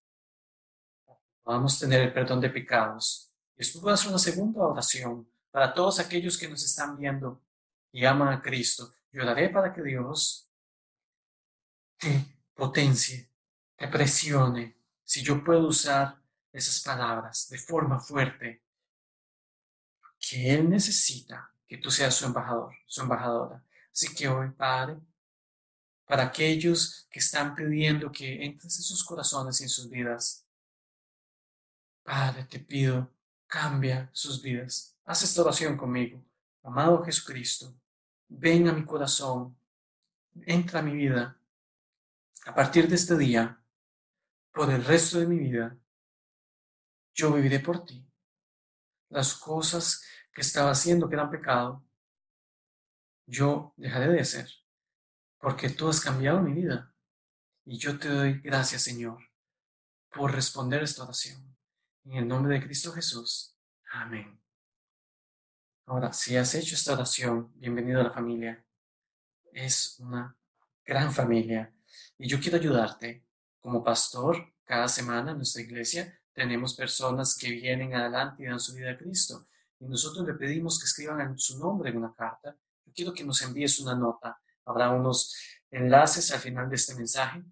Podamos 1.42 1.78
tener 1.78 2.02
el 2.02 2.12
perdón 2.12 2.40
de 2.40 2.50
pecados. 2.50 3.32
Y 3.54 3.58
después 3.58 3.82
voy 3.82 3.90
a 3.92 3.94
hacer 3.94 4.08
una 4.08 4.18
segunda 4.18 4.60
oración 4.62 5.28
para 5.50 5.72
todos 5.72 6.00
aquellos 6.00 6.36
que 6.36 6.48
nos 6.48 6.64
están 6.64 6.96
viendo 6.96 7.42
y 7.92 8.04
aman 8.04 8.28
a 8.28 8.42
Cristo. 8.42 8.92
Yo 9.12 9.22
oraré 9.22 9.48
para 9.48 9.72
que 9.72 9.82
Dios 9.82 10.50
te 11.98 12.26
potencie, 12.54 13.30
te 13.76 13.88
presione. 13.88 14.75
Si 15.06 15.22
yo 15.22 15.42
puedo 15.44 15.68
usar 15.68 16.20
esas 16.52 16.80
palabras 16.80 17.48
de 17.48 17.58
forma 17.58 18.00
fuerte, 18.00 18.64
que 20.18 20.52
Él 20.52 20.68
necesita 20.68 21.54
que 21.68 21.78
tú 21.78 21.92
seas 21.92 22.12
su 22.16 22.26
embajador, 22.26 22.74
su 22.86 23.02
embajadora. 23.02 23.64
Así 23.92 24.12
que 24.12 24.26
hoy, 24.26 24.50
Padre, 24.50 24.98
para 26.06 26.24
aquellos 26.24 27.06
que 27.08 27.20
están 27.20 27.54
pidiendo 27.54 28.10
que 28.10 28.44
entres 28.44 28.76
en 28.78 28.82
sus 28.82 29.04
corazones 29.04 29.60
y 29.60 29.64
en 29.64 29.68
sus 29.68 29.88
vidas, 29.88 30.44
Padre, 32.02 32.44
te 32.44 32.58
pido, 32.58 33.08
cambia 33.46 34.10
sus 34.12 34.42
vidas. 34.42 34.96
Haz 35.04 35.22
esta 35.22 35.42
oración 35.42 35.76
conmigo. 35.76 36.20
Amado 36.64 37.04
Jesucristo, 37.04 37.72
ven 38.26 38.66
a 38.66 38.72
mi 38.72 38.84
corazón, 38.84 39.56
entra 40.46 40.80
a 40.80 40.82
mi 40.82 40.96
vida. 40.96 41.38
A 42.44 42.54
partir 42.54 42.88
de 42.88 42.96
este 42.96 43.16
día, 43.16 43.60
por 44.56 44.70
el 44.70 44.82
resto 44.82 45.20
de 45.20 45.26
mi 45.26 45.38
vida, 45.38 45.78
yo 47.14 47.30
viviré 47.30 47.60
por 47.60 47.84
ti. 47.84 48.10
Las 49.10 49.34
cosas 49.34 50.02
que 50.32 50.40
estaba 50.40 50.70
haciendo 50.70 51.10
que 51.10 51.14
eran 51.14 51.30
pecado, 51.30 51.86
yo 53.26 53.74
dejaré 53.76 54.08
de 54.08 54.20
hacer, 54.20 54.48
porque 55.38 55.68
tú 55.68 55.90
has 55.90 56.00
cambiado 56.00 56.40
mi 56.40 56.54
vida. 56.54 56.94
Y 57.66 57.76
yo 57.76 57.98
te 57.98 58.08
doy 58.08 58.40
gracias, 58.40 58.80
Señor, 58.80 59.18
por 60.08 60.32
responder 60.32 60.82
esta 60.82 61.02
oración. 61.02 61.54
En 62.04 62.14
el 62.14 62.26
nombre 62.26 62.54
de 62.54 62.64
Cristo 62.64 62.92
Jesús. 62.92 63.58
Amén. 63.92 64.40
Ahora, 65.84 66.14
si 66.14 66.34
has 66.34 66.54
hecho 66.54 66.76
esta 66.76 66.94
oración, 66.94 67.52
bienvenido 67.56 68.00
a 68.00 68.04
la 68.04 68.12
familia. 68.12 68.64
Es 69.52 70.00
una 70.00 70.34
gran 70.82 71.12
familia. 71.12 71.74
Y 72.16 72.26
yo 72.26 72.40
quiero 72.40 72.56
ayudarte. 72.56 73.25
Como 73.66 73.82
pastor, 73.82 74.54
cada 74.64 74.86
semana 74.86 75.32
en 75.32 75.38
nuestra 75.38 75.60
iglesia 75.60 76.16
tenemos 76.32 76.74
personas 76.74 77.36
que 77.36 77.50
vienen 77.50 77.96
adelante 77.96 78.44
y 78.44 78.46
dan 78.46 78.60
su 78.60 78.72
vida 78.76 78.92
a 78.92 78.96
Cristo. 78.96 79.48
Y 79.80 79.86
nosotros 79.86 80.24
le 80.24 80.34
pedimos 80.34 80.78
que 80.78 80.84
escriban 80.84 81.36
su 81.36 81.58
nombre 81.58 81.90
en 81.90 81.96
una 81.96 82.14
carta. 82.14 82.56
Yo 82.84 82.92
quiero 82.94 83.12
que 83.12 83.24
nos 83.24 83.42
envíes 83.42 83.80
una 83.80 83.96
nota. 83.96 84.40
Habrá 84.66 84.90
unos 84.90 85.34
enlaces 85.68 86.30
al 86.30 86.38
final 86.38 86.70
de 86.70 86.76
este 86.76 86.94
mensaje. 86.94 87.42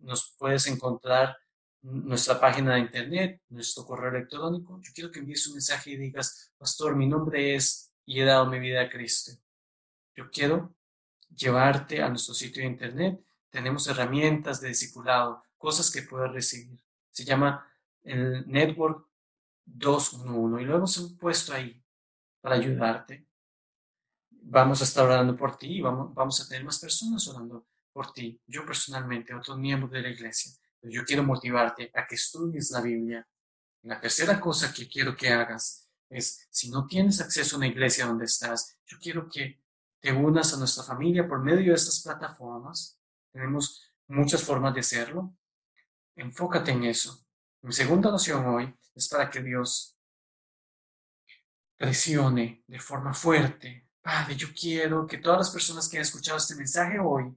Nos 0.00 0.34
puedes 0.36 0.66
encontrar 0.66 1.36
nuestra 1.82 2.40
página 2.40 2.74
de 2.74 2.80
internet, 2.80 3.42
nuestro 3.50 3.84
correo 3.84 4.10
electrónico. 4.10 4.80
Yo 4.82 4.90
quiero 4.92 5.12
que 5.12 5.20
envíes 5.20 5.46
un 5.46 5.52
mensaje 5.52 5.90
y 5.90 5.96
digas, 5.96 6.50
pastor, 6.58 6.96
mi 6.96 7.06
nombre 7.06 7.54
es 7.54 7.92
y 8.04 8.20
he 8.20 8.24
dado 8.24 8.46
mi 8.46 8.58
vida 8.58 8.82
a 8.82 8.90
Cristo. 8.90 9.30
Yo 10.16 10.28
quiero 10.28 10.74
llevarte 11.32 12.02
a 12.02 12.08
nuestro 12.08 12.34
sitio 12.34 12.64
de 12.64 12.68
internet. 12.68 13.20
Tenemos 13.48 13.86
herramientas 13.86 14.60
de 14.60 14.68
discipulado, 14.68 15.44
cosas 15.62 15.90
que 15.92 16.02
puedes 16.02 16.32
recibir. 16.32 16.78
Se 17.10 17.24
llama 17.24 17.64
el 18.02 18.44
Network 18.48 19.06
211 19.64 20.60
y 20.60 20.66
lo 20.66 20.76
hemos 20.76 21.16
puesto 21.20 21.52
ahí 21.52 21.80
para 22.40 22.56
ayudarte. 22.56 23.28
Vamos 24.30 24.80
a 24.80 24.84
estar 24.84 25.06
orando 25.06 25.36
por 25.36 25.56
ti 25.56 25.76
y 25.76 25.80
vamos, 25.80 26.12
vamos 26.12 26.40
a 26.40 26.48
tener 26.48 26.64
más 26.64 26.80
personas 26.80 27.28
orando 27.28 27.68
por 27.92 28.12
ti. 28.12 28.42
Yo 28.46 28.66
personalmente, 28.66 29.32
otros 29.32 29.56
miembros 29.56 29.92
de 29.92 30.02
la 30.02 30.08
iglesia 30.08 30.52
yo 30.90 31.04
quiero 31.04 31.22
motivarte 31.22 31.90
a 31.94 32.06
que 32.06 32.16
estudies 32.16 32.70
la 32.70 32.80
Biblia. 32.80 33.26
La 33.82 34.00
tercera 34.00 34.40
cosa 34.40 34.72
que 34.72 34.88
quiero 34.88 35.16
que 35.16 35.30
hagas 35.30 35.88
es, 36.08 36.46
si 36.50 36.70
no 36.70 36.86
tienes 36.86 37.20
acceso 37.20 37.56
a 37.56 37.58
una 37.58 37.68
iglesia 37.68 38.06
donde 38.06 38.24
estás, 38.24 38.76
yo 38.86 38.98
quiero 39.00 39.28
que 39.28 39.62
te 40.00 40.12
unas 40.12 40.52
a 40.52 40.58
nuestra 40.58 40.82
familia 40.82 41.26
por 41.28 41.40
medio 41.40 41.70
de 41.72 41.76
estas 41.76 42.02
plataformas. 42.02 42.98
Tenemos 43.30 43.82
muchas 44.08 44.42
formas 44.42 44.74
de 44.74 44.80
hacerlo. 44.80 45.34
Enfócate 46.16 46.72
en 46.72 46.84
eso. 46.84 47.26
Mi 47.62 47.72
segunda 47.72 48.08
oración 48.08 48.46
hoy 48.46 48.74
es 48.94 49.08
para 49.08 49.30
que 49.30 49.42
Dios 49.42 49.96
presione 51.76 52.64
de 52.66 52.78
forma 52.78 53.14
fuerte. 53.14 53.88
Padre, 54.00 54.36
yo 54.36 54.48
quiero 54.52 55.06
que 55.06 55.18
todas 55.18 55.38
las 55.38 55.50
personas 55.50 55.88
que 55.88 55.96
han 55.96 56.02
escuchado 56.02 56.38
este 56.38 56.56
mensaje 56.56 56.98
hoy, 56.98 57.34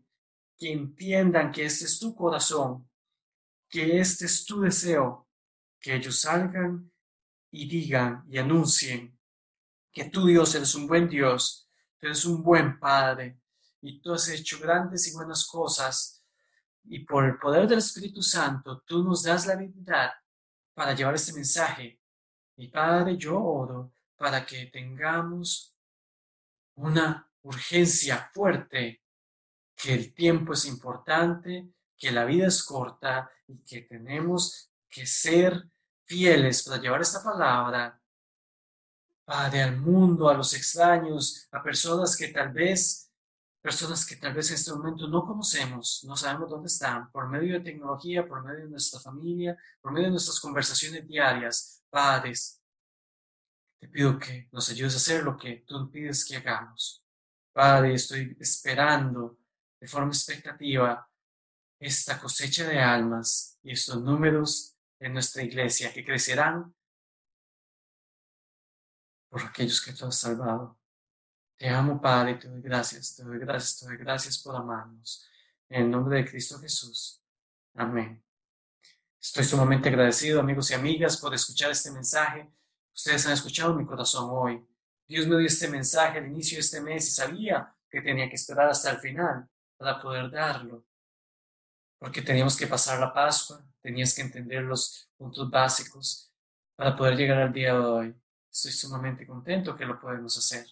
que 0.57 0.71
entiendan 0.71 1.51
que 1.51 1.65
este 1.65 1.85
es 1.85 1.99
tu 1.99 2.15
corazón, 2.15 2.89
que 3.69 3.99
este 3.99 4.25
es 4.25 4.45
tu 4.45 4.61
deseo, 4.61 5.27
que 5.79 5.95
ellos 5.95 6.19
salgan 6.19 6.91
y 7.51 7.67
digan 7.67 8.23
y 8.27 8.37
anuncien 8.37 9.15
que 9.95 10.09
tú 10.09 10.27
Dios 10.27 10.53
eres 10.53 10.75
un 10.75 10.87
buen 10.87 11.07
Dios, 11.07 11.69
eres 12.01 12.25
un 12.25 12.43
buen 12.43 12.77
Padre 12.79 13.39
y 13.81 14.01
tú 14.01 14.13
has 14.13 14.27
hecho 14.27 14.59
grandes 14.59 15.07
y 15.07 15.13
buenas 15.13 15.45
cosas 15.45 16.14
y 16.87 16.99
por 16.99 17.25
el 17.25 17.37
poder 17.37 17.67
del 17.67 17.79
Espíritu 17.79 18.21
Santo 18.21 18.81
tú 18.85 19.03
nos 19.03 19.23
das 19.23 19.45
la 19.45 19.53
habilidad 19.53 20.11
para 20.73 20.93
llevar 20.93 21.15
este 21.15 21.33
mensaje. 21.33 21.99
Y 22.57 22.67
Padre, 22.67 23.17
yo 23.17 23.41
oro 23.41 23.93
para 24.15 24.45
que 24.45 24.67
tengamos 24.67 25.75
una 26.75 27.29
urgencia 27.41 28.29
fuerte, 28.33 29.01
que 29.75 29.93
el 29.93 30.13
tiempo 30.13 30.53
es 30.53 30.65
importante, 30.65 31.69
que 31.97 32.11
la 32.11 32.25
vida 32.25 32.47
es 32.47 32.63
corta 32.63 33.29
y 33.47 33.63
que 33.63 33.81
tenemos 33.81 34.71
que 34.89 35.05
ser 35.05 35.69
fieles 36.05 36.63
para 36.63 36.81
llevar 36.81 37.01
esta 37.01 37.23
palabra, 37.23 37.99
Padre, 39.25 39.63
al 39.63 39.77
mundo, 39.77 40.29
a 40.29 40.35
los 40.35 40.53
extraños, 40.53 41.47
a 41.51 41.63
personas 41.63 42.15
que 42.15 42.27
tal 42.27 42.53
vez, 42.53 43.04
personas 43.65 44.05
que 44.05 44.17
tal 44.17 44.31
vez 44.31 44.51
en 44.51 44.57
este 44.57 44.71
momento 44.71 45.07
no 45.07 45.25
conocemos, 45.25 46.03
no 46.03 46.15
sabemos 46.15 46.51
dónde 46.51 46.67
están, 46.67 47.11
por 47.11 47.27
medio 47.27 47.55
de 47.55 47.61
tecnología, 47.61 48.27
por 48.27 48.43
medio 48.43 48.65
de 48.65 48.69
nuestra 48.69 48.99
familia, 48.99 49.57
por 49.81 49.91
medio 49.91 50.05
de 50.05 50.11
nuestras 50.11 50.39
conversaciones 50.39 51.07
diarias. 51.07 51.83
Padres, 51.89 52.61
te 53.79 53.87
pido 53.87 54.19
que 54.19 54.49
nos 54.51 54.69
ayudes 54.69 54.93
a 54.93 54.97
hacer 54.97 55.23
lo 55.23 55.35
que 55.35 55.63
tú 55.65 55.89
pides 55.89 56.23
que 56.23 56.35
hagamos. 56.35 57.03
Padre, 57.51 57.95
estoy 57.95 58.37
esperando 58.39 59.39
de 59.79 59.87
forma 59.87 60.09
expectativa 60.09 61.09
esta 61.79 62.19
cosecha 62.19 62.67
de 62.67 62.79
almas 62.79 63.57
y 63.63 63.71
estos 63.71 63.99
números 63.99 64.77
en 64.99 65.13
nuestra 65.13 65.41
iglesia 65.41 65.91
que 65.91 66.05
crecerán 66.05 66.71
por 69.27 69.41
aquellos 69.41 69.83
que 69.83 69.91
tú 69.93 70.05
has 70.05 70.19
salvado. 70.19 70.77
Te 71.57 71.69
amo, 71.69 72.01
Padre, 72.01 72.35
te 72.35 72.47
doy 72.47 72.61
gracias, 72.61 73.15
te 73.15 73.23
doy 73.23 73.39
gracias, 73.39 73.79
te 73.79 73.85
doy 73.85 73.97
gracias 73.97 74.37
por 74.39 74.55
amarnos. 74.55 75.27
En 75.69 75.83
el 75.83 75.91
nombre 75.91 76.17
de 76.17 76.29
Cristo 76.29 76.59
Jesús. 76.59 77.21
Amén. 77.75 78.23
Estoy 79.21 79.43
sumamente 79.43 79.89
agradecido, 79.89 80.39
amigos 80.39 80.69
y 80.71 80.73
amigas, 80.73 81.17
por 81.17 81.33
escuchar 81.33 81.71
este 81.71 81.91
mensaje. 81.91 82.49
Ustedes 82.93 83.25
han 83.25 83.33
escuchado 83.33 83.73
mi 83.73 83.85
corazón 83.85 84.29
hoy. 84.29 84.65
Dios 85.07 85.27
me 85.27 85.37
dio 85.37 85.47
este 85.47 85.67
mensaje 85.67 86.19
al 86.19 86.27
inicio 86.27 86.57
de 86.57 86.61
este 86.61 86.81
mes 86.81 87.07
y 87.07 87.11
sabía 87.11 87.73
que 87.89 88.01
tenía 88.01 88.29
que 88.29 88.35
esperar 88.35 88.69
hasta 88.69 88.91
el 88.91 88.97
final 88.97 89.47
para 89.77 90.01
poder 90.01 90.29
darlo 90.29 90.85
porque 92.05 92.21
teníamos 92.21 92.55
que 92.55 92.67
pasar 92.67 92.99
la 92.99 93.13
Pascua, 93.13 93.65
tenías 93.81 94.13
que 94.13 94.21
entender 94.21 94.61
los 94.61 95.09
puntos 95.17 95.49
básicos 95.49 96.31
para 96.75 96.95
poder 96.95 97.15
llegar 97.15 97.39
al 97.39 97.53
día 97.53 97.73
de 97.73 97.79
hoy. 97.79 98.15
Estoy 98.51 98.71
sumamente 98.71 99.25
contento 99.25 99.75
que 99.75 99.85
lo 99.85 99.99
podemos 99.99 100.37
hacer. 100.37 100.67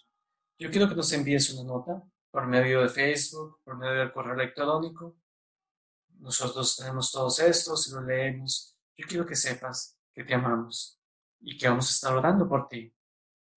Yo 0.58 0.70
quiero 0.70 0.88
que 0.88 0.94
nos 0.94 1.12
envíes 1.12 1.50
una 1.50 1.64
nota 1.64 2.02
por 2.30 2.46
medio 2.46 2.82
de 2.82 2.88
Facebook, 2.88 3.60
por 3.64 3.76
medio 3.76 3.94
del 3.94 4.12
correo 4.12 4.34
electrónico. 4.34 5.16
Nosotros 6.20 6.76
tenemos 6.76 7.10
todos 7.10 7.40
estos 7.40 7.88
y 7.88 7.92
lo 7.92 8.02
leemos. 8.02 8.76
Yo 8.96 9.06
quiero 9.06 9.26
que 9.26 9.34
sepas 9.34 9.98
que 10.12 10.22
te 10.22 10.34
amamos 10.34 11.00
y 11.40 11.58
que 11.58 11.68
vamos 11.68 11.88
a 11.88 11.90
estar 11.90 12.16
orando 12.16 12.48
por 12.48 12.68
ti. 12.68 12.94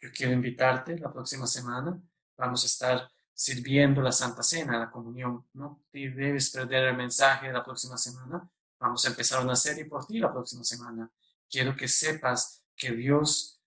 Yo 0.02 0.10
quiero 0.12 0.34
invitarte 0.34 0.98
la 0.98 1.14
próxima 1.14 1.45
semana. 1.45 2.02
Vamos 2.36 2.64
a 2.64 2.66
estar 2.66 3.12
sirviendo 3.32 4.02
la 4.02 4.12
Santa 4.12 4.41
Cena, 4.41 4.80
la 4.80 4.89
comunión. 4.89 5.48
No 5.54 5.84
te 5.91 6.10
debes 6.10 6.50
perder 6.50 6.86
el 6.86 6.98
mensaje 6.98 7.48
de 7.48 7.54
la 7.54 7.64
próxima 7.64 7.98
semana. 7.98 8.50
Vamos 8.80 9.06
a 9.06 9.10
empezar 9.10 9.43
una 9.43 9.56
serie 9.56 9.86
por 9.86 10.06
ti 10.08 10.18
la 10.18 10.32
próxima 10.32 10.64
semana. 10.64 11.12
Quiero 11.48 11.76
que 11.76 11.88
sepas 11.88 12.64
que 12.76 12.91
Dios 12.91 13.62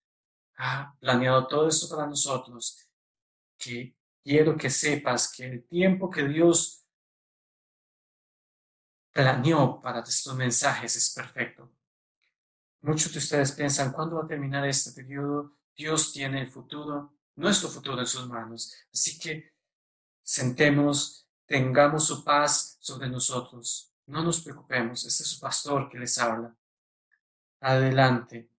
ha 0.57 0.97
planeado 0.99 1.47
todo 1.47 1.69
esto 1.69 1.89
para 1.89 2.07
nosotros. 2.09 2.90
Que 3.61 3.95
quiero 4.25 4.57
que 4.57 4.71
sepas 4.71 5.33
que 5.33 5.45
el 5.45 5.69
tiempo 5.69 6.11
que 6.11 6.27
Dios 6.27 6.85
planeó 9.13 9.81
para 9.81 10.01
estos 10.01 10.35
mensajes 10.35 10.97
es 10.97 11.15
perfecto. 11.15 11.71
Muchos 12.81 13.13
de 13.13 13.19
ustedes 13.19 13.53
piensan, 13.53 13.93
¿cuándo 13.93 14.17
va 14.17 14.25
a 14.25 14.27
terminar 14.27 14.67
este 14.67 14.93
periodo? 14.93 15.59
Dios 15.77 16.13
tiene 16.13 16.41
el 16.41 16.51
futuro, 16.51 17.15
nuestro 17.37 17.69
futuro 17.69 18.01
en 18.01 18.07
sus 18.07 18.27
manos. 18.27 18.75
Así 18.93 19.19
que 19.19 19.53
sentémonos, 20.23 21.29
tengamos 21.47 22.07
su 22.07 22.25
paz 22.25 22.79
sobre 22.81 23.09
nosotros. 23.09 23.93
No 24.07 24.25
nos 24.25 24.41
preocupemos, 24.41 25.05
este 25.05 25.23
es 25.23 25.29
su 25.29 25.39
pastor 25.39 25.89
que 25.89 25.99
les 25.99 26.19
habla. 26.19 26.57
Adelante, 27.61 28.51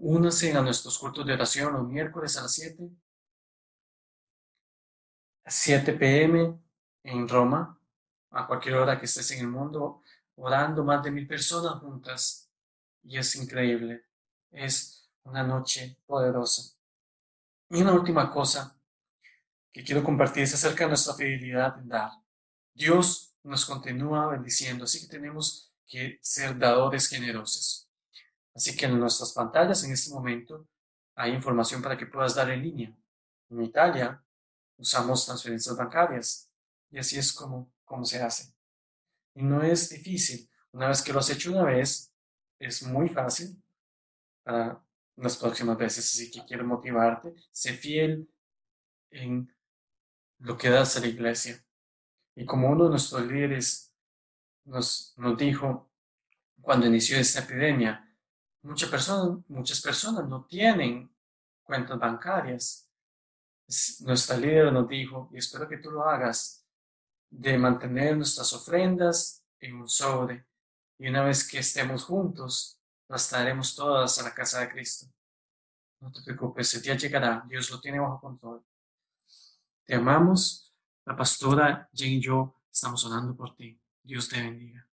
Únase 0.00 0.52
a 0.52 0.62
nuestros 0.62 0.96
cultos 0.96 1.26
de 1.26 1.32
oración 1.32 1.72
los 1.72 1.88
miércoles 1.88 2.36
a 2.36 2.42
las 2.42 2.52
7. 2.52 2.88
7 5.48 5.92
pm 5.94 6.58
en 7.02 7.28
Roma, 7.28 7.78
a 8.30 8.46
cualquier 8.46 8.76
hora 8.76 8.98
que 8.98 9.06
estés 9.06 9.30
en 9.32 9.40
el 9.40 9.48
mundo, 9.48 10.02
orando 10.36 10.84
más 10.84 11.02
de 11.02 11.10
mil 11.10 11.26
personas 11.26 11.80
juntas. 11.80 12.50
Y 13.02 13.16
es 13.16 13.34
increíble. 13.36 14.04
Es 14.50 15.08
una 15.24 15.42
noche 15.42 15.98
poderosa. 16.06 16.76
Y 17.70 17.82
una 17.82 17.92
última 17.92 18.30
cosa 18.30 18.78
que 19.72 19.84
quiero 19.84 20.02
compartir 20.02 20.44
es 20.44 20.54
acerca 20.54 20.84
de 20.84 20.88
nuestra 20.88 21.14
fidelidad 21.14 21.78
en 21.78 21.88
dar. 21.88 22.10
Dios 22.74 23.34
nos 23.42 23.64
continúa 23.64 24.28
bendiciendo, 24.28 24.84
así 24.84 25.00
que 25.00 25.08
tenemos 25.08 25.72
que 25.86 26.18
ser 26.22 26.58
dadores 26.58 27.08
generosos. 27.08 27.88
Así 28.54 28.76
que 28.76 28.86
en 28.86 28.98
nuestras 28.98 29.32
pantallas 29.32 29.84
en 29.84 29.92
este 29.92 30.12
momento 30.12 30.66
hay 31.14 31.32
información 31.32 31.82
para 31.82 31.96
que 31.96 32.06
puedas 32.06 32.34
dar 32.34 32.50
en 32.50 32.62
línea. 32.62 32.96
En 33.50 33.62
Italia 33.62 34.22
usamos 34.78 35.26
transferencias 35.26 35.76
bancarias 35.76 36.50
y 36.90 36.98
así 36.98 37.18
es 37.18 37.32
como, 37.32 37.70
como 37.84 38.04
se 38.04 38.22
hace. 38.22 38.54
Y 39.34 39.42
no 39.42 39.62
es 39.62 39.90
difícil. 39.90 40.48
Una 40.72 40.88
vez 40.88 41.02
que 41.02 41.12
lo 41.12 41.18
has 41.18 41.30
hecho 41.30 41.52
una 41.52 41.64
vez, 41.64 42.12
es 42.58 42.82
muy 42.82 43.08
fácil 43.08 43.62
para 44.42 44.82
las 45.16 45.36
próximas 45.36 45.76
veces. 45.76 46.04
Así 46.06 46.30
que 46.30 46.44
quiero 46.44 46.64
motivarte, 46.64 47.34
sé 47.52 47.74
fiel 47.74 48.28
en 49.10 49.52
lo 50.38 50.56
que 50.56 50.70
das 50.70 50.96
a 50.96 51.00
la 51.00 51.08
iglesia. 51.08 51.62
Y 52.34 52.44
como 52.46 52.70
uno 52.70 52.84
de 52.84 52.90
nuestros 52.90 53.26
líderes 53.26 53.92
nos, 54.64 55.14
nos 55.16 55.36
dijo 55.36 55.90
cuando 56.60 56.86
inició 56.86 57.18
esta 57.18 57.40
epidemia, 57.40 58.08
muchas 58.62 58.90
personas, 58.90 59.38
muchas 59.48 59.80
personas 59.80 60.28
no 60.28 60.44
tienen 60.44 61.10
cuentas 61.62 61.98
bancarias. 61.98 62.87
Nuestra 64.00 64.36
líder 64.36 64.72
nos 64.72 64.88
dijo, 64.88 65.28
y 65.32 65.38
espero 65.38 65.68
que 65.68 65.76
tú 65.78 65.90
lo 65.90 66.04
hagas, 66.04 66.66
de 67.30 67.58
mantener 67.58 68.16
nuestras 68.16 68.52
ofrendas 68.54 69.44
en 69.60 69.76
un 69.76 69.88
sobre. 69.88 70.46
Y 70.98 71.08
una 71.08 71.24
vez 71.24 71.46
que 71.46 71.58
estemos 71.58 72.04
juntos, 72.04 72.80
las 73.08 73.28
traeremos 73.28 73.74
todas 73.74 74.18
a 74.18 74.22
la 74.22 74.34
casa 74.34 74.60
de 74.60 74.70
Cristo. 74.70 75.06
No 76.00 76.10
te 76.10 76.22
preocupes, 76.22 76.72
el 76.74 76.82
día 76.82 76.96
llegará. 76.96 77.44
Dios 77.46 77.70
lo 77.70 77.80
tiene 77.80 77.98
bajo 77.98 78.20
control. 78.20 78.64
Te 79.84 79.94
amamos. 79.94 80.72
La 81.04 81.16
pastora 81.16 81.88
Jane 81.92 82.12
y 82.12 82.20
yo 82.20 82.54
estamos 82.70 83.04
orando 83.04 83.34
por 83.34 83.54
ti. 83.54 83.80
Dios 84.02 84.28
te 84.28 84.40
bendiga. 84.40 84.87